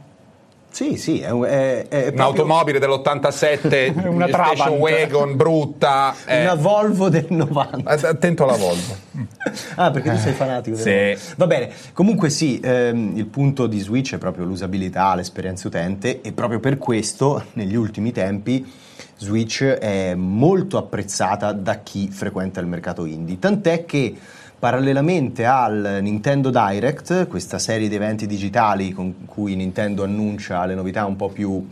Sì, 0.71 0.97
sì, 0.97 1.21
è, 1.21 1.31
è, 1.31 1.89
è 1.89 2.13
proprio 2.13 2.13
Un'automobile 2.13 2.79
dell'87, 2.79 3.93
Una 4.09 4.29
station 4.29 4.75
wagon 4.79 5.37
brutta. 5.37 6.15
eh. 6.27 6.43
una 6.43 6.55
Volvo 6.55 7.09
del 7.09 7.27
90. 7.29 7.91
Attento 8.09 8.45
alla 8.45 8.57
Volvo. 8.57 8.97
Ah, 9.77 9.91
perché 9.91 10.11
tu 10.11 10.19
sei 10.19 10.33
fanatico 10.35 10.77
Sì. 10.77 11.17
Va 11.37 11.47
bene, 11.47 11.71
comunque 11.95 12.29
sì, 12.29 12.61
ehm, 12.63 13.17
il 13.17 13.27
punto 13.27 13.67
di 13.67 13.79
Switch 13.81 14.15
è 14.15 14.19
proprio 14.19 14.45
l'usabilità, 14.45 15.15
l'esperienza 15.15 15.69
utente 15.69 16.21
e 16.21 16.33
proprio 16.33 16.61
per 16.61 16.77
questo 16.77 17.45
negli 17.55 17.75
ultimi 17.75 18.13
tempi 18.13 18.71
Switch 19.17 19.63
è 19.65 20.15
molto 20.15 20.77
apprezzata 20.77 21.53
da 21.53 21.79
chi 21.79 22.09
frequenta 22.11 22.61
il 22.61 22.67
mercato 22.67 23.05
indie, 23.05 23.39
tant'è 23.39 23.85
che 23.85 24.15
parallelamente 24.59 25.45
al 25.45 26.01
Nintendo 26.03 26.51
Direct, 26.51 27.29
questa 27.29 27.59
serie 27.59 27.89
di 27.89 27.95
eventi 27.95 28.27
digitali 28.27 28.93
con 28.93 29.25
cui 29.25 29.55
Nintendo 29.55 30.03
annuncia 30.03 30.65
le 30.67 30.75
novità 30.75 31.07
un 31.07 31.17
po' 31.17 31.29
più 31.29 31.65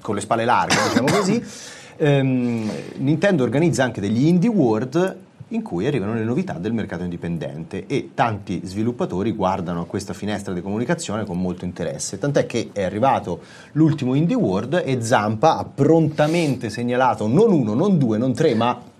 con 0.00 0.14
le 0.14 0.20
spalle 0.20 0.44
larghe, 0.44 0.76
diciamo 0.88 1.10
così, 1.10 1.42
ehm, 1.96 2.70
Nintendo 2.96 3.42
organizza 3.42 3.84
anche 3.84 4.00
degli 4.00 4.24
Indie 4.24 4.48
World 4.50 5.16
in 5.48 5.62
cui 5.62 5.86
arrivano 5.86 6.14
le 6.14 6.24
novità 6.24 6.54
del 6.54 6.72
mercato 6.72 7.02
indipendente 7.02 7.86
e 7.86 8.10
tanti 8.14 8.62
sviluppatori 8.64 9.32
guardano 9.32 9.82
a 9.82 9.86
questa 9.86 10.14
finestra 10.14 10.54
di 10.54 10.62
comunicazione 10.62 11.24
con 11.24 11.38
molto 11.38 11.66
interesse, 11.66 12.18
tant'è 12.18 12.46
che 12.46 12.70
è 12.72 12.82
arrivato 12.82 13.40
l'ultimo 13.72 14.14
Indie 14.14 14.36
World 14.36 14.82
e 14.84 15.02
Zampa 15.02 15.58
ha 15.58 15.64
prontamente 15.64 16.70
segnalato 16.70 17.26
non 17.28 17.52
uno, 17.52 17.74
non 17.74 17.98
due, 17.98 18.16
non 18.16 18.32
tre, 18.32 18.54
ma 18.54 18.92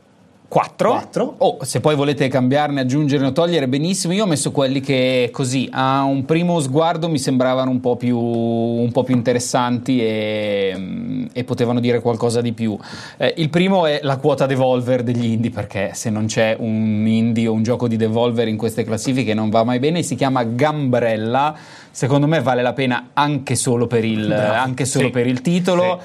4. 0.55 0.89
Quattro. 0.89 1.35
O 1.39 1.59
se 1.63 1.81
poi 1.81 1.97
volete 1.97 2.29
cambiarne, 2.29 2.83
aggiungerne 2.83 3.27
o 3.27 3.33
togliere, 3.33 3.67
benissimo. 3.67 4.13
Io 4.13 4.23
ho 4.23 4.27
messo 4.29 4.53
quelli 4.53 4.79
che 4.79 5.31
così 5.33 5.69
a 5.73 6.05
un 6.05 6.25
primo 6.25 6.61
sguardo 6.61 7.09
mi 7.09 7.19
sembravano 7.19 7.73
un 7.73 7.81
po' 7.81 7.97
più, 7.97 8.17
un 8.17 8.93
po' 8.93 9.03
più 9.03 9.17
interessanti 9.17 10.01
e, 10.01 11.27
e 11.33 11.43
potevano 11.43 11.81
dire 11.81 11.99
qualcosa 12.01 12.41
di 12.41 12.53
più. 12.53 12.79
Eh, 13.17 13.35
il 13.39 13.51
primo 13.51 13.85
è 13.87 13.99
la 14.05 14.17
quota 14.19 14.47
Devolver 14.47 15.03
degli 15.03 15.25
indie, 15.25 15.51
perché 15.51 15.91
se 15.95 16.09
non 16.09 16.27
c'è 16.27 16.55
un 16.57 17.05
indie 17.05 17.49
o 17.49 17.53
un 17.53 17.65
gioco 17.65 17.89
di 17.89 17.97
Devolver 17.97 18.47
in 18.47 18.57
queste 18.57 18.85
classifiche 18.85 19.35
non 19.35 19.51
va 19.51 19.65
mai 19.65 19.81
bene. 19.81 20.05
Si 20.05 20.15
chiama 20.15 20.45
Gambrella. 20.45 21.57
Secondo 21.91 22.27
me 22.27 22.41
vale 22.41 22.63
la 22.63 22.73
pena 22.73 23.11
anche 23.13 23.55
solo 23.55 23.87
per 23.87 24.05
il, 24.05 24.33
anche 24.33 24.85
solo 24.85 25.07
Sì. 25.07 25.11
per 25.11 25.27
il 25.29 25.41
titolo. 25.41 26.01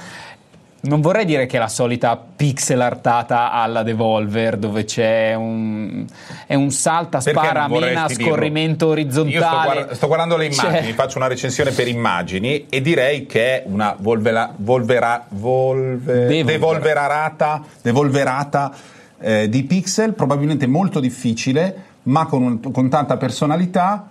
Non 0.82 1.02
vorrei 1.02 1.26
dire 1.26 1.46
che 1.46 1.58
è 1.58 1.60
la 1.60 1.68
solita 1.68 2.16
pixel 2.36 2.80
artata 2.80 3.52
alla 3.52 3.84
Devolver 3.84 4.56
dove 4.56 4.86
c'è 4.86 5.34
un, 5.36 6.06
è 6.48 6.56
un 6.56 6.72
salta, 6.72 7.20
spara, 7.20 7.68
mena, 7.68 7.68
vorresti 7.68 8.16
dirlo? 8.16 8.32
scorrimento 8.32 8.88
orizzontale. 8.88 9.40
Sto, 9.42 9.74
guarda- 9.74 9.96
sto 9.96 10.08
guardando 10.08 10.38
le 10.38 10.46
immagini, 10.46 10.84
Cioè, 10.86 10.94
faccio 10.94 11.18
una 11.18 11.28
recensione 11.28 11.72
per 11.72 11.88
immagini 11.90 12.68
e 12.70 12.80
direi 12.82 13.26
che 13.26 13.62
è 13.62 13.64
una 13.68 13.94
volvera, 14.00 14.54
volvera, 14.56 15.26
volve- 15.28 16.28
Devolver. 16.28 16.46
devolverata, 16.46 17.62
devolverata 17.82 18.72
eh, 19.20 19.50
di 19.50 19.64
pixel, 19.64 20.14
probabilmente 20.14 20.66
molto 20.66 21.02
difficile, 21.02 21.76
ma 22.04 22.26
con, 22.26 22.42
un- 22.42 22.72
con 22.72 22.88
tanta 22.88 23.18
personalità. 23.18 24.08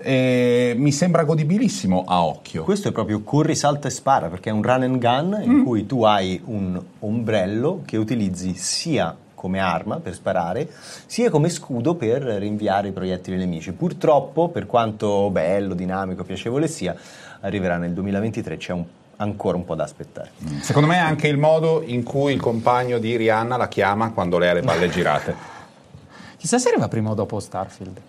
E 0.00 0.74
mi 0.76 0.92
sembra 0.92 1.24
godibilissimo 1.24 2.04
a 2.06 2.24
occhio. 2.24 2.62
Questo 2.62 2.88
è 2.88 2.92
proprio 2.92 3.22
corri, 3.22 3.56
salta 3.56 3.88
e 3.88 3.90
spara 3.90 4.28
perché 4.28 4.50
è 4.50 4.52
un 4.52 4.62
run 4.62 4.82
and 4.82 4.98
gun 4.98 5.38
in 5.42 5.64
cui 5.64 5.86
tu 5.86 6.04
hai 6.04 6.40
un 6.44 6.80
ombrello 7.00 7.82
che 7.84 7.96
utilizzi 7.96 8.54
sia 8.54 9.14
come 9.34 9.58
arma 9.60 9.98
per 9.98 10.14
sparare, 10.14 10.68
sia 11.06 11.30
come 11.30 11.48
scudo 11.48 11.94
per 11.94 12.22
rinviare 12.22 12.88
i 12.88 12.92
proiettili 12.92 13.36
nemici. 13.36 13.72
Purtroppo, 13.72 14.48
per 14.48 14.66
quanto 14.66 15.30
bello, 15.30 15.74
dinamico, 15.74 16.24
piacevole 16.24 16.66
sia, 16.68 16.94
arriverà 17.40 17.76
nel 17.76 17.92
2023, 17.92 18.56
c'è 18.56 18.72
un- 18.72 18.84
ancora 19.16 19.56
un 19.56 19.64
po' 19.64 19.74
da 19.74 19.84
aspettare. 19.84 20.30
Secondo 20.60 20.88
me 20.88 20.94
è 20.96 21.00
anche 21.00 21.26
il 21.28 21.38
modo 21.38 21.82
in 21.84 22.02
cui 22.04 22.32
il 22.32 22.40
compagno 22.40 22.98
di 22.98 23.16
Rihanna 23.16 23.56
la 23.56 23.68
chiama 23.68 24.12
quando 24.12 24.38
lei 24.38 24.50
ha 24.50 24.52
le 24.54 24.62
palle 24.62 24.88
girate. 24.90 25.34
Chissà 26.38 26.58
se 26.58 26.68
arriva 26.68 26.86
prima 26.88 27.10
o 27.10 27.14
dopo 27.14 27.38
Starfield. 27.40 28.00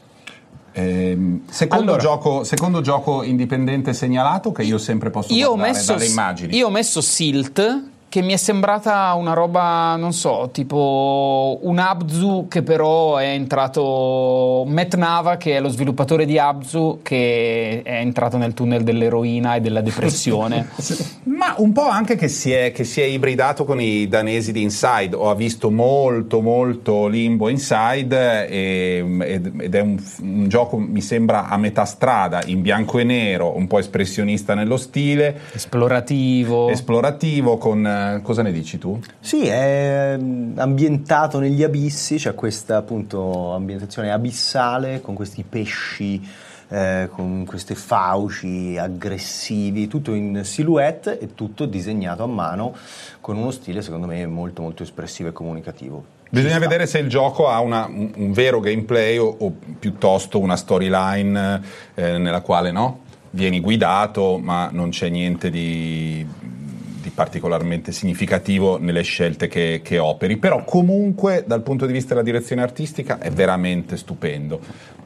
Ehm, 0.74 1.42
secondo, 1.50 1.84
Allora. 1.94 2.02
gioco, 2.02 2.44
secondo 2.44 2.82
gioco 2.82 3.24
indipendente 3.24 3.94
segnalato 3.94 4.52
che 4.52 4.64
io 4.64 4.78
sempre 4.78 5.10
posso 5.10 5.34
Io 5.34 5.52
ho, 5.52 5.56
messo, 5.56 5.94
dalle 5.94 6.06
immagini. 6.06 6.56
io 6.56 6.68
ho 6.68 6.72
messo 6.72 7.02
Silt 7.02 7.84
che 8.10 8.22
mi 8.22 8.34
è 8.34 8.38
sembrata 8.38 9.14
una 9.14 9.34
roba, 9.34 9.96
non 9.96 10.14
so, 10.14 10.50
tipo 10.52 11.60
un 11.62 11.78
Abzu 11.78 12.48
che 12.50 12.64
però 12.64 13.18
è 13.18 13.28
entrato 13.28 14.66
Matt 14.68 14.96
Nava 14.96 15.38
che 15.38 15.56
è 15.56 15.60
lo 15.60 15.70
sviluppatore 15.70 16.26
di 16.26 16.40
Abzu 16.40 17.00
che 17.04 17.82
è 17.84 18.00
entrato 18.00 18.38
nel 18.38 18.54
tunnel 18.56 18.84
dell'eroina 18.84 19.56
e 19.56 19.62
della 19.62 19.82
depressione. 19.82 20.70
Ma 21.40 21.54
un 21.58 21.72
po' 21.72 21.88
anche 21.88 22.16
che 22.16 22.28
si, 22.28 22.52
è, 22.52 22.72
che 22.72 22.84
si 22.84 23.00
è 23.00 23.06
ibridato 23.06 23.64
con 23.64 23.80
i 23.80 24.08
danesi 24.08 24.52
di 24.52 24.64
Inside. 24.64 25.16
Ho 25.16 25.34
visto 25.36 25.70
molto, 25.70 26.42
molto 26.42 27.08
Limbo 27.08 27.48
Inside 27.48 28.48
e- 28.50 29.06
ed, 29.22 29.54
ed 29.60 29.76
è 29.76 29.80
un, 29.82 30.02
un 30.22 30.48
gioco, 30.48 30.78
mi 30.78 31.02
sembra, 31.02 31.48
a 31.48 31.58
metà 31.58 31.86
strada, 31.86 32.42
in 32.46 32.62
bianco 32.62 32.98
e 33.00 33.04
nero, 33.04 33.56
un 33.56 33.68
po' 33.68 33.80
espressionista 33.80 34.56
nello 34.56 34.78
stile, 34.78 35.40
Esplorativo. 35.54 36.70
esplorativo 36.70 37.58
con... 37.58 37.98
eh, 38.16 38.22
cosa 38.22 38.42
ne 38.42 38.52
dici 38.52 38.78
tu? 38.78 39.00
Sì, 39.20 39.48
è 39.48 40.16
mm, 40.18 40.58
ambientato 40.58 41.40
negli 41.40 41.64
abissi, 41.64 42.16
c'è 42.18 42.34
questa 42.36 42.78
appunto 42.78 43.54
ambientazione 43.54 44.12
abissale 44.12 45.02
con 45.02 45.16
questi 45.16 45.44
pesci, 45.48 46.22
eh, 46.70 47.10
con 47.12 47.46
queste 47.46 47.76
fauci 47.76 48.78
aggressivi, 48.78 49.88
tutto 49.88 50.14
in 50.14 50.42
silhouette 50.44 51.20
e 51.20 51.34
tutto 51.34 51.66
disegnato 51.66 52.24
a 52.24 52.28
mano 52.28 52.76
con 53.22 53.38
uno 53.38 53.52
stile 53.52 53.82
secondo 53.82 54.06
me 54.08 54.26
molto 54.28 54.62
molto 54.62 54.84
espressivo 54.84 55.30
e 55.30 55.32
comunicativo. 55.32 56.18
Bisogna 56.32 56.60
vedere 56.60 56.86
se 56.86 57.00
il 57.00 57.10
gioco 57.10 57.48
ha 57.48 57.60
una- 57.60 57.88
un, 57.88 58.12
un 58.16 58.32
vero 58.34 58.60
gameplay 58.60 59.18
o, 59.18 59.36
o 59.40 59.52
piuttosto 59.80 60.38
una 60.40 60.56
storyline 60.56 61.62
eh, 61.96 62.18
nella 62.20 62.42
quale 62.42 62.72
no, 62.72 63.00
vieni 63.32 63.60
guidato, 63.60 64.38
ma 64.38 64.70
non 64.72 64.90
c'è 64.90 65.10
niente 65.10 65.50
di, 65.50 66.24
di 67.02 67.10
particolarmente 67.10 67.92
significativo 67.92 68.78
nelle 68.80 69.02
scelte 69.02 69.48
che, 69.48 69.82
che 69.84 69.98
operi. 69.98 70.38
Però 70.38 70.64
comunque 70.64 71.44
dal 71.48 71.62
punto 71.62 71.86
di 71.86 71.94
vista 71.94 72.10
della 72.10 72.24
direzione 72.24 72.62
artistica 72.62 73.20
è 73.20 73.32
veramente 73.32 73.98
stupendo. 73.98 74.60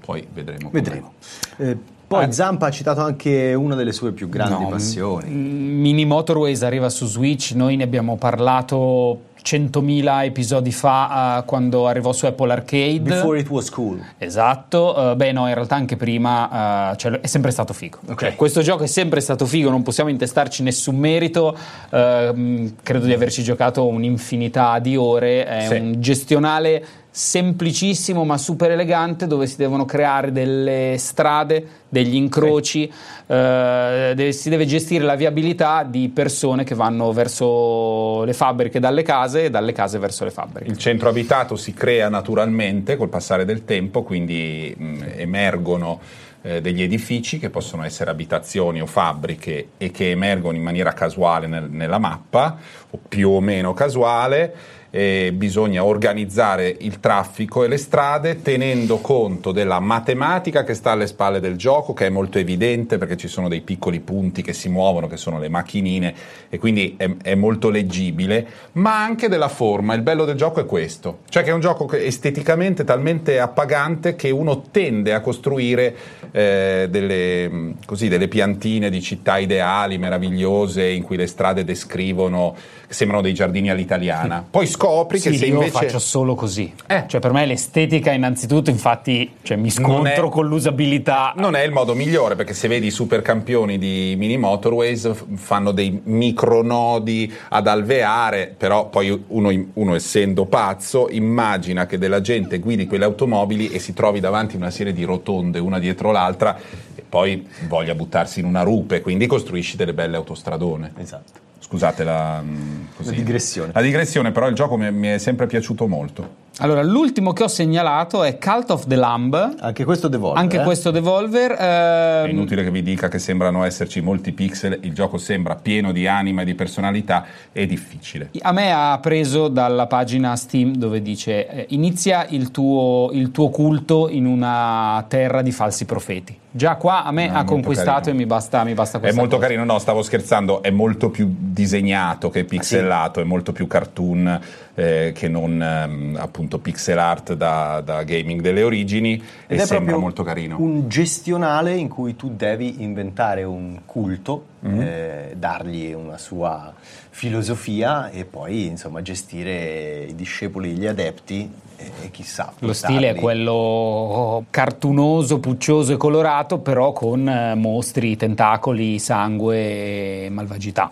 Poi 0.04 0.28
vedremo. 0.34 0.70
Vedremo. 0.72 1.14
Eh, 1.58 1.78
poi 2.06 2.32
Zampa 2.32 2.68
ha 2.68 2.72
citato 2.72 3.02
anche 3.02 3.54
una 3.54 3.74
delle 3.76 3.92
sue 3.92 4.12
più 4.12 4.30
grandi 4.30 4.64
No, 4.64 4.70
passioni. 4.70 5.30
m- 5.30 5.80
Mini 5.82 6.06
Motorways 6.06 6.62
arriva 6.62 6.90
su 6.90 7.06
Switch, 7.08 7.54
noi 7.56 7.76
ne 7.76 7.84
abbiamo 7.84 8.18
parlato 8.18 9.32
100.000 9.44 10.24
episodi 10.24 10.72
fa 10.72 11.40
eh, 11.40 11.46
quando 11.46 11.88
arrivò 11.88 12.12
su 12.14 12.26
Apple 12.26 12.52
Arcade. 12.52 13.00
Before 13.02 13.38
it 13.40 13.50
was 13.50 13.70
cool. 13.70 14.02
Esatto, 14.18 15.12
eh, 15.12 15.16
beh 15.16 15.32
no, 15.32 15.48
in 15.48 15.54
realtà 15.54 15.76
anche 15.76 15.96
prima 15.98 16.92
eh, 16.92 16.98
cioè, 16.98 17.20
è 17.20 17.28
sempre 17.28 17.52
stato 17.52 17.74
figo. 17.74 18.00
Ok. 18.08 18.20
Cioè, 18.20 18.36
questo 18.36 18.62
gioco 18.62 18.84
è 18.84 18.88
sempre 18.88 19.20
stato 19.22 19.46
figo, 19.46 19.70
non 19.70 19.84
possiamo 19.84 20.10
intestarci 20.10 20.64
nessun 20.64 20.96
merito, 20.96 21.56
ehm, 21.92 22.76
credo 22.82 23.06
di 23.06 23.14
averci 23.14 23.44
giocato 23.44 23.86
un'infinità 23.88 24.80
di 24.80 24.96
ore, 24.96 25.46
è 25.46 25.68
Sì. 25.68 25.76
un 25.76 25.94
gestionale 26.00 26.86
semplicissimo 27.16 28.26
ma 28.26 28.40
super 28.40 28.72
elegante 28.72 29.28
dove 29.28 29.46
si 29.46 29.58
devono 29.58 29.86
creare 29.86 30.32
delle 30.32 30.96
strade, 30.98 31.64
degli 31.88 32.16
incroci, 32.16 32.86
eh, 33.28 34.14
deve- 34.16 34.32
si 34.32 34.50
deve 34.50 34.66
gestire 34.66 35.04
la 35.04 35.14
viabilità 35.14 35.84
di 35.84 36.10
persone 36.10 36.64
che 36.64 36.74
vanno 36.74 37.12
verso 37.14 38.24
le 38.24 38.34
fabbriche 38.34 38.80
dalle 38.80 39.04
case 39.04 39.44
e 39.44 39.50
dalle 39.52 39.74
case 39.74 40.00
verso 40.00 40.24
le 40.24 40.32
fabbriche. 40.32 40.72
Il 40.72 40.80
centro 40.80 41.08
abitato 41.08 41.56
si 41.56 41.72
crea 41.72 42.10
naturalmente 42.10 42.98
col 42.98 43.10
passare 43.10 43.46
del 43.46 43.64
tempo, 43.64 44.02
quindi 44.02 44.74
mh, 44.76 45.04
emergono 45.18 46.00
eh, 46.42 46.62
degli 46.62 46.82
edifici 46.82 47.38
che 47.38 47.52
possono 47.52 47.84
essere 47.84 48.10
abitazioni 48.10 48.82
o 48.82 48.88
fabbriche 48.88 49.68
e 49.78 49.92
che 49.92 50.10
emergono 50.10 50.58
in 50.58 50.64
maniera 50.64 50.94
casuale 50.94 51.46
nel- 51.46 51.70
nella 51.70 52.00
mappa 52.00 52.58
o 52.90 53.00
più 53.08 53.30
o 53.30 53.40
meno 53.40 53.74
casuale. 53.74 54.82
E 54.96 55.32
bisogna 55.34 55.84
organizzare 55.84 56.78
il 56.82 57.00
traffico 57.00 57.64
e 57.64 57.68
le 57.68 57.78
strade 57.78 58.44
tenendo 58.44 59.00
conto 59.00 59.52
della 59.52 59.80
matematica 59.80 60.64
che 60.64 60.76
sta 60.76 60.92
alle 60.92 61.08
spalle 61.08 61.40
del 61.40 61.56
gioco, 61.56 61.94
che 61.94 62.06
è 62.06 62.10
molto 62.10 62.38
evidente 62.38 63.00
perché 63.00 63.18
ci 63.18 63.28
sono 63.28 63.48
dei 63.48 63.62
piccoli 63.62 64.02
punti 64.02 64.44
che 64.44 64.54
si 64.54 64.70
muovono, 64.70 65.08
che 65.08 65.18
sono 65.18 65.40
le 65.40 65.50
macchinine, 65.50 66.14
e 66.48 66.60
quindi 66.60 66.94
è, 66.96 67.10
è 67.24 67.34
molto 67.34 67.72
leggibile, 67.72 68.46
ma 68.74 69.04
anche 69.04 69.30
della 69.30 69.48
forma. 69.48 69.96
Il 69.96 70.04
bello 70.04 70.26
del 70.26 70.36
gioco 70.36 70.60
è 70.60 70.66
questo, 70.66 71.22
cioè 71.28 71.42
che 71.42 71.50
è 71.50 71.54
un 71.54 71.60
gioco 71.60 71.86
che 71.86 72.06
esteticamente 72.06 72.84
talmente 72.84 73.40
appagante 73.40 74.16
che 74.16 74.30
uno 74.30 74.62
tende 74.70 75.16
a 75.16 75.22
costruire 75.22 75.96
eh, 76.30 76.86
delle, 76.92 77.74
così, 77.88 78.10
delle 78.10 78.28
piantine 78.28 78.92
di 78.92 79.02
città 79.02 79.40
ideali, 79.40 79.98
meravigliose, 79.98 80.88
in 80.88 81.02
cui 81.02 81.18
le 81.18 81.26
strade 81.26 81.64
descrivono, 81.64 82.56
sembrano 82.88 83.24
dei 83.24 83.34
giardini 83.34 83.72
all'italiana. 83.72 84.46
Poi 84.50 84.68
scopri 84.84 85.20
che 85.20 85.32
Sì, 85.32 85.38
se 85.38 85.46
io 85.46 85.54
invece... 85.54 85.72
faccio 85.72 86.00
solo 86.00 86.36
così. 86.36 86.74
Eh. 86.88 87.06
Cioè, 87.08 87.22
per 87.22 87.32
me 87.32 87.46
l'estetica, 87.46 88.12
innanzitutto, 88.12 88.70
infatti, 88.70 89.32
cioè, 89.42 89.56
mi 89.56 89.70
scontro 89.70 90.28
è- 90.28 90.30
con 90.30 90.46
l'usabilità. 90.48 91.34
Non 91.38 91.56
è 91.56 91.64
il 91.64 91.72
modo 91.72 91.94
migliore 91.94 92.36
perché 92.36 92.54
se 92.54 92.68
vedi 92.68 92.88
i 92.88 92.92
supercampioni 92.92 93.78
di 93.78 94.16
mini 94.18 94.38
motorways 94.38 95.10
fanno 95.36 95.72
dei 95.72 96.02
micronodi 96.04 97.32
ad 97.50 97.68
alveare, 97.68 98.54
però 98.58 98.90
poi 98.90 99.24
uno, 99.28 99.66
uno 99.74 99.96
essendo 99.96 100.46
pazzo 100.46 101.08
immagina 101.10 101.86
che 101.86 101.98
della 101.98 102.20
gente 102.20 102.60
guidi 102.60 102.86
quelle 102.86 103.06
automobili 103.06 103.70
e 103.70 103.80
si 103.80 103.94
trovi 103.94 104.20
davanti 104.20 104.56
una 104.56 104.70
serie 104.70 104.92
di 104.94 105.04
rotonde 105.04 105.60
una 105.60 105.80
dietro 105.80 106.12
l'altra 106.12 106.58
e 106.96 107.04
poi 107.08 107.48
voglia 107.68 107.96
buttarsi 107.96 108.40
in 108.40 108.46
una 108.46 108.64
rupe, 108.64 109.02
quindi 109.02 109.28
costruisci 109.28 109.78
delle 109.78 109.94
belle 109.94 110.18
autostradone. 110.18 110.94
Esatto. 110.98 111.52
Scusate 111.64 112.04
la, 112.04 112.42
mh, 112.42 112.88
così. 112.98 113.12
La 113.12 113.16
digressione. 113.16 113.72
La 113.74 113.82
digressione, 113.82 114.32
però 114.32 114.48
il 114.50 114.54
gioco 114.54 114.76
mi, 114.76 114.92
mi 114.92 115.08
è 115.08 115.18
sempre 115.18 115.48
piaciuto 115.48 115.88
molto. 115.88 116.42
Allora, 116.60 116.84
l'ultimo 116.84 117.34
che 117.34 117.42
ho 117.42 117.48
segnalato 117.48 118.24
è 118.24 118.38
Cult 118.38 118.70
of 118.70 118.86
the 118.86 118.96
Lamb. 118.96 119.56
Anche 119.60 119.84
questo 119.86 120.08
Devolver. 120.08 120.40
Anche 120.40 120.62
eh? 120.62 120.64
questo 120.64 120.92
Devolver. 120.92 121.52
È 121.54 122.22
ehm, 122.26 122.30
inutile 122.30 122.64
che 122.64 122.70
vi 122.70 122.84
dica 122.84 123.08
che 123.08 123.18
sembrano 123.18 123.64
esserci 123.64 124.02
molti 124.02 124.34
pixel, 124.34 124.78
il 124.84 124.94
gioco 124.94 125.18
sembra 125.18 125.56
pieno 125.56 125.92
di 125.92 126.06
anima 126.06 126.44
e 126.44 126.46
di 126.46 126.54
personalità, 126.54 127.26
è 127.52 127.66
difficile. 127.66 128.30
A 128.42 128.52
me 128.52 128.72
ha 128.72 129.00
preso 129.02 129.48
dalla 129.48 129.88
pagina 129.88 130.36
Steam 130.36 130.76
dove 130.76 131.02
dice 131.02 131.48
eh, 131.48 131.66
inizia 131.70 132.28
il 132.30 132.52
tuo, 132.52 133.10
il 133.14 133.32
tuo 133.32 133.50
culto 133.50 134.08
in 134.08 134.28
una 134.28 135.04
terra 135.08 135.42
di 135.42 135.52
falsi 135.52 135.86
profeti. 135.86 136.38
Già 136.56 136.76
qua 136.76 137.04
a 137.04 137.12
me 137.12 137.30
No, 137.30 137.40
ha 137.40 137.44
conquistato 137.46 138.02
carino. 138.02 138.14
e 138.14 138.18
mi 138.18 138.26
basta, 138.28 138.64
mi 138.64 138.76
basta 138.76 139.00
È 139.00 139.12
molto 139.12 139.38
cosa. 139.38 139.48
carino, 139.48 139.64
no, 139.64 139.80
stavo 139.80 140.04
scherzando, 140.04 140.62
è 140.62 140.70
molto 140.70 141.10
più 141.10 141.34
disegnato 141.36 142.30
che 142.30 142.44
pixelato, 142.44 143.20
è 143.20 143.24
molto 143.24 143.52
più 143.52 143.66
cartoon 143.66 144.40
eh, 144.76 145.14
che 145.16 145.28
non 145.28 145.60
ehm, 145.60 146.18
appunto 146.44 146.60
pixel 146.60 146.98
art 146.98 147.34
da, 147.34 147.82
da 147.84 148.04
gaming 148.04 148.42
delle 148.42 148.64
origini 148.64 149.14
Ed 149.48 149.60
e 149.60 149.62
è 149.62 149.66
sembra 149.66 149.98
molto 149.98 150.24
carino. 150.24 150.58
un 150.60 150.90
gestionale 150.90 151.74
in 151.76 151.88
cui 151.88 152.16
tu 152.16 152.32
devi 152.36 152.84
inventare 152.84 153.44
un 153.44 153.82
culto, 153.86 154.52
Mm-hmm. 154.64 154.80
eh, 154.80 155.34
dargli 155.36 155.92
una 155.92 156.18
sua 156.18 156.74
filosofia 157.10 158.10
e 158.12 158.24
poi 158.24 158.68
insomma 158.68 159.02
gestire 159.02 160.06
i 160.06 160.16
discepoli 160.16 160.70
e 160.70 160.74
gli 160.76 160.88
adepti 160.88 161.52
e, 161.76 162.12
chissà. 162.12 162.54
Lo 162.60 162.72
stile 162.72 163.10
è 163.10 163.16
quello 163.16 164.46
cartunoso, 164.50 165.40
puccioso 165.40 165.92
e 165.92 165.98
colorato, 165.98 166.60
però 166.60 166.94
con 166.94 167.28
eh, 167.28 167.56
mostri, 167.56 168.16
tentacoli, 168.16 169.00
sangue 169.00 170.28
e 170.28 170.30
malvagità. 170.30 170.90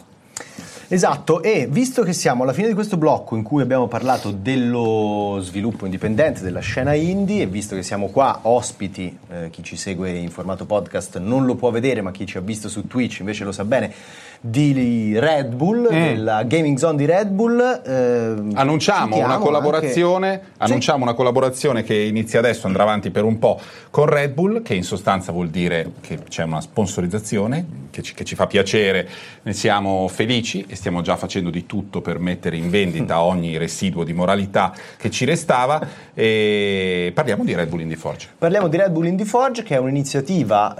Esatto, 0.93 1.41
e 1.41 1.67
visto 1.69 2.03
che 2.03 2.11
siamo 2.11 2.43
alla 2.43 2.51
fine 2.51 2.67
di 2.67 2.73
questo 2.73 2.97
blocco 2.97 3.37
in 3.37 3.43
cui 3.43 3.61
abbiamo 3.61 3.87
parlato 3.87 4.31
dello 4.31 5.37
sviluppo 5.39 5.85
indipendente, 5.85 6.41
della 6.41 6.59
scena 6.59 6.93
indie, 6.93 7.43
e 7.43 7.45
visto 7.45 7.75
che 7.77 7.81
siamo 7.81 8.07
qua 8.09 8.39
ospiti, 8.41 9.17
eh, 9.29 9.49
chi 9.51 9.63
ci 9.63 9.77
segue 9.77 10.09
in 10.11 10.29
formato 10.31 10.65
podcast 10.65 11.17
non 11.19 11.45
lo 11.45 11.55
può 11.55 11.71
vedere, 11.71 12.01
ma 12.01 12.11
chi 12.11 12.25
ci 12.25 12.35
ha 12.35 12.41
visto 12.41 12.67
su 12.67 12.87
Twitch 12.87 13.19
invece 13.19 13.45
lo 13.45 13.53
sa 13.53 13.63
bene, 13.63 13.89
di 14.41 15.17
Red 15.17 15.53
Bull, 15.55 15.83
Mm. 15.83 15.87
della 16.07 16.43
Gaming 16.43 16.77
Zone 16.77 16.97
di 16.97 17.05
Red 17.05 17.29
Bull. 17.29 17.59
eh, 17.85 18.35
Annunciamo 18.55 19.15
una 19.15 19.37
collaborazione, 19.37 20.29
anche- 20.31 20.45
annunciamo 20.57 21.03
una 21.03 21.13
collaborazione 21.13 21.83
che 21.83 21.95
inizia 21.95 22.39
adesso, 22.39 22.67
andrà 22.67 22.83
avanti 22.83 23.11
per 23.11 23.23
un 23.23 23.39
po' 23.39 23.57
con 23.91 24.07
Red 24.07 24.33
Bull, 24.33 24.61
che 24.61 24.73
in 24.73 24.83
sostanza 24.83 25.31
vuol 25.31 25.47
dire 25.49 25.89
che 26.01 26.19
c'è 26.27 26.43
una 26.43 26.59
sponsorizzazione 26.59 27.79
che 27.91 28.01
ci, 28.01 28.13
che 28.13 28.23
ci 28.25 28.35
fa 28.35 28.47
piacere, 28.47 29.07
ne 29.43 29.53
siamo 29.53 30.07
felici 30.09 30.65
e 30.67 30.75
stiamo 30.81 31.01
già 31.01 31.15
facendo 31.15 31.51
di 31.51 31.67
tutto 31.67 32.01
per 32.01 32.17
mettere 32.17 32.57
in 32.57 32.71
vendita 32.71 33.21
ogni 33.23 33.55
residuo 33.57 34.03
di 34.03 34.13
moralità 34.13 34.73
che 34.97 35.11
ci 35.11 35.25
restava 35.25 35.79
e 36.11 37.11
parliamo 37.13 37.43
di 37.43 37.53
Red 37.53 37.69
Bull 37.69 37.81
Indie 37.81 37.97
Forge. 37.97 38.29
Parliamo 38.35 38.67
di 38.67 38.77
Red 38.77 38.91
Bull 38.91 39.05
Indie 39.05 39.25
Forge, 39.25 39.61
che 39.61 39.75
è 39.75 39.77
un'iniziativa 39.77 40.75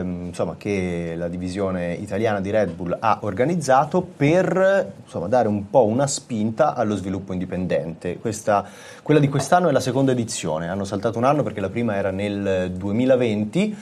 ehm, 0.00 0.24
insomma, 0.26 0.56
che 0.58 1.14
la 1.16 1.28
divisione 1.28 1.92
italiana 1.92 2.40
di 2.40 2.50
Red 2.50 2.72
Bull 2.72 2.96
ha 2.98 3.20
organizzato 3.22 4.02
per 4.02 4.92
insomma, 5.04 5.28
dare 5.28 5.46
un 5.46 5.70
po' 5.70 5.86
una 5.86 6.08
spinta 6.08 6.74
allo 6.74 6.96
sviluppo 6.96 7.32
indipendente. 7.32 8.18
Questa- 8.18 8.66
quella 9.02 9.20
di 9.20 9.28
quest'anno 9.28 9.68
è 9.68 9.72
la 9.72 9.78
seconda 9.78 10.10
edizione, 10.10 10.68
hanno 10.68 10.84
saltato 10.84 11.18
un 11.18 11.24
anno 11.24 11.44
perché 11.44 11.60
la 11.60 11.70
prima 11.70 11.94
era 11.94 12.10
nel 12.10 12.72
2020 12.74 13.76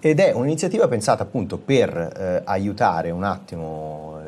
ed 0.00 0.18
è 0.18 0.32
un'iniziativa 0.32 0.88
pensata 0.88 1.24
appunto 1.24 1.58
per 1.58 1.94
eh, 1.94 2.40
aiutare 2.44 3.10
un 3.10 3.22
attimo 3.22 4.19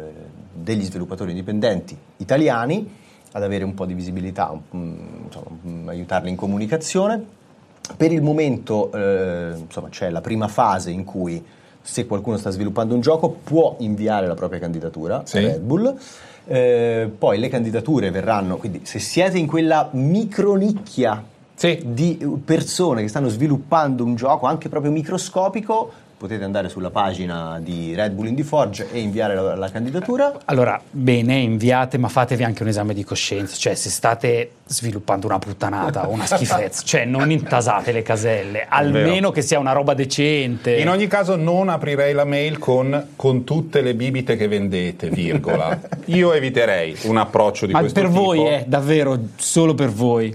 degli 0.53 0.83
sviluppatori 0.85 1.31
indipendenti 1.31 1.97
italiani 2.19 3.01
ad 3.33 3.43
avere 3.43 3.65
un 3.65 3.75
po' 3.75 3.87
di 3.87 3.95
visibilità, 3.95 4.53
mm, 4.53 4.95
insomma, 5.25 5.47
mm, 5.67 5.89
aiutarli 5.89 6.29
in 6.29 6.37
comunicazione. 6.37 7.25
Per 7.97 8.13
il 8.13 8.23
momento 8.23 8.93
eh, 8.93 9.55
insomma, 9.57 9.89
c'è 9.89 10.11
la 10.11 10.21
prima 10.21 10.49
fase 10.49 10.91
in 10.91 11.05
cui 11.05 11.43
se 11.81 12.07
qualcuno 12.07 12.37
sta 12.37 12.51
sviluppando 12.51 12.95
un 12.95 13.01
gioco 13.01 13.29
può 13.31 13.77
inviare 13.81 14.27
la 14.27 14.35
propria 14.35 14.61
candidatura 14.61 15.23
Sì. 15.25 15.39
a 15.39 15.41
Red 15.41 15.61
Bull. 15.61 15.97
Eh, 16.45 17.11
poi 17.17 17.39
le 17.39 17.49
candidature 17.49 18.11
verranno, 18.11 18.57
quindi 18.57 18.81
se 18.85 18.99
siete 18.99 19.39
in 19.39 19.47
quella 19.47 19.89
micronicchia 19.93 21.25
Sì. 21.55 21.81
di 21.85 22.19
persone 22.45 23.03
che 23.03 23.09
stanno 23.09 23.29
sviluppando 23.29 24.05
un 24.05 24.15
gioco 24.15 24.47
anche 24.47 24.69
proprio 24.69 24.91
microscopico, 24.93 25.91
potete 26.23 26.45
andare 26.45 26.69
sulla 26.69 26.91
pagina 26.91 27.59
di 27.61 27.97
Red 27.97 28.13
Bull 28.13 28.29
Indie 28.29 28.45
Forge 28.45 28.87
e 28.93 29.01
inviare 29.01 29.35
la, 29.35 29.57
la 29.57 29.71
candidatura. 29.73 30.33
Allora, 30.45 30.81
bene, 30.89 31.35
inviate, 31.35 31.99
ma 31.99 32.07
fatevi 32.07 32.45
anche 32.45 32.63
un 32.63 32.69
esame 32.69 32.95
di 32.95 33.03
coscienza. 33.03 33.57
Cioè, 33.57 33.75
se 33.75 33.91
state 33.91 34.53
sviluppando 34.65 35.27
una 35.27 35.41
puttanata 35.41 36.07
o 36.07 36.13
una 36.13 36.25
schifezza, 36.31 36.85
cioè 36.85 37.05
non 37.05 37.33
intasate 37.33 37.91
le 37.91 38.03
caselle, 38.03 38.67
almeno 38.69 39.33
che 39.33 39.43
sia 39.43 39.59
una 39.59 39.73
roba 39.73 39.95
decente. 39.95 40.77
In 40.77 40.89
ogni 40.89 41.09
caso 41.09 41.35
non 41.35 41.69
aprirei 41.69 42.15
la 42.15 42.25
mail 42.25 42.59
con, 42.59 43.09
con 43.17 43.43
tutte 43.43 43.81
le 43.81 43.97
bibite 43.97 44.37
che 44.37 44.47
vendete, 44.47 45.11
virgola. 45.11 45.77
Io 46.07 46.33
eviterei 46.33 46.97
un 47.03 47.17
approccio 47.17 47.67
di 47.67 47.73
ma 47.73 47.81
questo 47.81 48.01
per 48.01 48.09
tipo. 48.09 48.23
voi, 48.23 48.47
eh, 48.47 48.65
davvero, 48.65 49.19
solo 49.35 49.75
per 49.75 49.89
voi. 49.89 50.33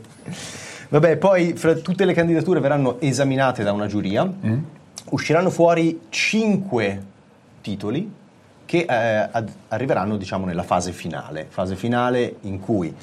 Vabbè, 0.90 1.16
poi 1.16 1.54
fra 1.54 1.76
tutte 1.76 2.04
le 2.04 2.14
candidature 2.14 2.60
verranno 2.60 3.00
esaminate 3.00 3.64
da 3.64 3.72
una 3.72 3.88
giuria, 3.88 4.30
usciranno 5.10 5.50
fuori 5.50 6.02
cinque 6.10 7.02
titoli 7.62 8.12
che 8.66 8.86
eh, 8.88 9.30
ad- 9.32 9.52
arriveranno 9.70 10.18
diciamo 10.18 10.46
nella 10.46 10.64
fase 10.64 10.92
finale, 10.92 11.46
fase 11.50 11.76
finale 11.76 12.38
in 12.42 12.60
cui 12.60 12.94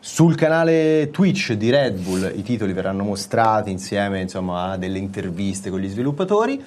sul 0.00 0.36
canale 0.36 1.10
Twitch 1.10 1.52
di 1.52 1.70
Red 1.70 1.98
Bull 1.98 2.32
i 2.34 2.42
titoli 2.42 2.72
verranno 2.72 3.04
mostrati 3.04 3.70
insieme 3.70 4.20
insomma, 4.20 4.70
a 4.70 4.76
delle 4.76 4.98
interviste 4.98 5.70
con 5.70 5.80
gli 5.80 5.88
sviluppatori. 5.88 6.64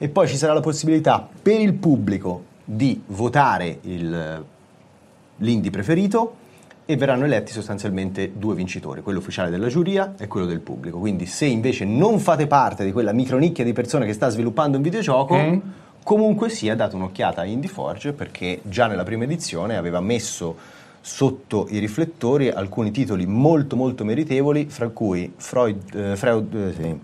E 0.00 0.08
poi 0.08 0.28
ci 0.28 0.36
sarà 0.36 0.54
la 0.54 0.60
possibilità 0.60 1.28
per 1.42 1.60
il 1.60 1.74
pubblico 1.74 2.44
di 2.64 3.02
votare 3.06 3.78
il, 3.82 4.44
l'indie 5.36 5.70
preferito 5.70 6.36
e 6.90 6.96
verranno 6.96 7.26
eletti 7.26 7.52
sostanzialmente 7.52 8.32
due 8.34 8.54
vincitori, 8.54 9.02
quello 9.02 9.18
ufficiale 9.18 9.50
della 9.50 9.68
giuria 9.68 10.14
e 10.18 10.26
quello 10.26 10.46
del 10.46 10.60
pubblico. 10.60 10.98
Quindi 10.98 11.26
se 11.26 11.44
invece 11.44 11.84
non 11.84 12.18
fate 12.18 12.46
parte 12.46 12.82
di 12.82 12.92
quella 12.92 13.12
micronicchia 13.12 13.62
di 13.62 13.74
persone 13.74 14.06
che 14.06 14.14
sta 14.14 14.30
sviluppando 14.30 14.78
un 14.78 14.82
videogioco, 14.82 15.36
Mm. 15.36 15.58
comunque 16.02 16.48
sia 16.48 16.74
date 16.74 16.96
un'occhiata 16.96 17.42
a 17.42 17.44
Indie 17.44 17.68
Forge 17.68 18.14
perché 18.14 18.60
già 18.62 18.86
nella 18.86 19.02
prima 19.02 19.24
edizione 19.24 19.76
aveva 19.76 20.00
messo 20.00 20.56
sotto 21.00 21.66
i 21.70 21.78
riflettori 21.78 22.50
alcuni 22.50 22.90
titoli 22.90 23.26
molto 23.26 23.76
molto 23.76 24.04
meritevoli, 24.04 24.66
fra 24.68 24.88
cui 24.88 25.32
Freud, 25.36 25.94
eh, 25.94 26.16
Freud, 26.16 26.54
eh, 26.54 26.72
sì. 26.74 26.98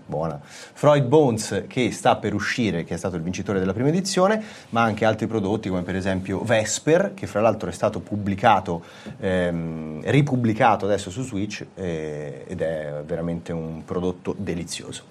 Freud 0.73 1.05
Bones 1.05 1.63
che 1.67 1.91
sta 1.91 2.15
per 2.17 2.33
uscire, 2.33 2.83
che 2.83 2.93
è 2.93 2.97
stato 2.97 3.15
il 3.15 3.21
vincitore 3.21 3.59
della 3.59 3.73
prima 3.73 3.89
edizione, 3.89 4.43
ma 4.69 4.81
anche 4.81 5.05
altri 5.05 5.27
prodotti 5.27 5.69
come 5.69 5.81
per 5.81 5.95
esempio 5.95 6.43
Vesper, 6.43 7.13
che 7.13 7.27
fra 7.27 7.41
l'altro 7.41 7.69
è 7.69 7.73
stato 7.73 7.99
pubblicato, 7.99 8.83
ehm, 9.19 10.01
ripubblicato 10.03 10.85
adesso 10.85 11.09
su 11.09 11.23
Switch 11.23 11.65
eh, 11.75 12.43
ed 12.47 12.61
è 12.61 13.01
veramente 13.05 13.51
un 13.51 13.83
prodotto 13.85 14.35
delizioso. 14.37 15.03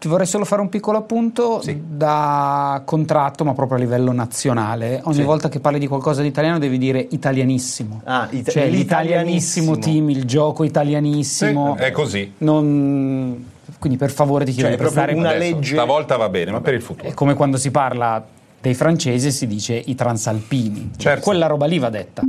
Ti 0.00 0.08
vorrei 0.08 0.24
solo 0.24 0.46
fare 0.46 0.62
un 0.62 0.70
piccolo 0.70 0.96
appunto 0.96 1.60
Sì. 1.60 1.78
da 1.86 2.80
contratto, 2.86 3.44
ma 3.44 3.52
proprio 3.52 3.76
a 3.76 3.80
livello 3.82 4.12
nazionale. 4.12 4.98
Ogni 5.04 5.16
Sì. 5.16 5.22
volta 5.22 5.50
che 5.50 5.60
parli 5.60 5.78
di 5.78 5.86
qualcosa 5.86 6.22
di 6.22 6.28
italiano 6.28 6.58
devi 6.58 6.78
dire 6.78 7.06
italianissimo. 7.10 8.00
Ah, 8.04 8.26
ita- 8.30 8.50
cioè 8.50 8.66
l'italianissimo. 8.70 9.72
l'italianissimo 9.74 9.78
team, 9.78 10.08
il 10.08 10.24
gioco 10.24 10.64
italianissimo. 10.64 11.76
Sì, 11.78 11.84
è 11.84 11.90
così. 11.90 12.32
Non- 12.38 13.44
Quindi 13.78 13.98
per 13.98 14.10
favore 14.10 14.44
ti 14.46 14.52
chiedo 14.52 14.68
Cioè, 14.68 14.76
di 14.76 14.82
prestare 14.82 15.12
una 15.14 15.30
Adesso, 15.30 15.54
legge- 15.54 15.74
Stavolta 15.74 16.16
va 16.16 16.28
bene, 16.30 16.50
ma 16.50 16.60
per 16.62 16.74
il 16.74 16.82
futuro. 16.82 17.06
È 17.08 17.12
come 17.14 17.34
quando 17.34 17.56
si 17.58 17.70
parla 17.70 18.22
dei 18.60 18.74
francesi 18.74 19.30
si 19.30 19.46
dice 19.46 19.74
i 19.74 19.94
transalpini. 19.94 20.92
Certo. 20.96 21.24
Quella 21.24 21.46
roba 21.46 21.66
lì 21.66 21.78
va 21.78 21.88
detta. 21.90 22.22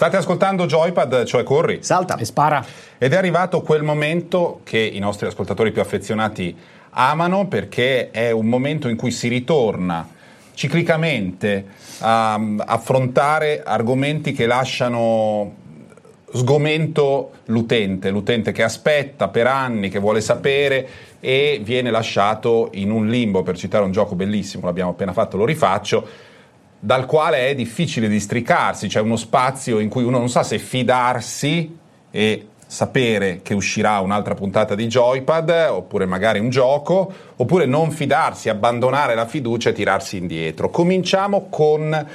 State 0.00 0.16
ascoltando 0.16 0.64
Joypad, 0.64 1.24
cioè 1.24 1.42
Corri. 1.42 1.80
Salta! 1.82 2.16
E 2.16 2.24
spara. 2.24 2.64
Ed 2.96 3.12
è 3.12 3.16
arrivato 3.16 3.60
quel 3.60 3.82
momento 3.82 4.62
che 4.64 4.78
i 4.78 4.98
nostri 4.98 5.26
ascoltatori 5.26 5.72
più 5.72 5.82
affezionati 5.82 6.56
amano 6.92 7.48
perché 7.48 8.10
è 8.10 8.30
un 8.30 8.46
momento 8.46 8.88
in 8.88 8.96
cui 8.96 9.10
si 9.10 9.28
ritorna 9.28 10.08
ciclicamente 10.54 11.66
a 11.98 12.38
mm, 12.38 12.60
affrontare 12.64 13.62
argomenti 13.62 14.32
che 14.32 14.46
lasciano 14.46 15.54
sgomento 16.32 17.32
l'utente, 17.46 18.08
l'utente 18.08 18.52
che 18.52 18.62
aspetta 18.62 19.28
per 19.28 19.46
anni, 19.46 19.90
che 19.90 19.98
vuole 19.98 20.22
sapere 20.22 20.88
e 21.20 21.60
viene 21.62 21.90
lasciato 21.90 22.70
in 22.72 22.90
un 22.90 23.06
limbo, 23.06 23.42
per 23.42 23.58
citare 23.58 23.84
un 23.84 23.92
gioco 23.92 24.14
bellissimo, 24.14 24.64
l'abbiamo 24.64 24.92
appena 24.92 25.12
fatto, 25.12 25.36
lo 25.36 25.44
rifaccio, 25.44 26.29
dal 26.82 27.04
quale 27.04 27.48
è 27.48 27.54
difficile 27.54 28.08
districarsi, 28.08 28.88
c'è 28.88 29.00
uno 29.00 29.16
spazio 29.16 29.78
in 29.78 29.90
cui 29.90 30.02
uno 30.02 30.18
non 30.18 30.30
sa 30.30 30.42
se 30.42 30.58
fidarsi 30.58 31.76
e 32.10 32.46
sapere 32.66 33.40
che 33.42 33.52
uscirà 33.52 33.98
un'altra 34.00 34.34
puntata 34.34 34.74
di 34.74 34.86
Joypad, 34.86 35.68
oppure 35.70 36.06
magari 36.06 36.38
un 36.38 36.48
gioco, 36.48 37.12
oppure 37.36 37.66
non 37.66 37.90
fidarsi, 37.90 38.48
abbandonare 38.48 39.14
la 39.14 39.26
fiducia 39.26 39.70
e 39.70 39.72
tirarsi 39.74 40.16
indietro. 40.16 40.70
Cominciamo 40.70 41.48
con 41.50 42.06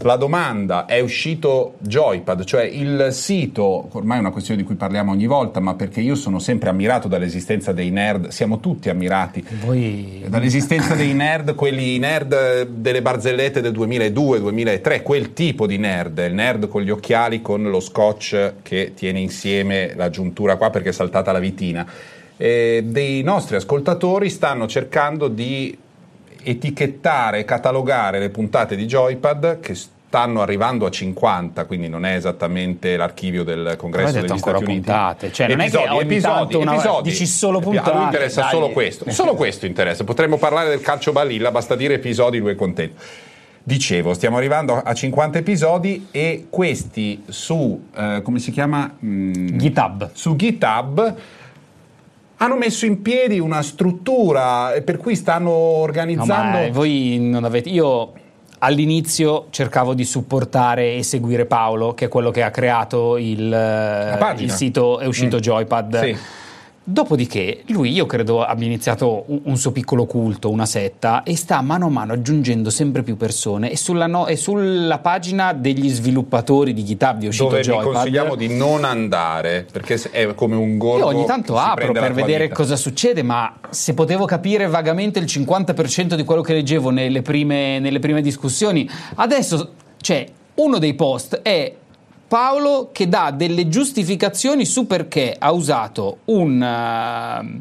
la 0.00 0.16
domanda, 0.16 0.84
è 0.84 1.00
uscito 1.00 1.74
Joypad, 1.78 2.44
cioè 2.44 2.62
il 2.62 3.08
sito, 3.12 3.88
ormai 3.92 4.18
è 4.18 4.20
una 4.20 4.30
questione 4.30 4.60
di 4.60 4.66
cui 4.66 4.76
parliamo 4.76 5.10
ogni 5.10 5.26
volta, 5.26 5.58
ma 5.60 5.74
perché 5.74 6.00
io 6.00 6.14
sono 6.14 6.38
sempre 6.38 6.68
ammirato 6.68 7.08
dall'esistenza 7.08 7.72
dei 7.72 7.90
nerd, 7.90 8.28
siamo 8.28 8.60
tutti 8.60 8.88
ammirati 8.88 9.44
Voi 9.64 10.24
dall'esistenza 10.26 10.94
dei 10.94 11.14
nerd, 11.14 11.54
quelli 11.54 11.98
nerd 11.98 12.66
delle 12.66 13.02
barzellette 13.02 13.60
del 13.60 13.72
2002-2003, 13.72 15.02
quel 15.02 15.32
tipo 15.32 15.66
di 15.66 15.78
nerd, 15.78 16.18
il 16.18 16.34
nerd 16.34 16.68
con 16.68 16.82
gli 16.82 16.90
occhiali 16.90 17.40
con 17.40 17.62
lo 17.64 17.80
scotch 17.80 18.54
che 18.62 18.92
tiene 18.94 19.20
insieme 19.20 19.92
la 19.96 20.10
giuntura 20.10 20.56
qua 20.56 20.70
perché 20.70 20.90
è 20.90 20.92
saltata 20.92 21.32
la 21.32 21.38
vitina. 21.38 21.86
Eh, 22.36 22.82
dei 22.84 23.22
nostri 23.22 23.56
ascoltatori 23.56 24.28
stanno 24.28 24.66
cercando 24.66 25.28
di 25.28 25.76
etichettare 26.48 27.40
e 27.40 27.44
catalogare 27.44 28.18
le 28.18 28.30
puntate 28.30 28.76
di 28.76 28.86
Joypad 28.86 29.60
che 29.60 29.74
stanno 29.74 30.40
arrivando 30.40 30.86
a 30.86 30.90
50, 30.90 31.64
quindi 31.64 31.88
non 31.88 32.04
è 32.06 32.14
esattamente 32.14 32.96
l'archivio 32.96 33.42
del 33.42 33.74
congresso 33.76 34.20
degli 34.20 34.38
Stati 34.38 34.62
Uniti. 34.62 34.80
puntate, 34.80 35.32
cioè 35.32 35.48
non 35.48 35.60
è 35.60 35.68
che 35.68 35.76
episodi, 36.00 36.54
una- 36.54 36.72
episodi. 36.74 37.10
dici 37.10 37.26
solo 37.26 37.58
A 37.58 37.62
lui 37.62 37.74
puntate, 37.74 38.02
interessa 38.04 38.40
dai. 38.42 38.50
solo 38.50 38.68
questo, 38.70 39.10
solo 39.10 39.34
questo 39.36 39.66
interessa. 39.66 40.04
Potremmo 40.04 40.36
parlare 40.38 40.68
del 40.68 40.80
calcio 40.80 41.12
balilla, 41.12 41.50
basta 41.50 41.74
dire 41.74 41.94
episodi, 41.94 42.38
lui 42.38 42.52
è 42.52 42.54
contento. 42.54 43.02
Dicevo, 43.62 44.14
stiamo 44.14 44.36
arrivando 44.36 44.80
a 44.80 44.94
50 44.94 45.38
episodi 45.38 46.06
e 46.12 46.46
questi 46.48 47.24
su, 47.26 47.88
eh, 47.96 48.20
come 48.22 48.38
si 48.38 48.52
chiama? 48.52 48.96
Mm, 49.04 49.32
GitHub. 49.58 50.10
su 50.14 50.36
GitHub 50.36 51.14
hanno 52.38 52.56
messo 52.56 52.86
in 52.86 53.02
piedi 53.02 53.38
una 53.38 53.62
struttura 53.62 54.74
eh, 54.74 54.82
per 54.82 54.96
cui 54.98 55.16
stanno 55.16 55.50
No, 55.50 55.56
organizzando... 55.82 56.58
ma 56.58 56.70
voi 56.70 57.18
non 57.20 57.44
avete. 57.44 57.68
Io 57.68 58.12
all'inizio 58.58 59.46
cercavo 59.50 59.94
di 59.94 60.04
supportare 60.04 60.94
e 60.94 61.02
seguire 61.02 61.46
Paolo, 61.46 61.94
che 61.94 62.06
è 62.06 62.08
quello 62.08 62.30
che 62.30 62.42
ha 62.42 62.50
creato 62.50 63.16
il, 63.16 63.38
il 64.38 64.50
sito, 64.50 64.98
è 64.98 65.06
uscito 65.06 65.36
mm. 65.36 65.40
Joypad. 65.40 66.00
Sì 66.00 66.44
Dopodiché 66.88 67.64
lui 67.70 67.90
io 67.90 68.06
credo 68.06 68.44
abbia 68.44 68.64
iniziato 68.64 69.24
un, 69.26 69.56
suo 69.56 69.72
piccolo 69.72 70.06
culto, 70.06 70.50
una 70.50 70.66
setta 70.66 71.24
e 71.24 71.34
sta 71.34 71.60
mano 71.60 71.86
a 71.86 71.88
mano 71.88 72.12
aggiungendo 72.12 72.70
sempre 72.70 73.02
più 73.02 73.16
persone 73.16 73.72
e 73.72 73.76
sulla, 73.76 74.06
no, 74.06 74.28
e 74.28 74.36
sulla 74.36 75.00
pagina 75.00 75.52
degli 75.52 75.88
sviluppatori 75.88 76.72
di 76.72 76.84
GitHub 76.84 77.24
è 77.24 77.26
uscito 77.26 77.48
Dove 77.48 77.62
Joypad. 77.62 77.86
vi 77.86 77.92
consigliamo 77.92 78.34
di 78.36 78.56
non 78.56 78.84
andare 78.84 79.66
perché 79.72 80.00
è 80.12 80.32
come 80.36 80.54
un 80.54 80.78
gorgo 80.78 81.10
Io 81.10 81.16
ogni 81.16 81.26
tanto 81.26 81.56
apro 81.56 81.90
per 81.90 82.12
vedere 82.12 82.44
vita. 82.44 82.54
cosa 82.54 82.76
succede 82.76 83.24
ma 83.24 83.52
se 83.68 83.92
potevo 83.92 84.24
capire 84.24 84.68
vagamente 84.68 85.18
il 85.18 85.24
50% 85.24 86.14
di 86.14 86.22
quello 86.22 86.42
che 86.42 86.52
leggevo 86.52 86.90
nelle 86.90 87.20
prime, 87.20 87.80
nelle 87.80 87.98
prime 87.98 88.22
discussioni 88.22 88.88
adesso 89.16 89.72
c'è 90.00 90.24
uno 90.54 90.78
dei 90.78 90.94
post 90.94 91.40
è 91.42 91.74
Paolo 92.28 92.90
che 92.92 93.08
dà 93.08 93.30
delle 93.30 93.68
giustificazioni 93.68 94.64
su 94.64 94.86
perché 94.86 95.34
ha 95.38 95.52
usato 95.52 96.18
un, 96.24 96.60
uh, 96.60 97.60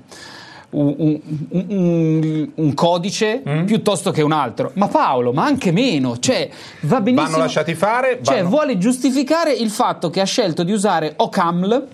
un, 0.79 1.19
un, 1.49 2.49
un 2.55 2.73
codice 2.73 3.43
mm. 3.47 3.65
piuttosto 3.65 4.11
che 4.11 4.21
un 4.21 4.31
altro. 4.31 4.71
Ma 4.73 4.87
Paolo, 4.87 5.33
ma 5.33 5.45
anche 5.45 5.71
meno, 5.71 6.17
cioè 6.17 6.49
va 6.81 6.99
benissimo. 7.01 7.29
Vanno 7.29 7.43
lasciati 7.43 7.75
fare. 7.75 8.19
Cioè 8.21 8.37
vanno... 8.37 8.49
vuole 8.49 8.77
giustificare 8.77 9.53
il 9.53 9.69
fatto 9.69 10.09
che 10.09 10.21
ha 10.21 10.25
scelto 10.25 10.63
di 10.63 10.71
usare 10.71 11.13
OCaml 11.15 11.87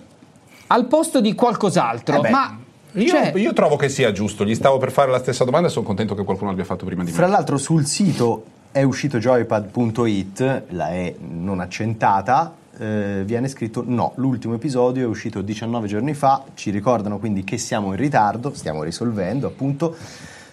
al 0.68 0.86
posto 0.86 1.20
di 1.20 1.34
qualcos'altro. 1.34 2.24
Eh 2.24 2.30
ma 2.30 2.58
io, 2.94 3.08
cioè, 3.08 3.32
io, 3.36 3.52
trovo 3.52 3.76
che 3.76 3.88
sia 3.88 4.12
giusto, 4.12 4.44
gli 4.44 4.54
stavo 4.54 4.78
per 4.78 4.92
fare 4.92 5.10
la 5.10 5.18
stessa 5.18 5.44
domanda 5.44 5.68
e 5.68 5.70
sono 5.70 5.84
contento 5.84 6.14
che 6.14 6.24
qualcuno 6.24 6.50
l'abbia 6.50 6.64
fatto 6.64 6.84
prima 6.84 7.04
di 7.04 7.10
me. 7.10 7.16
Fra 7.16 7.26
l'altro 7.26 7.56
sul 7.56 7.86
sito 7.86 8.44
è 8.70 8.82
uscito 8.82 9.18
joypad.it, 9.18 10.62
la 10.70 10.88
è 10.90 11.14
non 11.18 11.60
accentata, 11.60 12.54
eh, 12.78 13.22
viene 13.24 13.48
scritto 13.48 13.84
no, 13.86 14.12
l'ultimo 14.16 14.54
episodio 14.54 15.04
è 15.04 15.06
uscito 15.06 15.42
19 15.42 15.86
giorni 15.86 16.14
fa, 16.14 16.44
ci 16.54 16.70
ricordano 16.70 17.18
quindi 17.18 17.44
che 17.44 17.58
siamo 17.58 17.88
in 17.88 17.96
ritardo, 17.96 18.52
stiamo 18.54 18.82
risolvendo 18.82 19.46
appunto 19.46 19.96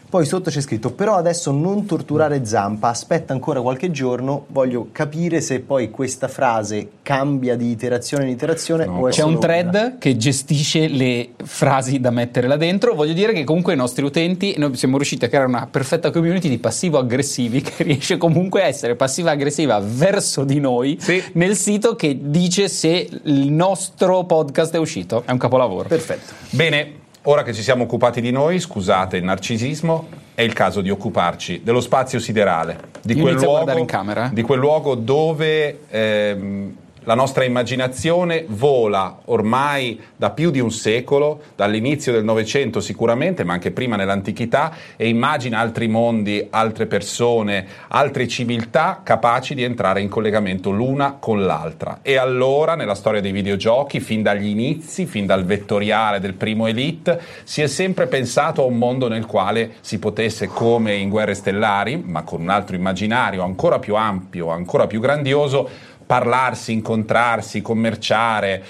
poi 0.10 0.26
sotto 0.26 0.50
c'è 0.50 0.60
scritto, 0.60 0.92
però 0.92 1.16
adesso 1.16 1.52
non 1.52 1.86
torturare 1.86 2.44
Zampa, 2.44 2.90
aspetta 2.90 3.32
ancora 3.32 3.62
qualche 3.62 3.92
giorno, 3.92 4.46
voglio 4.48 4.88
capire 4.92 5.40
se 5.40 5.60
poi 5.60 5.92
questa 5.92 6.28
frase 6.28 6.90
cambia 7.04 7.56
di 7.56 7.70
iterazione 7.70 8.24
in 8.24 8.30
iterazione 8.32 8.86
no, 8.86 9.08
C'è 9.10 9.24
un 9.24 9.40
thread 9.40 9.68
una. 9.68 9.96
che 10.00 10.18
gestisce 10.18 10.88
le 10.88 11.30
frasi 11.44 12.00
da 12.00 12.10
mettere 12.10 12.48
là 12.48 12.58
dentro, 12.58 12.96
voglio 12.96 13.14
dire 13.14 13.34
che 13.34 13.44
comunque 13.44 13.74
i 13.74 13.76
nostri 13.76 14.04
utenti, 14.04 14.56
noi 14.58 14.76
siamo 14.76 14.96
riusciti 14.96 15.26
a 15.26 15.28
creare 15.28 15.46
una 15.46 15.68
perfetta 15.70 16.10
community 16.10 16.50
di 16.50 16.58
passivo-aggressivi 16.58 17.62
che 17.62 17.84
riesce 17.84 18.18
comunque 18.18 18.64
a 18.64 18.66
essere 18.66 18.96
passiva-aggressiva 18.96 19.80
verso 19.80 20.44
di 20.44 20.60
noi 20.60 20.98
sì. 21.00 21.24
nel 21.34 21.56
sito 21.56 21.96
che 21.96 22.18
dice 22.20 22.68
se 22.68 23.08
il 23.24 23.52
nostro 23.52 24.24
podcast 24.24 24.74
è 24.74 24.80
uscito. 24.80 25.22
È 25.24 25.32
un 25.32 25.38
capolavoro. 25.38 25.88
Perfetto. 25.88 26.34
Bene, 26.50 27.08
Ora 27.30 27.44
che 27.44 27.54
ci 27.54 27.62
siamo 27.62 27.84
occupati 27.84 28.22
di 28.22 28.32
noi, 28.32 28.60
scusate 28.60 29.18
il 29.18 29.24
narcisismo, 29.24 30.08
è 30.34 30.42
il 30.42 30.54
caso 30.54 30.82
di 30.82 30.90
occuparci 30.90 31.62
dello 31.64 31.80
spazio 31.80 32.18
siderale, 32.18 32.80
di, 33.04 33.14
quel 33.14 33.36
luogo, 33.36 33.86
camera, 33.86 34.32
eh? 34.32 34.34
di 34.34 34.42
quel 34.42 34.58
luogo, 34.58 34.96
dove 34.96 35.82
ehm, 35.90 36.76
la 37.04 37.16
nostra 37.16 37.44
immaginazione 37.44 38.46
vola 38.48 39.20
ormai 39.26 40.00
da 40.16 40.32
più 40.32 40.52
di 40.52 40.60
un 40.60 40.72
secolo, 40.72 41.42
dall'inizio 41.56 42.12
del 42.12 42.24
Novecento 42.24 42.80
sicuramente, 42.80 43.44
ma 43.44 43.54
anche 43.54 43.72
prima 43.72 43.96
nell'antichità, 43.96 44.74
e 44.96 45.08
immagina 45.08 45.60
altri 45.60 45.88
mondi, 45.88 46.46
altre 46.50 46.86
persone, 46.86 47.66
altre 47.88 48.28
civiltà 48.28 49.02
capaci 49.04 49.56
di 49.56 49.64
entrare 49.64 50.02
in 50.02 50.10
collegamento 50.10 50.72
l'una 50.72 51.18
con 51.20 51.46
l'altra. 51.46 52.00
E 52.02 52.18
allora, 52.18 52.76
nella 52.76 52.96
storia 52.96 53.22
dei 53.22 53.32
videogiochi, 53.32 54.00
fin 54.00 54.22
dagli 54.22 54.48
inizi, 54.48 55.06
fin 55.06 55.26
dal 55.26 55.46
vettoriale 55.46 56.20
del 56.20 56.34
primo 56.34 56.68
Elite, 56.68 57.22
si 57.44 57.62
è 57.62 57.68
sempre 57.68 58.08
pensato 58.08 58.62
a 58.62 58.66
un 58.66 58.78
mondo 58.78 59.08
nel 59.08 59.26
quale 59.26 59.74
si 59.82 60.00
potesse, 60.00 60.48
come 60.48 60.96
in 60.96 61.10
Guerre 61.10 61.34
Stellari, 61.34 61.98
ma 61.98 62.24
con 62.24 62.42
un 62.42 62.50
altro 62.50 62.76
immaginario 62.76 63.44
ancora 63.44 63.80
più 63.80 63.96
ampio, 63.96 64.50
ancora 64.50 64.88
più 64.88 65.00
grandioso, 65.00 65.70
parlarsi, 66.10 66.74
incontrarsi, 66.74 67.62
commerciare. 67.62 68.64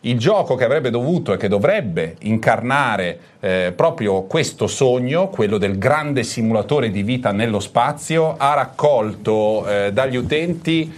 Il 0.00 0.18
gioco 0.18 0.56
che 0.56 0.64
avrebbe 0.64 0.90
dovuto 0.90 1.32
e 1.32 1.38
che 1.38 1.48
dovrebbe 1.48 2.16
incarnare 2.20 3.18
eh, 3.40 3.72
proprio 3.74 4.24
questo 4.24 4.66
sogno, 4.66 5.28
quello 5.28 5.56
del 5.56 5.78
grande 5.78 6.22
simulatore 6.22 6.90
di 6.90 7.02
vita 7.02 7.32
nello 7.32 7.60
spazio, 7.60 8.34
ha 8.36 8.52
raccolto 8.52 9.66
eh, 9.66 9.90
dagli 9.94 10.16
utenti 10.16 10.92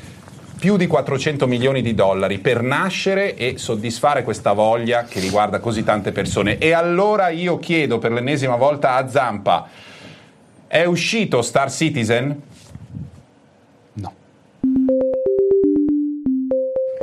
più 0.58 0.76
di 0.76 0.88
400 0.88 1.46
milioni 1.46 1.80
di 1.80 1.94
dollari 1.94 2.38
per 2.38 2.62
nascere 2.62 3.36
e 3.36 3.54
soddisfare 3.58 4.24
questa 4.24 4.52
voglia 4.52 5.04
che 5.04 5.20
riguarda 5.20 5.60
così 5.60 5.84
tante 5.84 6.10
persone. 6.10 6.58
E 6.58 6.72
allora 6.72 7.28
io 7.28 7.58
chiedo 7.60 7.98
per 7.98 8.10
l'ennesima 8.10 8.56
volta 8.56 8.96
a 8.96 9.08
Zampa, 9.08 9.68
è 10.66 10.84
uscito 10.86 11.40
Star 11.40 11.70
Citizen? 11.70 12.52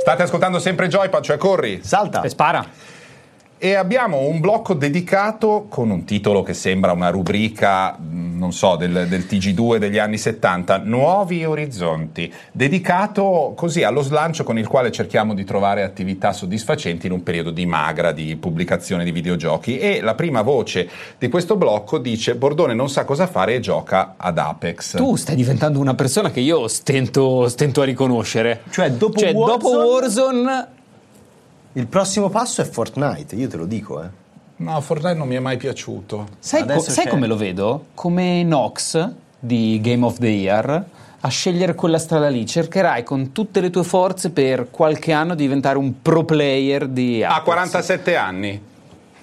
State 0.02 0.24
ascoltando 0.24 0.58
sempre 0.58 0.88
Joypad, 0.88 1.22
cioè 1.22 1.36
corri. 1.36 1.80
Salta. 1.84 2.22
E 2.22 2.28
spara. 2.28 2.66
E 3.64 3.74
abbiamo 3.74 4.26
un 4.26 4.40
blocco 4.40 4.74
dedicato 4.74 5.66
con 5.68 5.88
un 5.90 6.02
titolo 6.02 6.42
che 6.42 6.52
sembra 6.52 6.90
una 6.90 7.10
rubrica, 7.10 7.96
non 7.96 8.52
so, 8.52 8.74
del, 8.74 9.06
del, 9.08 9.20
TG2 9.20 9.76
degli 9.76 9.98
anni 9.98 10.18
70, 10.18 10.78
Nuovi 10.78 11.44
Orizzonti, 11.44 12.34
dedicato 12.50 13.52
così 13.54 13.84
allo 13.84 14.02
slancio 14.02 14.42
con 14.42 14.58
il 14.58 14.66
quale 14.66 14.90
cerchiamo 14.90 15.32
di 15.32 15.44
trovare 15.44 15.84
attività 15.84 16.32
soddisfacenti 16.32 17.06
in 17.06 17.12
un 17.12 17.22
periodo 17.22 17.52
di 17.52 17.64
magra 17.64 18.10
di 18.10 18.34
pubblicazione 18.34 19.04
di 19.04 19.12
videogiochi. 19.12 19.78
E 19.78 20.00
la 20.00 20.16
prima 20.16 20.42
voce 20.42 20.90
di 21.16 21.28
questo 21.28 21.54
blocco 21.54 21.98
dice 21.98 22.34
Bordone 22.34 22.74
non 22.74 22.90
sa 22.90 23.04
cosa 23.04 23.28
fare 23.28 23.54
e 23.54 23.60
gioca 23.60 24.14
ad 24.16 24.38
Apex. 24.38 24.96
Tu 24.96 25.14
stai 25.14 25.36
diventando 25.36 25.78
una 25.78 25.94
persona 25.94 26.32
che 26.32 26.40
io 26.40 26.66
stento, 26.66 27.48
stento 27.48 27.82
a 27.82 27.84
riconoscere. 27.84 28.62
Cioè, 28.70 28.90
dopo 28.90 29.20
cioè, 29.20 29.32
Warzone... 29.32 29.56
Dopo 29.56 29.88
Warzone 29.88 30.80
il 31.74 31.86
prossimo 31.86 32.28
passo 32.28 32.60
è 32.60 32.64
Fortnite, 32.64 33.34
io 33.36 33.48
te 33.48 33.56
lo 33.56 33.66
dico, 33.66 34.02
eh. 34.02 34.08
No, 34.56 34.80
Fortnite 34.80 35.14
non 35.14 35.26
mi 35.26 35.34
è 35.34 35.40
mai 35.40 35.56
piaciuto. 35.56 36.28
Sai, 36.38 36.66
co- 36.66 36.80
sai 36.80 37.08
come 37.08 37.26
lo 37.26 37.36
vedo? 37.36 37.86
Come 37.94 38.42
Nox 38.44 39.10
di 39.38 39.80
Game 39.82 40.04
of 40.04 40.18
the 40.18 40.28
Year 40.28 40.84
a 41.24 41.28
scegliere 41.28 41.74
quella 41.74 41.98
strada 41.98 42.28
lì. 42.28 42.46
Cercherai 42.46 43.02
con 43.02 43.32
tutte 43.32 43.60
le 43.60 43.70
tue 43.70 43.84
forze 43.84 44.30
per 44.30 44.68
qualche 44.70 45.12
anno 45.12 45.34
di 45.34 45.42
diventare 45.42 45.78
un 45.78 46.00
pro 46.00 46.24
player 46.24 46.86
di 46.86 47.24
Apex. 47.24 47.38
A 47.38 47.42
47 47.42 48.16
anni. 48.16 48.62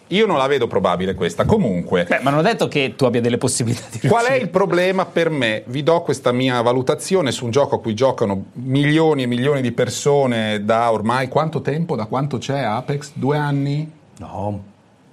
Io 0.10 0.26
non 0.26 0.38
la 0.38 0.48
vedo 0.48 0.68
probabile 0.68 1.14
questa. 1.14 1.46
Comunque. 1.46 2.06
Beh, 2.08 2.20
ma 2.22 2.32
non 2.32 2.40
ho 2.40 2.42
detto 2.44 2.68
che 2.68 2.94
tu 2.96 3.06
abbia 3.06 3.22
delle 3.22 3.38
possibilità 3.38 3.84
di 3.92 4.00
riuscire. 4.00 4.12
Qual 4.12 4.26
è 4.26 4.34
il 4.34 4.50
problema 4.50 5.06
per 5.06 5.30
me? 5.30 5.64
Vi 5.68 5.84
do 5.84 6.02
questa 6.02 6.32
mia 6.32 6.62
valutazione 6.62 7.32
su 7.32 7.46
un 7.46 7.52
gioco 7.52 7.76
a 7.76 7.80
cui 7.80 7.94
giocano 7.94 8.46
milioni 8.54 9.24
e 9.24 9.26
milioni 9.28 9.62
di 9.62 9.72
persone 9.72 10.64
da 10.66 10.92
ormai 10.92 11.28
quanto 11.28 11.62
tempo? 11.62 11.96
Da 11.96 12.06
quanto 12.06 12.40
c'è 12.40 12.60
Apex? 12.60 13.12
Due 13.14 13.38
anni? 13.38 13.92
No, 14.18 14.48
un 14.48 14.60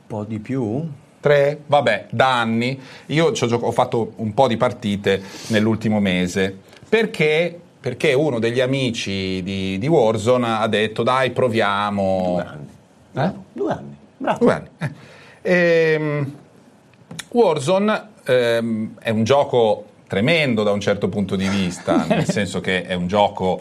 po' 0.07 0.25
di 0.25 0.39
più. 0.39 0.89
Tre? 1.21 1.61
Vabbè, 1.67 2.07
da 2.11 2.41
anni. 2.41 2.81
Io 3.07 3.33
ho 3.33 3.73
fatto 3.73 4.13
un 4.17 4.33
po' 4.33 4.49
di 4.49 4.57
partite 4.57 5.23
nell'ultimo 5.49 6.01
mese. 6.01 6.57
Perché 6.89 7.61
perché 7.87 8.15
uno 8.15 8.41
degli 8.41 8.59
amici 8.59 9.43
di, 9.45 9.79
di, 9.79 9.87
Warzone 9.87 10.57
ha 10.59 10.67
detto 10.67 11.05
dai 11.05 11.31
proviamo. 11.31 12.33
Due 12.33 12.45
anni. 12.45 12.69
Eh? 13.13 13.33
Due 13.53 13.73
anni. 13.73 13.97
Bravo. 14.17 14.45
Bene. 14.45 14.71
Eh. 14.79 14.91
Ehm, 15.43 16.33
Warzone 17.31 18.09
ehm, 18.25 18.95
è 18.99 19.11
un 19.11 19.25
gioco 19.25 19.85
tremendo 20.07 20.63
da 20.63 20.71
un 20.71 20.81
certo 20.81 21.09
punto 21.09 21.37
di 21.37 21.49
vista, 21.49 22.05
nel 22.09 22.29
senso 22.29 22.61
che 22.61 22.85
è 22.85 22.95
un 22.95 23.07
gioco 23.07 23.61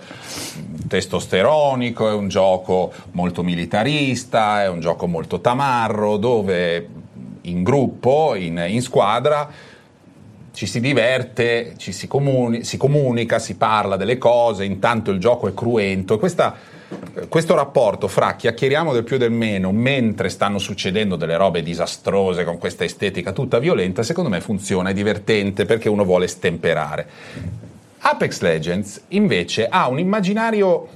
testosteronico, 0.88 2.10
è 2.10 2.14
un 2.14 2.28
gioco 2.28 2.94
molto 3.12 3.44
militarista, 3.44 4.64
è 4.64 4.68
un 4.68 4.80
gioco 4.80 5.08
molto 5.08 5.42
tamarro, 5.42 6.18
dove 6.18 6.88
in 7.42 7.64
gruppo, 7.64 8.36
in, 8.36 8.64
in 8.68 8.82
squadra, 8.82 9.50
ci 10.52 10.68
si 10.68 10.80
diverte, 10.80 11.74
ci 11.78 11.92
si, 11.92 12.08
comuni- 12.08 12.64
si, 12.64 12.78
comunica, 12.78 13.40
si 13.40 13.56
parla 13.56 13.98
delle 13.98 14.18
cose, 14.18 14.64
intanto 14.64 15.12
il 15.12 15.20
gioco 15.20 15.48
è 15.48 15.54
cruento 15.54 16.16
e 16.16 16.20
questa 16.20 16.56
questo 17.30 17.56
rapporto 17.56 18.08
fra 18.08 18.36
chiacchieriamo 18.36 18.94
del 18.94 19.04
più 19.04 19.16
e 19.16 19.20
del 19.20 19.32
meno 19.32 19.72
mentre 19.72 20.30
stanno 20.30 20.60
succedendo 20.60 21.16
delle 21.16 21.38
robe 21.38 21.64
disastrose 21.64 22.44
con 22.44 22.58
questa 22.58 22.84
estetica 22.84 23.32
tutta 23.32 23.60
violenta, 23.60 24.04
secondo 24.04 24.30
me 24.30 24.42
funziona, 24.42 24.90
è 24.90 24.94
divertente 24.94 25.66
perché 25.66 25.90
uno 25.90 26.04
vuole 26.04 26.28
stemperare. 26.28 27.08
Apex 28.00 28.42
Legends 28.42 29.02
invece 29.10 29.68
ha 29.68 29.88
un 29.88 29.98
immaginario 29.98 30.88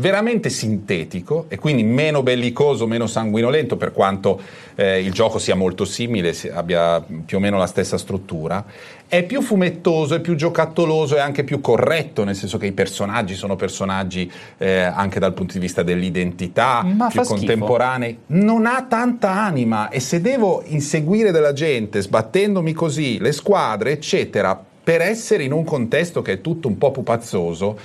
veramente 0.00 0.48
sintetico 0.48 1.44
e 1.48 1.58
quindi 1.58 1.84
meno 1.84 2.22
bellicoso, 2.22 2.86
meno 2.86 3.06
sanguinolento 3.06 3.76
per 3.76 3.92
quanto 3.92 4.40
eh, 4.74 5.00
il 5.00 5.12
gioco 5.12 5.38
sia 5.38 5.54
molto 5.54 5.84
simile, 5.84 6.34
abbia 6.52 7.04
più 7.24 7.36
o 7.36 7.40
meno 7.40 7.58
la 7.58 7.66
stessa 7.66 7.98
struttura. 7.98 8.64
È 9.06 9.22
più 9.24 9.42
fumettoso, 9.42 10.14
è 10.14 10.20
più 10.20 10.36
giocattoloso, 10.36 11.16
è 11.16 11.20
anche 11.20 11.44
più 11.44 11.60
corretto, 11.60 12.24
nel 12.24 12.34
senso 12.34 12.56
che 12.56 12.66
i 12.66 12.72
personaggi 12.72 13.34
sono 13.34 13.56
personaggi 13.56 14.30
eh, 14.56 14.80
anche 14.80 15.18
dal 15.18 15.34
punto 15.34 15.52
di 15.54 15.58
vista 15.58 15.82
dell'identità, 15.82 16.82
Ma 16.82 17.08
più 17.08 17.20
contemporanei. 17.22 18.18
Non 18.26 18.66
ha 18.66 18.86
tanta 18.88 19.32
anima 19.32 19.90
e 19.90 20.00
se 20.00 20.20
devo 20.20 20.62
inseguire 20.66 21.30
della 21.30 21.52
gente 21.52 22.00
sbattendomi 22.00 22.72
così, 22.72 23.18
le 23.18 23.32
squadre, 23.32 23.92
eccetera, 23.92 24.58
per 24.82 25.02
essere 25.02 25.42
in 25.42 25.52
un 25.52 25.64
contesto 25.64 26.22
che 26.22 26.34
è 26.34 26.40
tutto 26.40 26.68
un 26.68 26.78
po' 26.78 26.90
pupazzoso, 26.90 27.78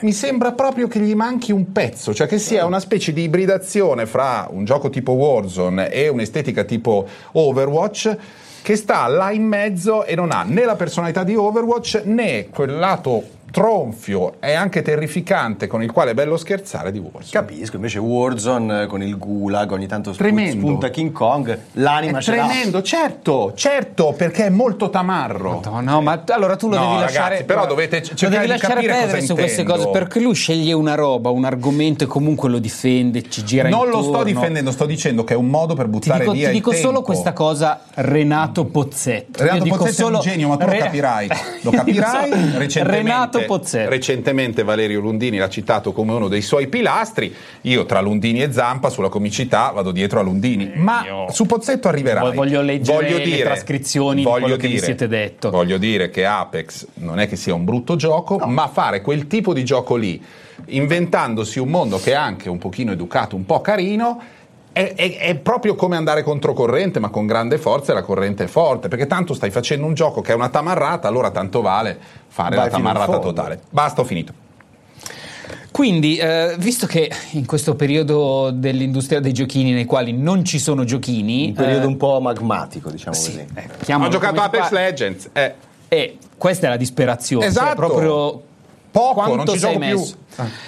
mi 0.00 0.12
sembra 0.12 0.52
proprio 0.52 0.88
che 0.88 0.98
gli 0.98 1.14
manchi 1.14 1.52
un 1.52 1.72
pezzo, 1.72 2.12
cioè 2.12 2.26
che 2.26 2.38
sia 2.38 2.64
una 2.64 2.80
specie 2.80 3.12
di 3.12 3.22
ibridazione 3.22 4.06
fra 4.06 4.48
un 4.50 4.64
gioco 4.64 4.90
tipo 4.90 5.12
Warzone 5.12 5.90
e 5.90 6.08
un'estetica 6.08 6.64
tipo 6.64 7.06
Overwatch 7.32 8.16
che 8.62 8.76
sta 8.76 9.06
là 9.06 9.30
in 9.30 9.44
mezzo 9.44 10.04
e 10.04 10.14
non 10.16 10.32
ha 10.32 10.42
né 10.42 10.64
la 10.64 10.74
personalità 10.74 11.22
di 11.22 11.36
Overwatch 11.36 12.02
né 12.04 12.48
quel 12.48 12.76
lato 12.78 13.35
tronfio 13.50 14.34
e 14.40 14.52
anche 14.52 14.82
terrificante 14.82 15.66
con 15.66 15.82
il 15.82 15.90
quale 15.92 16.10
è 16.10 16.14
bello 16.14 16.36
scherzare 16.36 16.92
di 16.92 16.98
Warzone. 16.98 17.26
Capisco, 17.30 17.76
invece 17.76 17.98
Warzone 17.98 18.82
eh, 18.82 18.86
con 18.86 19.02
il 19.02 19.16
gulag 19.16 19.70
ogni 19.72 19.86
tanto 19.86 20.10
tremendo. 20.10 20.66
spunta 20.66 20.90
King 20.90 21.12
Kong, 21.12 21.58
l'anima 21.72 22.18
è 22.18 22.22
tremendo, 22.22 22.82
certo, 22.82 23.52
certo, 23.54 24.14
perché 24.16 24.46
è 24.46 24.50
molto 24.50 24.90
tamarro. 24.90 25.60
No, 25.64 25.80
no 25.80 26.00
ma 26.02 26.22
allora 26.28 26.56
tu 26.56 26.68
lo 26.68 26.76
no, 26.76 26.80
devi 26.82 26.94
ragazzi, 26.96 27.14
lasciare 27.14 27.44
però 27.44 27.66
dovete 27.66 28.02
cercare 28.02 28.30
devi 28.30 28.42
di 28.44 28.48
lasciare 28.50 28.74
capire 28.74 28.92
perdere 28.92 29.12
cosa 29.20 29.26
su 29.26 29.34
queste 29.34 29.62
cose 29.64 29.88
perché 29.88 30.20
lui 30.20 30.34
sceglie 30.34 30.72
una 30.72 30.94
roba, 30.94 31.30
un 31.30 31.44
argomento 31.44 32.04
e 32.04 32.06
comunque 32.06 32.48
lo 32.48 32.58
difende, 32.58 33.28
ci 33.28 33.44
gira 33.44 33.68
Non 33.68 33.86
intorno. 33.86 33.96
lo 34.08 34.14
sto 34.14 34.24
difendendo, 34.24 34.70
sto 34.70 34.86
dicendo 34.86 35.24
che 35.24 35.34
è 35.34 35.36
un 35.36 35.46
modo 35.46 35.74
per 35.74 35.84
Ti 35.86 35.90
buttare 35.90 36.20
dico, 36.20 36.32
via 36.32 36.48
ti 36.48 36.54
dico 36.54 36.72
solo 36.72 36.84
tempo. 36.94 37.02
questa 37.02 37.32
cosa, 37.32 37.80
Renato 37.94 38.64
Pozzetto. 38.66 39.38
Renato 39.42 39.56
Io 39.56 39.62
dico 39.62 39.76
Pozzetto 39.76 40.02
solo 40.02 40.14
è 40.16 40.18
un 40.18 40.22
genio, 40.24 40.48
ma 40.48 40.56
tu 40.56 40.64
lo 40.66 40.70
Re- 40.72 40.78
capirai. 40.78 41.28
Lo 41.28 41.34
Io 41.70 41.70
dico 41.70 41.76
capirai 41.76 42.30
recentemente. 42.58 42.84
Renato 42.96 43.35
Pozzetto. 43.44 43.90
Recentemente 43.90 44.62
Valerio 44.64 45.00
Lundini 45.00 45.36
l'ha 45.38 45.48
citato 45.48 45.92
come 45.92 46.12
uno 46.12 46.28
dei 46.28 46.42
suoi 46.42 46.66
pilastri. 46.68 47.34
Io 47.62 47.84
tra 47.84 48.00
Lundini 48.00 48.42
e 48.42 48.52
Zampa 48.52 48.88
sulla 48.88 49.08
comicità 49.08 49.70
vado 49.70 49.90
dietro 49.90 50.20
a 50.20 50.22
Lundini. 50.22 50.72
Ma 50.74 51.04
Eh, 51.04 51.08
io- 51.08 51.30
su 51.32 51.44
Pozzetto 51.46 51.88
arriverai. 51.88 52.34
Voglio 52.34 52.62
leggere 52.62 53.24
le 53.24 53.38
trascrizioni 53.42 54.16
di 54.16 54.22
voglio 54.22 54.40
quello 54.40 54.56
che 54.56 54.66
vi 54.68 54.72
dire- 54.74 54.84
siete 54.84 55.08
detto. 55.08 55.50
Voglio 55.50 55.78
dire 55.78 56.10
che 56.10 56.24
Apex 56.24 56.86
non 56.94 57.18
è 57.20 57.28
che 57.28 57.36
sia 57.36 57.54
un 57.54 57.64
brutto 57.64 57.96
gioco, 57.96 58.38
ma 58.38 58.68
fare 58.68 59.00
quel 59.02 59.26
tipo 59.26 59.52
di 59.52 59.64
gioco 59.64 59.96
lì, 59.96 60.22
inventandosi 60.66 61.58
un 61.58 61.68
mondo 61.68 61.98
che 61.98 62.12
è 62.12 62.14
anche 62.14 62.48
un 62.48 62.58
pochino 62.58 62.92
educato, 62.92 63.36
un 63.36 63.44
po' 63.46 63.60
carino, 63.60 64.20
è, 64.76 64.92
è- 64.94 65.16
è 65.18 65.34
proprio 65.36 65.74
come 65.74 65.96
andare 65.96 66.22
controcorrente, 66.22 66.98
ma 67.00 67.08
con 67.08 67.24
grande 67.26 67.56
forza 67.56 67.92
e 67.92 67.94
la 67.94 68.02
corrente 68.02 68.44
è 68.44 68.46
forte, 68.46 68.88
perché 68.88 69.06
tanto 69.06 69.32
stai 69.32 69.50
facendo 69.50 69.86
un 69.86 69.94
gioco 69.94 70.20
che 70.20 70.32
è 70.32 70.34
una 70.34 70.50
tamarrata, 70.50 71.08
allora 71.08 71.30
tanto 71.30 71.62
vale 71.62 71.98
fare 72.28 72.56
Vai 72.56 72.66
la 72.66 72.70
tamarrata 72.70 73.18
totale. 73.18 73.60
Basta, 73.70 74.02
ho 74.02 74.04
finito. 74.04 74.32
Quindi, 75.70 76.16
eh, 76.16 76.54
visto 76.58 76.86
che 76.86 77.10
in 77.32 77.44
questo 77.46 77.74
periodo 77.74 78.50
dell'industria 78.50 79.20
dei 79.20 79.32
giochini 79.32 79.72
nei 79.72 79.84
quali 79.84 80.12
non 80.12 80.44
ci 80.44 80.58
sono 80.58 80.84
giochini, 80.84 81.48
un 81.48 81.52
periodo 81.54 81.84
eh, 81.84 81.86
un 81.88 81.96
po' 81.96 82.20
magmatico, 82.20 82.90
diciamo 82.90 83.14
sì, 83.14 83.32
così. 83.32 83.46
eh, 83.86 83.94
Ho 83.94 84.08
giocato 84.08 84.40
Apex 84.40 84.68
pare. 84.70 84.74
Legends. 84.74 85.28
Eh. 85.32 85.54
E 85.88 86.18
questa 86.36 86.66
è 86.66 86.70
la 86.70 86.76
disperazione. 86.76 87.44
cioè 87.44 87.50
Esatto. 87.52 87.74
proprio 87.74 88.42
Poco, 88.90 89.12
quanto 89.14 89.34
non 89.36 89.46
ci 89.48 89.58
sei 89.58 89.72
gioco 89.72 89.78
più. 89.86 89.98
messo. 89.98 90.16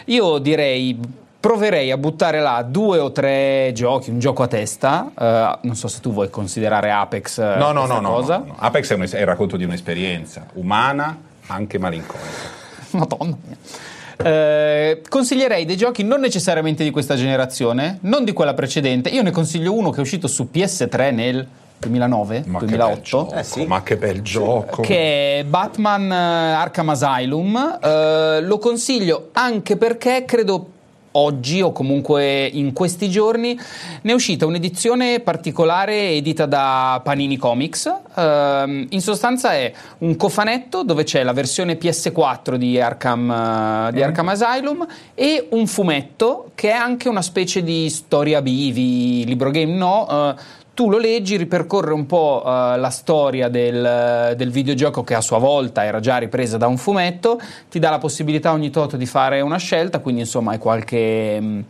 Io 0.06 0.38
direi 0.38 0.98
proverei 1.40 1.90
a 1.90 1.96
buttare 1.96 2.40
là 2.40 2.62
due 2.66 2.98
o 2.98 3.12
tre 3.12 3.70
giochi, 3.74 4.10
un 4.10 4.18
gioco 4.18 4.42
a 4.42 4.46
testa. 4.48 5.10
eh, 5.18 5.58
non 5.62 5.76
so 5.76 5.86
se 5.88 6.00
tu 6.00 6.12
vuoi 6.12 6.30
considerare 6.30 6.90
Apex 6.90 7.38
eh, 7.38 7.54
No, 7.56 7.72
no, 7.72 7.86
no, 7.86 8.00
no, 8.00 8.10
cosa. 8.10 8.38
no, 8.38 8.44
no. 8.46 8.54
Apex 8.58 8.90
è, 8.90 8.94
un- 8.94 9.08
è 9.10 9.18
il 9.20 9.26
racconto 9.26 9.56
di 9.56 9.64
un'esperienza 9.64 10.46
umana, 10.54 11.16
anche 11.46 11.78
malinconica. 11.78 12.56
Madonna 12.92 13.36
mia. 13.46 13.56
Eh, 14.20 15.02
consiglierei 15.08 15.64
dei 15.64 15.76
giochi 15.76 16.02
non 16.02 16.18
necessariamente 16.20 16.82
di 16.82 16.90
questa 16.90 17.14
generazione, 17.14 17.98
non 18.02 18.24
di 18.24 18.32
quella 18.32 18.52
precedente. 18.54 19.08
Io 19.10 19.22
ne 19.22 19.30
consiglio 19.30 19.72
uno 19.72 19.90
che 19.90 19.98
è 19.98 20.00
uscito 20.00 20.26
su 20.26 20.48
PS3 20.52 21.14
nel 21.14 21.46
2009, 21.78 22.42
Ma 22.46 22.58
che 22.58 22.64
bel 22.64 22.76
2008. 22.78 23.00
gioco, 23.02 23.34
Eh 23.36 23.44
sì. 23.44 23.64
ma 23.64 23.82
che 23.84 23.96
bel 23.96 24.20
gioco. 24.22 24.82
che 24.82 25.38
è 25.38 25.44
Batman 25.44 26.10
eh, 26.10 26.52
Arkham 26.54 26.88
Asylum. 26.88 27.78
Eh, 27.80 28.40
lo 28.42 28.58
consiglio 28.58 29.28
anche 29.34 29.76
perché 29.76 30.24
credo 30.26 30.70
oggi 31.18 31.60
o 31.60 31.72
comunque 31.72 32.46
in 32.46 32.72
questi 32.72 33.10
giorni 33.10 33.58
ne 34.02 34.10
è 34.10 34.14
uscita 34.14 34.46
un'edizione 34.46 35.20
particolare 35.20 36.10
edita 36.10 36.46
da 36.46 37.00
Panini 37.02 37.36
Comics. 37.36 37.92
Ehm, 38.14 38.86
in 38.90 39.00
sostanza 39.00 39.52
è 39.52 39.72
un 39.98 40.16
cofanetto 40.16 40.82
dove 40.82 41.04
c'è 41.04 41.22
la 41.22 41.32
versione 41.32 41.78
PS4 41.78 42.54
di 42.54 42.80
Arkham, 42.80 43.30
eh, 43.30 43.92
di 43.92 44.02
Arkham 44.02 44.28
Asylum 44.28 44.86
e 45.14 45.48
un 45.50 45.66
fumetto 45.66 46.50
che 46.54 46.70
è 46.70 46.74
anche 46.74 47.08
una 47.08 47.22
specie 47.22 47.62
di 47.62 47.90
storia 47.90 48.40
bivi, 48.40 49.24
libro 49.24 49.50
game 49.50 49.74
no. 49.74 50.06
eh, 50.08 50.56
tu 50.78 50.88
lo 50.88 50.98
leggi, 50.98 51.36
ripercorre 51.36 51.92
un 51.92 52.06
po' 52.06 52.40
eh, 52.46 52.78
la 52.78 52.90
storia 52.90 53.48
del, 53.48 54.34
del 54.36 54.50
videogioco 54.52 55.02
che 55.02 55.14
a 55.16 55.20
sua 55.20 55.38
volta 55.38 55.84
era 55.84 55.98
già 55.98 56.18
ripresa 56.18 56.56
da 56.56 56.68
un 56.68 56.76
fumetto, 56.76 57.40
ti 57.68 57.80
dà 57.80 57.90
la 57.90 57.98
possibilità 57.98 58.52
ogni 58.52 58.70
tot 58.70 58.94
di 58.94 59.04
fare 59.04 59.40
una 59.40 59.56
scelta, 59.56 59.98
quindi 59.98 60.20
insomma 60.20 60.52
hai 60.52 60.58
qualche, 60.58 61.40
mh, 61.40 61.64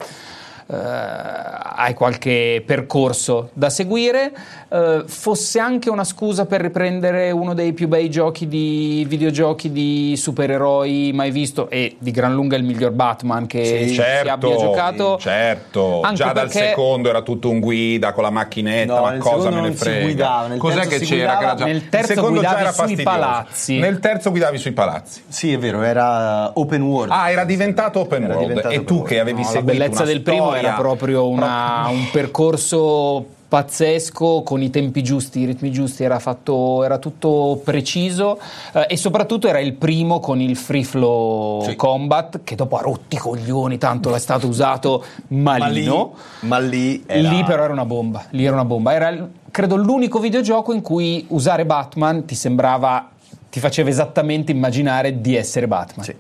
eh, 0.71 0.75
hai 0.77 1.95
qualche 1.95 2.63
percorso 2.65 3.51
da 3.55 3.71
seguire. 3.71 4.33
Eh, 4.69 5.05
fosse 5.07 5.59
anche 5.59 5.89
una 5.91 6.05
scusa 6.05 6.45
per 6.47 6.61
riprendere 6.61 7.31
uno 7.31 7.55
dei 7.55 7.73
più 7.73 7.89
bei 7.89 8.11
giochi 8.11 8.47
di 8.49 9.05
videogiochi 9.09 9.73
di 9.73 10.15
supereroi 10.17 11.11
mai 11.15 11.31
visto 11.31 11.71
e 11.71 11.97
di 11.99 12.11
gran 12.11 12.35
lunga 12.35 12.57
il 12.57 12.65
miglior 12.65 12.91
Batman 12.93 13.47
che 13.47 13.65
Sì, 13.65 13.89
si 13.89 13.95
certo, 13.95 14.31
abbia 14.31 14.57
giocato. 14.57 15.17
certo. 15.19 16.01
Anche 16.03 16.17
Già 16.17 16.33
dal 16.33 16.49
perché- 16.49 16.69
secondo 16.71 17.09
era 17.09 17.23
tutto 17.23 17.49
un 17.49 17.61
guida 17.61 18.13
con 18.13 18.23
la 18.25 18.31
macchinetta, 18.31 18.95
No, 18.95 19.01
ma 19.03 19.17
cosa 19.19 19.51
me 19.51 19.61
ne 19.63 19.71
si 19.73 19.77
frega? 19.77 20.03
guidava, 20.03 20.47
nel 20.49 20.59
Cos'è 20.59 20.75
terzo 20.75 20.89
che 20.91 20.99
si 20.99 21.05
c'era? 21.07 21.17
guidava, 21.35 21.39
che 21.39 21.45
era 21.45 21.55
già- 21.55 21.65
nel 21.65 21.89
terzo 21.89 22.07
secondo 22.15 22.41
già 22.41 22.47
guidavi 22.49 22.61
era 22.61 22.71
sui 22.73 22.79
fastidioso. 22.81 23.11
palazzi. 23.11 23.79
Nel 23.79 23.99
terzo 24.01 24.31
guidavi 24.31 24.59
sui 24.59 24.73
palazzi. 24.73 25.23
Sì, 25.29 25.53
è 25.53 25.59
vero, 25.59 25.83
era 25.83 26.51
open 26.59 26.83
world. 26.83 27.13
Ah, 27.13 27.31
era 27.31 27.45
diventato 27.45 28.01
open 28.01 28.25
Era 28.25 28.35
world. 28.35 28.49
diventato 28.49 28.75
E 28.75 28.77
open 28.79 28.87
tu 28.87 28.95
world. 28.95 29.09
che 29.09 29.21
avevi 29.21 29.39
No, 29.41 29.45
la 29.47 29.51
seguito 29.51 29.73
bellezza 29.79 30.03
una 30.03 30.11
del 30.11 30.21
primo 30.23 30.55
era 30.59 30.75
proprio 30.75 31.29
una- 31.29 31.87
un 31.93 32.09
percorso 32.11 33.27
pazzesco 33.49 34.43
con 34.43 34.61
i 34.61 34.69
tempi 34.69 35.03
giusti, 35.03 35.41
i 35.41 35.45
ritmi 35.47 35.71
giusti, 35.73 36.05
era, 36.05 36.19
fatto, 36.19 36.85
era 36.85 36.99
tutto 36.99 37.59
preciso 37.65 38.39
eh, 38.75 38.87
e 38.91 38.97
soprattutto 38.99 39.49
era 39.49 39.59
il 39.59 39.73
primo 39.73 40.21
con 40.21 40.39
il 40.41 40.55
free 40.55 40.85
flow 40.85 41.63
Sì. 41.63 41.75
combat 41.75 42.41
che 42.45 42.55
dopo 42.55 42.77
ha 42.77 42.83
rotti 42.83 43.17
i 43.17 43.19
coglioni, 43.19 43.79
tanto 43.79 44.15
è 44.15 44.19
stato 44.19 44.47
usato 44.47 45.03
ma 45.29 45.55
lì, 45.55 45.61
malino. 45.61 46.13
ma 46.41 46.59
lì 46.59 47.03
era... 47.07 47.27
Lì 47.31 47.43
però 47.45 47.65
era 47.65 47.73
una 47.73 47.87
bomba, 47.87 48.27
lì 48.31 48.45
era 48.45 48.53
una 48.55 48.67
bomba. 48.67 48.93
Era 48.93 49.29
credo 49.51 49.77
l'unico 49.77 50.19
videogioco 50.19 50.75
in 50.75 50.83
cui 50.83 51.25
usare 51.29 51.65
Batman 51.65 52.27
ti 52.27 52.35
sembrava, 52.35 53.09
ti 53.51 53.61
faceva 53.61 53.89
esattamente 53.89 54.53
immaginare 54.53 55.23
di 55.23 55.35
essere 55.37 55.67
Batman. 55.67 56.05
Sì. 56.05 56.15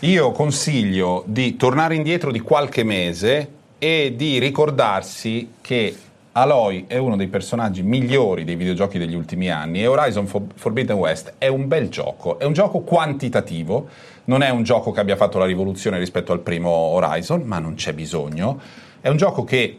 Io 0.00 0.30
consiglio 0.32 1.24
di 1.26 1.56
tornare 1.56 1.94
indietro 1.94 2.30
di 2.30 2.40
qualche 2.40 2.84
mese 2.84 3.48
e 3.78 4.12
di 4.14 4.38
ricordarsi 4.38 5.54
che 5.62 5.96
Aloy 6.32 6.84
è 6.86 6.98
uno 6.98 7.16
dei 7.16 7.28
personaggi 7.28 7.82
migliori 7.82 8.44
dei 8.44 8.56
videogiochi 8.56 8.98
degli 8.98 9.14
ultimi 9.14 9.50
anni 9.50 9.80
e 9.80 9.86
Horizon 9.86 10.26
For- 10.26 10.42
Forbidden 10.54 10.98
West 10.98 11.36
è 11.38 11.46
un 11.46 11.66
bel 11.66 11.88
gioco, 11.88 12.38
è 12.38 12.44
un 12.44 12.52
gioco 12.52 12.80
quantitativo, 12.80 13.88
non 14.24 14.42
è 14.42 14.50
un 14.50 14.64
gioco 14.64 14.90
che 14.90 15.00
abbia 15.00 15.16
fatto 15.16 15.38
la 15.38 15.46
rivoluzione 15.46 15.98
rispetto 15.98 16.30
al 16.32 16.40
primo 16.40 16.68
Horizon, 16.68 17.40
ma 17.44 17.58
non 17.58 17.72
c'è 17.72 17.94
bisogno, 17.94 18.60
è 19.00 19.08
un 19.08 19.16
gioco 19.16 19.44
che 19.44 19.78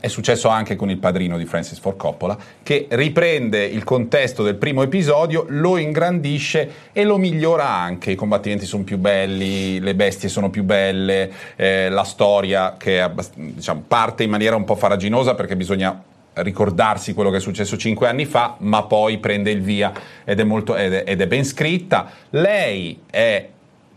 è 0.00 0.08
successo 0.08 0.48
anche 0.48 0.76
con 0.76 0.90
il 0.90 0.98
padrino 0.98 1.36
di 1.36 1.44
Francis 1.44 1.78
Ford 1.78 1.96
Coppola, 1.96 2.36
che 2.62 2.86
riprende 2.90 3.64
il 3.64 3.84
contesto 3.84 4.42
del 4.42 4.56
primo 4.56 4.82
episodio, 4.82 5.44
lo 5.48 5.76
ingrandisce 5.76 6.70
e 6.92 7.04
lo 7.04 7.18
migliora 7.18 7.68
anche. 7.68 8.12
I 8.12 8.14
combattimenti 8.14 8.66
sono 8.66 8.84
più 8.84 8.98
belli, 8.98 9.80
le 9.80 9.94
bestie 9.94 10.28
sono 10.28 10.50
più 10.50 10.62
belle, 10.62 11.30
eh, 11.56 11.88
la 11.88 12.04
storia 12.04 12.76
che 12.78 13.00
abbast- 13.00 13.34
diciamo, 13.36 13.84
parte 13.86 14.22
in 14.22 14.30
maniera 14.30 14.56
un 14.56 14.64
po' 14.64 14.76
faraginosa 14.76 15.34
perché 15.34 15.56
bisogna 15.56 16.02
ricordarsi 16.34 17.14
quello 17.14 17.30
che 17.30 17.38
è 17.38 17.40
successo 17.40 17.76
cinque 17.76 18.08
anni 18.08 18.24
fa, 18.24 18.56
ma 18.58 18.84
poi 18.84 19.18
prende 19.18 19.50
il 19.50 19.60
via 19.60 19.92
ed 20.24 20.38
è, 20.38 20.44
molto, 20.44 20.76
ed 20.76 20.94
è, 20.94 21.04
ed 21.06 21.20
è 21.20 21.26
ben 21.26 21.44
scritta. 21.44 22.10
Lei 22.30 23.00
è 23.10 23.48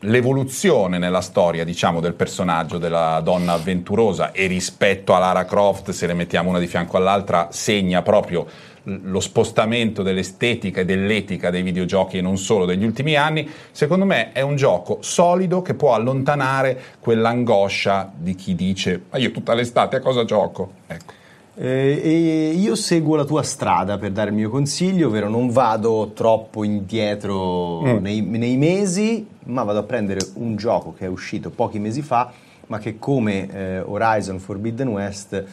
l'evoluzione 0.01 0.97
nella 0.97 1.21
storia, 1.21 1.63
diciamo, 1.63 1.99
del 1.99 2.13
personaggio 2.13 2.77
della 2.77 3.19
donna 3.23 3.53
avventurosa 3.53 4.31
e 4.31 4.47
rispetto 4.47 5.13
a 5.13 5.19
Lara 5.19 5.45
Croft, 5.45 5.91
se 5.91 6.07
le 6.07 6.13
mettiamo 6.13 6.49
una 6.49 6.59
di 6.59 6.67
fianco 6.67 6.97
all'altra, 6.97 7.49
segna 7.51 8.01
proprio 8.01 8.47
lo 8.83 9.19
spostamento 9.19 10.01
dell'estetica 10.01 10.81
e 10.81 10.85
dell'etica 10.85 11.51
dei 11.51 11.61
videogiochi 11.61 12.17
e 12.17 12.21
non 12.21 12.37
solo 12.37 12.65
degli 12.65 12.83
ultimi 12.83 13.15
anni, 13.15 13.47
secondo 13.71 14.05
me 14.05 14.31
è 14.31 14.41
un 14.41 14.55
gioco 14.55 14.97
solido 15.01 15.61
che 15.61 15.75
può 15.75 15.93
allontanare 15.93 16.81
quell'angoscia 16.99 18.11
di 18.15 18.33
chi 18.33 18.55
dice 18.55 19.03
ma 19.11 19.19
io 19.19 19.29
tutta 19.29 19.53
l'estate 19.53 19.97
a 19.97 19.99
cosa 19.99 20.25
gioco? 20.25 20.71
Ecco. 20.87 21.19
Eh, 21.63 22.55
io 22.57 22.73
seguo 22.73 23.15
la 23.15 23.23
tua 23.23 23.43
strada 23.43 23.99
per 23.99 24.09
dare 24.09 24.31
il 24.31 24.35
mio 24.35 24.49
consiglio, 24.49 25.09
ovvero 25.09 25.29
non 25.29 25.51
vado 25.51 26.11
troppo 26.15 26.63
indietro 26.63 27.81
mm. 27.81 27.97
nei, 27.97 28.21
nei, 28.21 28.57
mesi, 28.57 29.27
ma 29.43 29.61
vado 29.61 29.77
a 29.77 29.83
prendere 29.83 30.21
un 30.37 30.55
gioco 30.55 30.91
che 30.91 31.05
è 31.05 31.07
uscito 31.07 31.51
pochi 31.51 31.77
mesi 31.77 32.01
fa, 32.01 32.31
ma 32.65 32.79
che 32.79 32.97
come 32.97 33.47
eh, 33.47 33.79
Horizon 33.79 34.39
Forbidden 34.39 34.87
West 34.87 35.45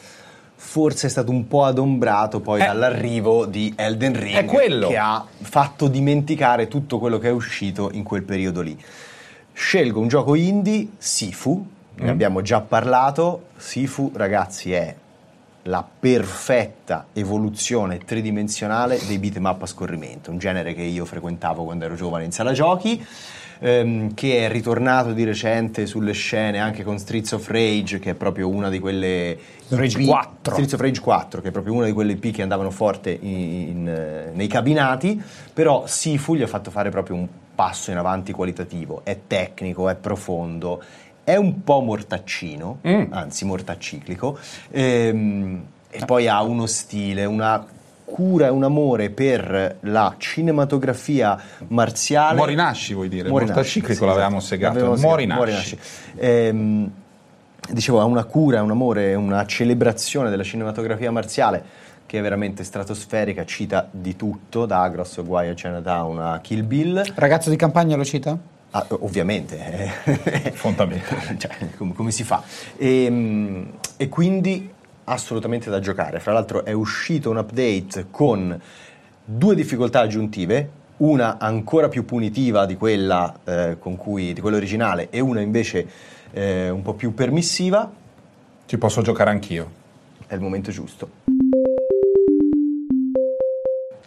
forse 0.55 1.09
è 1.09 1.11
stato 1.11 1.31
un 1.31 1.47
po' 1.47 1.65
adombrato 1.65 2.41
poi 2.41 2.63
eh, 2.63 2.65
dall'arrivo 2.65 3.45
di 3.45 3.75
Elden 3.77 4.19
Ring 4.19 4.87
che 4.87 4.97
ha 4.97 5.23
fatto 5.43 5.89
dimenticare 5.89 6.69
tutto 6.69 6.99
quello 6.99 7.19
che 7.19 7.29
è 7.29 7.33
uscito 7.33 7.91
in 7.93 8.03
quel 8.03 8.23
periodo 8.23 8.63
lì. 8.63 8.75
Scelgo 9.53 10.01
un 10.01 10.09
gioco 10.09 10.35
indie, 10.35 10.89
Sifu, 10.97 11.67
ne 11.97 12.07
mm. 12.07 12.09
abbiamo 12.09 12.41
già 12.41 12.63
parlato, 12.63 13.49
Sifu 13.59 14.11
ragazzi 14.15 14.73
è 14.73 14.95
la 15.69 15.87
perfetta 15.99 17.07
evoluzione 17.13 17.99
tridimensionale 17.99 18.99
dei 19.07 19.19
beatmap 19.19 19.63
a 19.63 19.67
scorrimento, 19.67 20.31
un 20.31 20.39
genere 20.39 20.75
che 20.75 20.83
io 20.83 21.05
frequentavo 21.05 21.65
quando 21.65 21.85
ero 21.85 21.95
giovane 21.95 22.25
in 22.25 22.33
sala 22.33 22.53
giochi 22.53 23.05
ehm, 23.59 24.15
che 24.15 24.47
è 24.47 24.51
ritornato 24.51 25.13
di 25.13 25.25
recente 25.25 25.87
sulle 25.87 26.13
scene 26.13 26.59
anche 26.59 26.83
con 26.85 26.99
Streets 26.99 27.33
of 27.33 27.49
Rage, 27.49 27.99
che 27.99 28.11
è 28.11 28.15
proprio 28.15 28.49
una 28.49 28.69
di 28.69 28.79
quelle 28.79 29.37
Rage 29.69 30.05
4. 30.05 30.53
Streets 30.53 30.73
of 30.73 30.81
Rage 30.81 31.01
4, 31.01 31.41
che 31.41 31.49
è 31.49 31.51
proprio 31.51 31.75
una 31.75 31.87
di 31.87 31.93
quelle 31.93 32.13
IP 32.13 32.33
che 32.33 32.43
andavano 32.43 32.71
forte 32.71 33.11
in, 33.11 33.39
in, 33.69 34.31
nei 34.33 34.47
cabinati, 34.47 35.21
però 35.53 35.87
Sifu 35.87 36.35
gli 36.35 36.43
ha 36.43 36.47
fatto 36.47 36.71
fare 36.71 36.91
proprio 36.91 37.17
un 37.17 37.29
passo 37.55 37.91
in 37.91 37.97
avanti 37.97 38.33
qualitativo, 38.33 39.01
è 39.03 39.19
tecnico, 39.27 39.89
è 39.89 39.97
profondo, 39.97 40.81
è 41.29 41.37
un 41.37 41.63
po' 41.63 41.81
mortaccino, 41.81 42.79
mm. 42.89 43.03
anzi 43.11 43.45
mortacciclico, 43.45 44.39
ehm, 44.71 45.63
e 45.91 46.05
poi 46.07 46.27
ha 46.27 46.43
uno 46.43 46.65
stile, 46.65 47.27
una 47.27 47.67
cura 48.07 48.47
e 48.47 48.49
un 48.49 48.65
amore 48.65 49.11
per 49.11 49.77
la 49.81 50.15
cinematografia 50.17 51.39
marziale. 51.69 52.39
Morinasci 52.39 52.95
vuoi 52.95 53.11
dire? 53.11 53.29
Morinasci, 53.29 53.85
sì, 53.85 54.05
l'avevamo 54.07 54.41
segato. 54.41 54.97
Morinasci. 54.97 55.37
Morinasci. 55.37 55.79
Ehm, 56.17 56.91
dicevo, 57.69 58.01
ha 58.01 58.05
una 58.05 58.25
cura, 58.25 58.63
un 58.63 58.71
amore, 58.71 59.15
una 59.15 59.45
celebrazione 59.45 60.31
della 60.31 60.43
cinematografia 60.43 61.11
marziale 61.11 61.63
che 62.07 62.21
è 62.21 62.23
veramente 62.23 62.65
stratosferica, 62.65 63.45
cita 63.45 63.87
di 63.91 64.17
tutto, 64.17 64.65
da 64.65 64.81
Agros 64.81 65.23
Guai 65.23 65.51
a 65.51 65.53
Chinatown 65.53 66.19
a 66.19 66.41
Kill 66.41 66.67
Bill. 66.67 67.13
Ragazzo 67.17 67.51
di 67.51 67.57
campagna 67.57 67.97
lo 67.97 68.05
cita? 68.07 68.57
Ah, 68.71 68.87
ovviamente, 68.91 69.57
fondamentale. 70.53 71.37
cioè, 71.41 71.51
come, 71.77 71.95
come, 71.95 72.11
si 72.11 72.23
fa? 72.23 72.43
E, 72.77 73.05
ehm, 73.05 73.73
e 73.97 74.09
quindi 74.09 74.71
assolutamente 75.05 75.71
da 75.71 75.81
giocare. 75.81 76.21
Fra 76.21 76.33
l'altro 76.33 76.65
è 76.65 76.73
uscito 76.73 77.31
un 77.31 77.39
update 77.39 78.07
con 78.11 78.61
due 79.25 79.55
difficoltà 79.55 80.01
aggiuntive, 80.01 80.71
una 80.99 81.39
ancora 81.39 81.89
più 81.89 82.05
punitiva 82.05 82.67
di 82.67 82.77
quella, 82.77 83.41
eh, 83.45 83.77
cui, 83.79 84.33
di 84.33 84.41
quella 84.41 84.57
originale 84.57 85.09
e 85.11 85.21
una 85.21 85.41
invece 85.41 85.87
eh, 86.33 86.69
un 86.71 86.83
po' 86.83 86.95
più 86.95 87.15
permissiva. 87.15 87.91
Ci 88.67 88.79
posso 88.79 89.01
giocare 89.01 89.31
anch'io. 89.31 89.77
È 90.27 90.35
il 90.35 90.41
momento 90.41 90.71
giusto. 90.71 91.38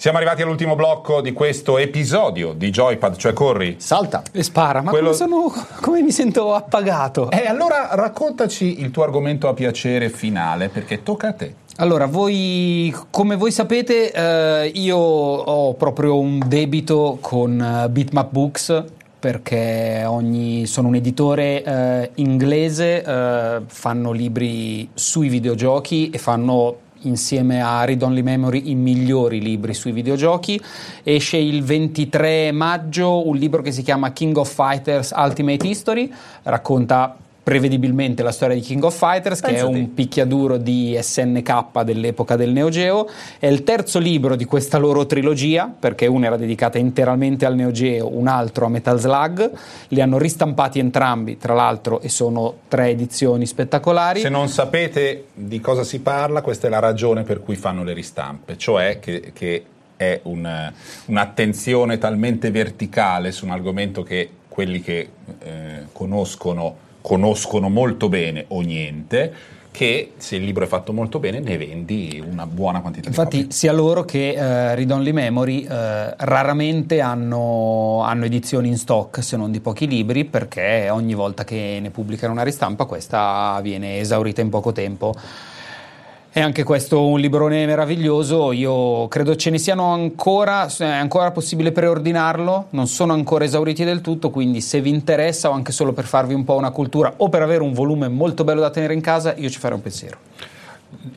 Siamo 0.01 0.17
arrivati 0.17 0.41
all'ultimo 0.41 0.73
blocco 0.73 1.21
di 1.21 1.31
questo 1.31 1.77
episodio 1.77 2.53
di 2.53 2.71
Joypad, 2.71 3.17
cioè 3.17 3.33
corri. 3.33 3.75
Salta. 3.77 4.23
E 4.31 4.41
spara, 4.41 4.81
ma 4.81 4.89
Quello... 4.89 5.11
come, 5.11 5.15
sono, 5.15 5.53
come 5.79 6.01
mi 6.01 6.09
sento 6.09 6.55
appagato? 6.55 7.29
E 7.29 7.41
eh, 7.43 7.45
allora 7.45 7.89
raccontaci 7.91 8.81
il 8.81 8.89
tuo 8.89 9.03
argomento 9.03 9.47
a 9.47 9.53
piacere 9.53 10.09
finale, 10.09 10.69
perché 10.69 11.03
tocca 11.03 11.27
a 11.27 11.33
te. 11.33 11.53
Allora, 11.75 12.07
voi, 12.07 12.91
come 13.11 13.35
voi 13.35 13.51
sapete, 13.51 14.11
eh, 14.11 14.71
io 14.73 14.97
ho 14.97 15.75
proprio 15.75 16.17
un 16.17 16.41
debito 16.47 17.19
con 17.21 17.83
uh, 17.85 17.87
Bitmap 17.87 18.31
Books 18.31 18.83
perché 19.19 20.03
ogni, 20.07 20.65
sono 20.65 20.87
un 20.87 20.95
editore 20.95 21.63
eh, 21.63 22.09
inglese, 22.15 23.03
eh, 23.03 23.61
fanno 23.67 24.11
libri 24.11 24.89
sui 24.95 25.29
videogiochi 25.29 26.09
e 26.09 26.17
fanno 26.17 26.89
insieme 27.01 27.61
a 27.61 27.83
Read 27.85 28.01
Only 28.01 28.21
Memory 28.21 28.69
i 28.69 28.75
migliori 28.75 29.41
libri 29.41 29.73
sui 29.73 29.91
videogiochi. 29.91 30.61
Esce 31.03 31.37
il 31.37 31.63
23 31.63 32.51
maggio 32.51 33.27
un 33.27 33.35
libro 33.35 33.61
che 33.61 33.71
si 33.71 33.81
chiama 33.81 34.11
King 34.11 34.37
of 34.37 34.51
Fighters 34.53 35.11
Ultimate 35.15 35.67
History, 35.67 36.11
racconta 36.43 37.15
prevedibilmente 37.43 38.21
la 38.21 38.31
storia 38.31 38.55
di 38.55 38.61
King 38.61 38.83
of 38.83 38.95
Fighters, 38.95 39.39
Penso 39.41 39.67
che 39.67 39.71
è 39.71 39.79
un 39.79 39.93
picchiaduro 39.93 40.57
di 40.57 40.97
SNK 40.99 41.81
dell'epoca 41.83 42.35
del 42.35 42.51
Neo 42.51 42.69
Geo. 42.69 43.09
È 43.39 43.47
il 43.47 43.63
terzo 43.63 43.99
libro 43.99 44.35
di 44.35 44.45
questa 44.45 44.77
loro 44.77 45.05
trilogia, 45.05 45.73
perché 45.77 46.05
una 46.05 46.27
era 46.27 46.37
dedicata 46.37 46.77
interamente 46.77 47.45
al 47.45 47.55
Neo 47.55 47.71
Geo, 47.71 48.15
un 48.15 48.27
altro 48.27 48.65
a 48.65 48.69
Metal 48.69 48.99
Slug. 48.99 49.51
Li 49.89 50.01
hanno 50.01 50.17
ristampati 50.17 50.79
entrambi, 50.79 51.37
tra 51.37 51.53
l'altro, 51.53 51.99
e 52.01 52.09
sono 52.09 52.53
tre 52.67 52.89
edizioni 52.89 53.45
spettacolari. 53.45 54.19
Se 54.19 54.29
non 54.29 54.47
sapete 54.47 55.25
di 55.33 55.59
cosa 55.59 55.83
si 55.83 55.99
parla, 55.99 56.41
questa 56.41 56.67
è 56.67 56.69
la 56.69 56.79
ragione 56.79 57.23
per 57.23 57.41
cui 57.41 57.55
fanno 57.55 57.83
le 57.83 57.93
ristampe, 57.93 58.57
cioè 58.57 58.99
che, 58.99 59.31
che 59.33 59.65
è 59.95 60.19
un, 60.23 60.71
un'attenzione 61.05 61.97
talmente 61.97 62.51
verticale 62.51 63.31
su 63.31 63.45
un 63.45 63.51
argomento 63.51 64.03
che 64.03 64.29
quelli 64.47 64.81
che 64.81 65.09
eh, 65.39 65.85
conoscono 65.91 66.89
conoscono 67.01 67.69
molto 67.69 68.09
bene 68.09 68.45
o 68.49 68.61
niente 68.61 69.59
che 69.71 70.11
se 70.17 70.35
il 70.35 70.43
libro 70.43 70.65
è 70.65 70.67
fatto 70.67 70.91
molto 70.91 71.19
bene 71.19 71.39
ne 71.39 71.57
vendi 71.57 72.21
una 72.25 72.45
buona 72.45 72.81
quantità 72.81 73.07
Infatti, 73.07 73.37
di 73.37 73.41
copie. 73.43 73.55
sia 73.55 73.71
loro 73.71 74.03
che 74.03 74.33
uh, 74.35 74.75
Read 74.75 74.91
Only 74.91 75.13
Memory 75.13 75.65
uh, 75.65 76.13
raramente 76.17 76.99
hanno, 76.99 78.01
hanno, 78.03 78.25
edizioni 78.25 78.67
in 78.67 78.77
stock 78.77 79.23
se 79.23 79.37
non 79.37 79.49
di 79.49 79.61
pochi 79.61 79.87
libri 79.87 80.25
perché 80.25 80.89
ogni 80.89 81.13
volta 81.13 81.45
che 81.45 81.79
ne 81.81 81.89
pubblicano 81.89 82.33
una 82.33 82.43
ristampa 82.43 82.83
questa 82.83 83.59
viene 83.63 83.99
esaurita 83.99 84.41
in 84.41 84.49
poco 84.49 84.73
tempo. 84.73 85.15
È 86.33 86.39
anche 86.39 86.63
questo 86.63 87.05
un 87.07 87.19
librone 87.19 87.65
meraviglioso, 87.65 88.53
io 88.53 89.09
credo 89.09 89.35
ce 89.35 89.49
ne 89.49 89.57
siano 89.57 89.91
ancora, 89.91 90.65
è 90.65 90.85
ancora 90.85 91.31
possibile 91.31 91.73
preordinarlo, 91.73 92.67
non 92.69 92.87
sono 92.87 93.11
ancora 93.11 93.43
esauriti 93.43 93.83
del 93.83 93.99
tutto, 93.99 94.29
quindi 94.29 94.61
se 94.61 94.79
vi 94.79 94.91
interessa 94.91 95.49
o 95.49 95.51
anche 95.51 95.73
solo 95.73 95.91
per 95.91 96.05
farvi 96.05 96.33
un 96.33 96.45
po' 96.45 96.55
una 96.55 96.71
cultura 96.71 97.15
o 97.17 97.27
per 97.27 97.41
avere 97.41 97.63
un 97.63 97.73
volume 97.73 98.07
molto 98.07 98.45
bello 98.45 98.61
da 98.61 98.69
tenere 98.69 98.93
in 98.93 99.01
casa, 99.01 99.35
io 99.35 99.49
ci 99.49 99.59
farei 99.59 99.75
un 99.75 99.83
pensiero. 99.83 100.17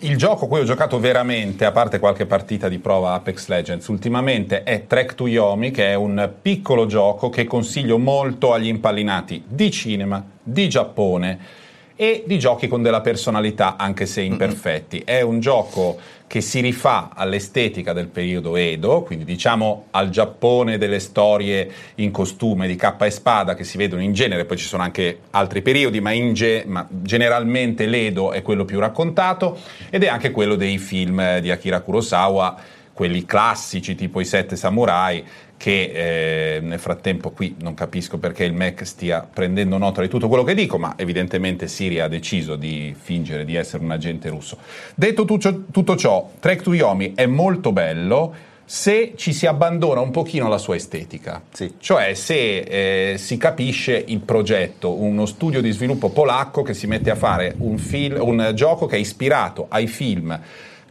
Il 0.01 0.17
gioco 0.17 0.49
cui 0.49 0.59
ho 0.59 0.65
giocato 0.65 0.99
veramente, 0.99 1.65
a 1.65 1.71
parte 1.71 2.01
qualche 2.01 2.27
partita 2.27 2.69
di 2.69 2.81
prova 2.81 3.13
Apex 3.13 3.47
Legends, 3.47 3.87
ultimamente 3.87 4.65
è 4.65 4.89
Trek 4.89 5.15
to 5.15 5.29
Yomi, 5.29 5.71
che 5.71 5.93
è 5.93 5.95
un 5.95 6.29
piccolo 6.43 6.87
gioco 6.87 7.31
che 7.31 7.45
consiglio 7.45 7.99
molto 7.99 8.53
agli 8.53 8.67
impallinati 8.67 9.45
di 9.47 9.71
cinema, 9.71 10.25
di 10.43 10.69
Giappone 10.69 11.63
e 11.97 12.25
di 12.27 12.39
giochi 12.39 12.67
con 12.67 12.83
della 12.83 13.01
personalità, 13.01 13.77
anche 13.77 14.07
se 14.07 14.21
imperfetti. 14.21 15.03
È 15.05 15.21
un 15.21 15.41
gioco 15.41 15.99
che 16.27 16.41
si 16.41 16.61
rifà 16.61 17.11
all'estetica 17.15 17.93
del 17.93 18.09
periodo 18.09 18.57
Edo, 18.57 19.03
quindi 19.03 19.25
diciamo 19.25 19.87
al 19.91 20.11
Giappone 20.11 20.79
delle 20.79 20.99
storie 20.99 21.71
in 21.97 22.11
costume 22.11 22.67
di 22.67 22.75
cappa 22.75 23.07
e 23.07 23.11
spada 23.11 23.55
che 23.55 23.63
si 23.63 23.77
vedono 23.77 24.03
in 24.03 24.13
genere, 24.13 24.45
poi 24.45 24.57
ci 24.57 24.67
sono 24.67 24.83
anche 24.83 25.19
altri 25.31 25.63
periodi, 25.63 26.01
ma, 26.01 26.11
ge- 26.33 26.65
ma 26.67 26.87
generalmente 26.91 27.87
l'Edo 27.87 28.33
è 28.33 28.43
quello 28.43 28.65
più 28.65 28.81
raccontato 28.81 29.59
ed 29.91 30.03
è 30.03 30.09
anche 30.09 30.33
quello 30.33 30.57
dei 30.57 30.79
film 30.79 31.39
di 31.39 31.51
Akira 31.51 31.81
Kurosawa 31.81 32.57
quelli 32.95 33.27
classici 33.27 33.95
tipo 33.95 34.21
i 34.21 34.25
sette 34.25 34.57
samurai 34.57 35.23
che 35.57 36.57
eh, 36.57 36.61
nel 36.61 36.79
frattempo 36.79 37.31
qui 37.31 37.57
non 37.61 37.75
capisco 37.75 38.19
perché 38.19 38.45
il 38.45 38.53
Mac 38.53 38.87
stia 38.87 39.27
prendendo 39.31 39.79
nota 39.79 40.01
di 40.01 40.09
tutto 40.09 40.29
quello 40.29 40.45
che 40.45 40.55
dico, 40.55 40.79
ma 40.79 40.95
evidentemente 40.97 41.69
Siri 41.69 42.01
ha 42.01 42.09
deciso 42.09 42.57
di 42.57 42.95
fingere 42.99 43.45
di 43.45 43.55
essere 43.55 43.83
un 43.83 43.91
agente 43.91 44.29
russo. 44.29 44.59
Detto 44.95 45.25
tutto, 45.25 45.65
tutto 45.71 45.97
ciò, 45.97 46.31
Trek 46.39 46.63
to 46.63 46.75
Yomi 46.75 47.15
è 47.15 47.27
molto 47.27 47.73
bello 47.73 48.53
se 48.67 49.13
ci 49.17 49.33
si 49.33 49.47
abbandona 49.47 50.01
un 50.01 50.11
pochino 50.11 50.47
alla 50.47 50.59
sua 50.59 50.75
estetica, 50.75 51.43
sì. 51.53 51.75
cioè 51.79 52.15
se 52.15 53.13
eh, 53.13 53.19
si 53.19 53.37
capisce 53.37 54.03
il 54.07 54.21
progetto, 54.21 54.93
uno 54.93 55.27
studio 55.27 55.61
di 55.61 55.71
sviluppo 55.71 56.09
polacco 56.09 56.63
che 56.63 56.73
si 56.73 56.87
mette 56.87 57.11
a 57.11 57.15
fare 57.15 57.55
un, 57.59 57.77
film, 57.77 58.19
un 58.21 58.53
gioco 58.55 58.87
che 58.87 58.97
è 58.97 58.99
ispirato 58.99 59.67
ai 59.69 59.87
film 59.87 60.41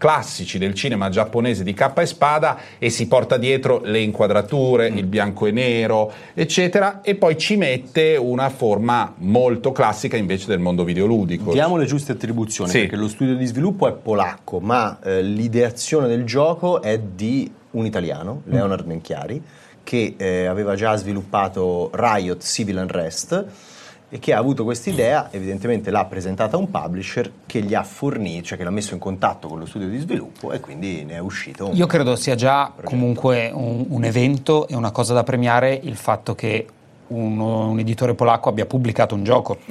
classici 0.04 0.58
del 0.58 0.74
cinema 0.74 1.08
giapponese 1.08 1.64
di 1.64 1.74
cappa 1.74 2.02
e 2.02 2.06
spada 2.06 2.58
e 2.78 2.90
si 2.90 3.08
porta 3.08 3.38
dietro 3.38 3.80
le 3.86 4.00
inquadrature, 4.00 4.88
il 4.88 5.06
bianco 5.06 5.46
e 5.46 5.52
nero, 5.52 6.12
eccetera, 6.34 7.00
e 7.02 7.16
poi 7.16 7.38
ci 7.38 7.56
mette 7.56 8.18
una 8.18 8.50
forma 8.50 9.14
molto 9.20 9.72
classica 9.72 10.18
invece 10.18 10.48
del 10.48 10.60
mondo 10.60 10.84
videoludico. 10.84 11.54
Diamo 11.54 11.78
le 11.78 11.86
giuste 11.86 12.12
attribuzioni, 12.12 12.70
Sì. 12.70 12.80
perché 12.80 12.98
lo 12.98 13.08
studio 13.08 13.38
di 13.38 13.46
sviluppo 13.46 13.88
è 13.88 13.94
polacco, 13.94 14.60
ma 14.60 15.00
eh, 15.02 15.24
l'ideazione 15.24 16.10
del 16.10 16.26
gioco 16.26 16.82
è 16.82 17.00
di 17.00 17.50
un 17.72 17.86
italiano, 17.86 18.42
Leonard 18.48 18.86
Menchiari, 18.86 19.42
che 19.86 20.16
eh, 20.18 20.48
aveva 20.48 20.76
già 20.76 20.98
sviluppato 20.98 21.92
Riot 21.94 22.44
Civil 22.44 22.76
Unrest 22.76 23.46
e 24.14 24.20
che 24.20 24.32
ha 24.32 24.38
avuto 24.38 24.64
quest'idea, 24.64 25.30
evidentemente 25.32 25.90
l'ha 25.90 26.06
presentata 26.06 26.56
a 26.56 26.60
un 26.60 26.70
publisher 26.70 27.32
che 27.48 27.62
gli 27.62 27.74
ha 27.74 27.82
fornito, 27.82 28.44
cioè 28.46 28.60
che 28.60 28.64
l'ha 28.64 28.70
messo 28.70 28.94
in 28.94 29.00
contatto 29.00 29.48
con 29.48 29.58
lo 29.58 29.66
studio 29.66 29.88
di 29.88 29.98
sviluppo 29.98 30.52
e 30.52 30.60
quindi 30.60 31.04
ne 31.04 31.14
è 31.16 31.18
uscito 31.18 31.70
un 31.70 31.76
Io 31.76 31.88
credo 31.88 32.16
sia 32.16 32.36
già 32.36 32.72
comunque 32.84 33.50
un, 33.52 33.86
un 33.90 34.04
evento 34.04 34.68
e 34.68 34.76
una 34.76 34.92
cosa 34.92 35.16
da 35.16 35.24
premiare 35.24 35.74
il 35.82 35.96
fatto 35.96 36.36
che 36.36 36.68
uno- 37.08 37.70
un 37.70 37.80
editore 37.80 38.14
polacco 38.14 38.50
abbia 38.50 38.68
pubblicato 38.68 39.16
un 39.16 39.24
gioco 39.24 39.58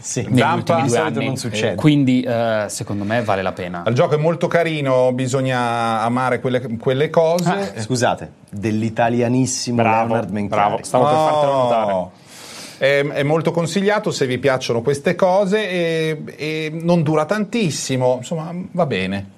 Sì, 0.00 0.22
negli 0.28 0.38
Zampa, 0.38 0.80
due 0.80 0.98
anni. 0.98 1.26
non 1.26 1.36
succede. 1.36 1.76
Quindi 1.76 2.22
eh, 2.22 2.64
secondo 2.68 3.04
me 3.04 3.22
vale 3.22 3.42
la 3.42 3.52
pena. 3.52 3.84
Il 3.86 3.94
gioco 3.94 4.14
è 4.14 4.18
molto 4.18 4.48
carino, 4.48 5.12
bisogna 5.12 6.00
amare 6.02 6.40
quelle, 6.40 6.76
quelle 6.78 7.10
cose. 7.10 7.48
Ah, 7.76 7.80
Scusate, 7.80 8.30
dell'italianissimo 8.50 9.82
Leonard 9.82 10.30
Menchiari. 10.30 10.48
bravo, 10.68 10.82
stavo 10.82 11.04
per 11.04 11.14
fartelo 11.14 11.52
notare. 11.52 12.22
È, 12.76 13.04
è 13.04 13.22
molto 13.22 13.50
consigliato 13.52 14.10
se 14.10 14.26
vi 14.26 14.38
piacciono 14.38 14.82
queste 14.82 15.14
cose 15.14 15.68
e, 15.70 16.22
e 16.36 16.70
non 16.72 17.02
dura 17.02 17.24
tantissimo, 17.24 18.16
insomma 18.18 18.52
va 18.72 18.86
bene. 18.86 19.30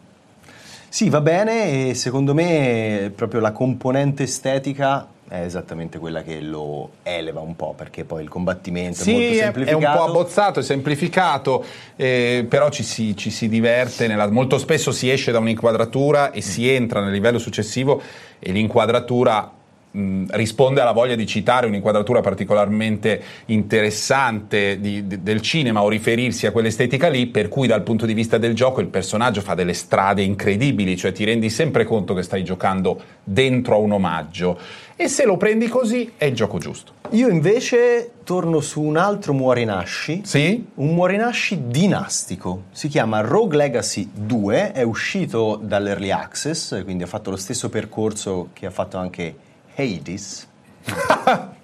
Sì, 0.89 1.11
va 1.11 1.21
bene 1.21 1.89
e 1.91 1.95
secondo 1.95 2.33
me 2.33 3.13
proprio 3.15 3.41
la 3.41 3.53
componente 3.53 4.23
estetica 4.23 5.09
è 5.29 5.41
esattamente 5.41 5.99
quella 5.99 6.23
che 6.23 6.41
lo 6.41 6.91
eleva 7.03 7.41
un 7.41 7.57
po' 7.57 7.75
perché 7.77 8.05
poi 8.05 8.23
il 8.23 8.29
combattimento 8.29 9.03
è 9.03 9.07
molto 9.07 9.21
Sì, 9.21 9.27
è, 9.27 9.41
è 9.41 9.43
semplificato. 9.43 9.77
un 9.77 9.97
po' 9.97 10.05
abbozzato, 10.05 10.61
è 10.61 10.63
semplificato, 10.63 11.65
eh, 11.97 12.47
però 12.49 12.71
ci 12.71 12.83
si, 12.85 13.15
ci 13.17 13.31
si 13.31 13.49
diverte. 13.49 14.07
nella- 14.07 14.31
molto 14.31 14.57
spesso 14.57 14.93
si 14.93 15.11
esce 15.11 15.33
da 15.33 15.39
un'inquadratura 15.41 16.31
e 16.31 16.41
si 16.41 16.69
entra 16.71 17.01
nel 17.03 17.13
livello 17.13 17.39
successivo 17.39 18.01
e 18.39 18.53
l'inquadratura 18.53 19.51
mh, 19.97 20.27
risponde 20.31 20.81
alla 20.81 20.93
voglia 20.93 21.15
di 21.15 21.27
citare 21.27 21.67
un'inquadratura 21.67 22.21
particolarmente 22.21 23.23
interessante 23.47 24.79
di- 24.81 25.07
di- 25.07 25.23
del 25.23 25.41
cinema 25.41 25.83
o 25.83 25.89
riferirsi 25.89 26.47
a 26.47 26.53
quell'estetica 26.53 27.09
lì, 27.09 27.27
per 27.27 27.49
cui 27.49 27.67
dal 27.67 27.83
punto 27.83 28.07
di 28.07 28.15
vista 28.15 28.39
del 28.39 28.55
gioco 28.55 28.81
il 28.81 28.89
personaggio 28.89 29.41
fa 29.41 29.55
delle 29.55 29.75
strade 29.75 30.23
incredibili, 30.23 30.97
cioè 30.97 31.13
ti 31.13 31.25
rendi 31.25 31.51
sempre 31.51 31.85
conto 31.85 32.15
che 32.15 32.23
stai 32.23 32.45
giocando 32.45 33.01
dentro 33.25 33.75
a 33.75 33.79
un 33.79 33.93
omaggio 33.93 34.59
e 34.95 35.09
se 35.09 35.25
lo 35.25 35.37
prendi 35.37 35.69
così 35.69 36.13
è 36.17 36.25
il 36.25 36.35
gioco 36.35 36.59
giusto. 36.59 36.93
Io 37.11 37.29
invece 37.29 38.13
torno 38.25 38.61
su 38.61 38.81
un 38.81 38.97
altro 38.97 39.33
Muorinasci. 39.33 40.23
Sì? 40.25 40.67
Un 40.75 40.95
Muorinasci 40.95 41.69
dinastico, 41.69 42.65
si 42.73 42.89
chiama 42.89 43.21
Rogue 43.21 43.57
Legacy 43.57 44.09
2, 44.13 44.73
è 44.73 44.83
uscito 44.83 45.61
dall'Early 45.63 46.11
Access, 46.11 46.83
quindi 46.83 47.05
ha 47.05 47.07
fatto 47.07 47.31
lo 47.31 47.37
stesso 47.37 47.69
percorso 47.69 48.49
che 48.53 48.67
ha 48.67 48.71
fatto 48.71 48.97
anche 48.97 49.35
Hades. 49.77 50.49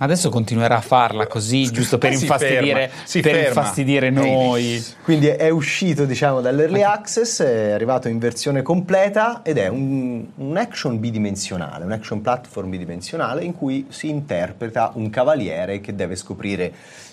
Adesso 0.00 0.30
continuerà 0.30 0.76
a 0.76 0.80
farla 0.80 1.26
così, 1.26 1.68
giusto 1.72 1.98
per 1.98 2.14
Si 2.14 2.22
infastidire, 2.22 2.88
ferma, 2.88 3.30
per 3.30 3.46
infastidire 3.48 4.10
noi. 4.10 4.84
Quindi 5.02 5.26
è 5.26 5.48
uscito 5.48 6.04
diciamo 6.04 6.40
dall'Early 6.40 6.82
Access, 6.82 7.42
è 7.42 7.70
arrivato 7.72 8.06
in 8.06 8.20
versione 8.20 8.62
completa 8.62 9.40
ed 9.42 9.58
è 9.58 9.66
un, 9.66 10.24
un 10.36 10.56
action 10.56 11.00
bidimensionale, 11.00 11.84
un 11.84 11.90
action 11.90 12.20
platform 12.20 12.70
bidimensionale 12.70 13.42
in 13.42 13.56
cui 13.56 13.86
si 13.88 14.08
interpreta 14.08 14.92
un 14.94 15.10
cavaliere 15.10 15.80
che 15.80 15.96
deve 15.96 16.14
scoprire 16.14 16.72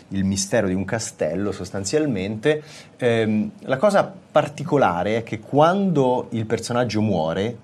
il 0.09 0.23
mistero 0.23 0.67
di 0.67 0.76
un 0.76 0.86
castello 0.86 1.51
sostanzialmente. 1.51 2.61
Ehm, 2.97 3.49
la 3.61 3.78
cosa 3.78 4.13
particolare 4.32 5.17
è 5.17 5.23
che 5.23 5.39
quando 5.39 6.28
il 6.30 6.45
personaggio 6.45 7.01
muore 7.01 7.57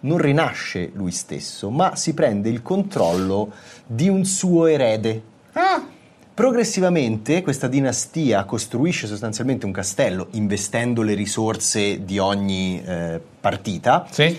non 0.00 0.18
rinasce 0.18 0.90
lui 0.94 1.10
stesso, 1.10 1.70
ma 1.70 1.96
si 1.96 2.14
prende 2.14 2.48
il 2.48 2.62
controllo 2.62 3.52
di 3.86 4.08
un 4.08 4.24
suo 4.24 4.66
erede. 4.66 5.22
Ah, 5.52 5.82
Progressivamente 6.36 7.40
questa 7.40 7.66
dinastia 7.66 8.44
costruisce 8.44 9.06
sostanzialmente 9.06 9.64
un 9.64 9.72
castello 9.72 10.26
investendo 10.32 11.00
le 11.00 11.14
risorse 11.14 12.04
di 12.04 12.18
ogni 12.18 12.82
eh, 12.84 13.18
partita 13.40 14.06
sì? 14.10 14.36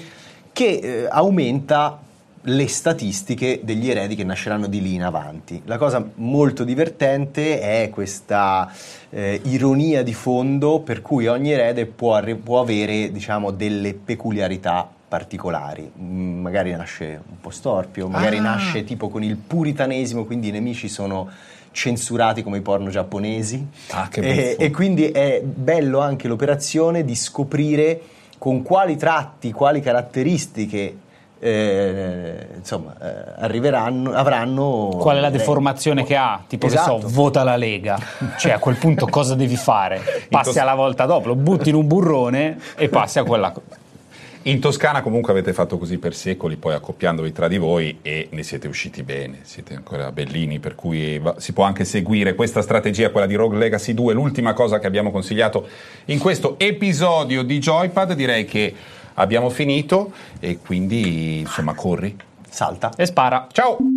che 0.53 0.66
eh, 0.66 1.08
aumenta 1.10 1.99
le 2.39 2.68
statistiche 2.68 3.62
degli 3.64 3.89
eredi 3.89 4.14
che 4.14 4.24
nasceranno 4.24 4.68
di 4.68 4.80
lì 4.80 4.93
in 4.93 5.01
avanti. 5.01 5.60
La 5.66 5.78
cosa 5.78 6.08
molto 6.18 6.64
divertente 6.64 7.60
è 7.62 7.89
questa 7.89 8.72
eh, 9.10 9.41
ironia 9.45 10.03
di 10.03 10.14
fondo 10.14 10.82
per 10.82 11.01
cui 11.01 11.26
ogni 11.26 11.51
erede 11.51 11.88
può, 11.88 12.22
può 12.43 12.60
avere 12.60 13.12
diciamo, 13.12 13.49
delle 13.49 13.95
peculiarità 13.95 14.88
particolari. 15.08 15.89
Mm, 15.99 16.41
magari 16.41 16.72
nasce 16.76 17.22
un 17.28 17.39
po' 17.39 17.49
storpio, 17.49 18.08
magari 18.08 18.38
Ah. 18.38 18.41
nasce 18.41 18.84
tipo 18.84 19.10
con 19.10 19.24
il 19.24 19.36
puritanesimo, 19.38 20.26
quindi 20.26 20.49
i 20.49 20.51
nemici 20.51 20.89
sono 20.89 21.30
censurati 21.72 22.43
come 22.43 22.58
i 22.58 22.62
porno 22.62 22.89
giapponesi. 22.89 23.66
Ah, 23.91 24.08
che 24.10 24.22
e, 24.22 24.55
e 24.60 24.72
quindi 24.72 25.10
è 25.12 25.41
bello 25.43 25.99
anche 25.99 26.28
l'operazione 26.28 27.05
di 27.05 27.16
scoprire 27.16 28.01
con 28.38 28.64
quali 28.64 28.95
tratti, 28.97 29.51
quali 29.51 29.80
caratteristiche 29.82 30.97
eh, 31.39 32.47
insomma, 32.58 32.95
eh, 32.99 33.34
arriveranno, 33.43 34.12
avranno. 34.14 34.89
Qual 34.99 35.18
è 35.18 35.20
la 35.20 35.28
eh, 35.28 35.32
deformazione 35.32 36.03
che 36.03 36.16
ha? 36.16 36.41
Tipo 36.47 36.68
che 36.68 36.74
Esatto. 36.74 37.01
so, 37.01 37.08
vota 37.10 37.43
la 37.43 37.55
Lega. 37.55 37.97
Cioè 38.38 38.53
a 38.53 38.60
quel 38.60 38.76
punto 38.76 39.05
cosa 39.08 39.36
devi 39.36 39.55
fare? 39.55 40.01
Passi 40.30 40.58
alla 40.60 40.74
volta 40.76 41.05
dopo, 41.05 41.28
lo 41.28 41.36
butti 41.36 41.70
in 41.70 41.76
un 41.76 41.86
burrone 41.88 42.58
e 42.76 42.89
passi 42.89 43.20
a 43.20 43.24
quella 43.24 43.51
cosa. 43.51 43.86
In 44.48 44.62
Toscana 44.62 45.02
comunque 45.02 45.34
avete 45.34 45.52
fatto 45.52 45.78
così 45.78 45.98
per 45.98 46.16
secoli, 46.16 46.56
poi 46.56 46.74
accoppiandovi 46.74 47.34
tra 47.34 47.50
di 47.50 47.58
voi 47.58 47.98
e 48.02 48.30
ne 48.32 48.43
siete 48.43 48.70
usciti 48.70 49.04
bene, 49.04 49.39
siete 49.41 49.74
ancora 49.74 50.10
bellini, 50.14 50.60
per 50.60 50.74
cui 50.74 51.20
va- 51.20 51.36
si 51.38 51.52
può 51.52 51.66
anche 51.66 51.84
seguire 51.84 52.34
questa 52.34 52.62
strategia, 52.62 53.10
quella 53.10 53.28
di 53.28 53.36
Rogue 53.36 53.58
Legacy 53.58 53.93
2. 53.93 54.14
L'ultima 54.14 54.54
cosa 54.54 54.80
che 54.80 54.88
abbiamo 54.88 55.12
consigliato 55.12 55.68
in 56.06 56.18
questo 56.20 56.58
episodio 56.60 57.43
di 57.43 57.60
Joypad, 57.60 58.14
direi 58.14 58.45
che 58.45 58.74
abbiamo 59.16 59.50
finito 59.50 60.14
e 60.39 60.60
quindi 60.60 61.39
insomma 61.39 61.74
corri. 61.74 62.16
Salta. 62.48 62.93
E 62.95 63.06
spara. 63.06 63.50
Ciao! 63.52 63.97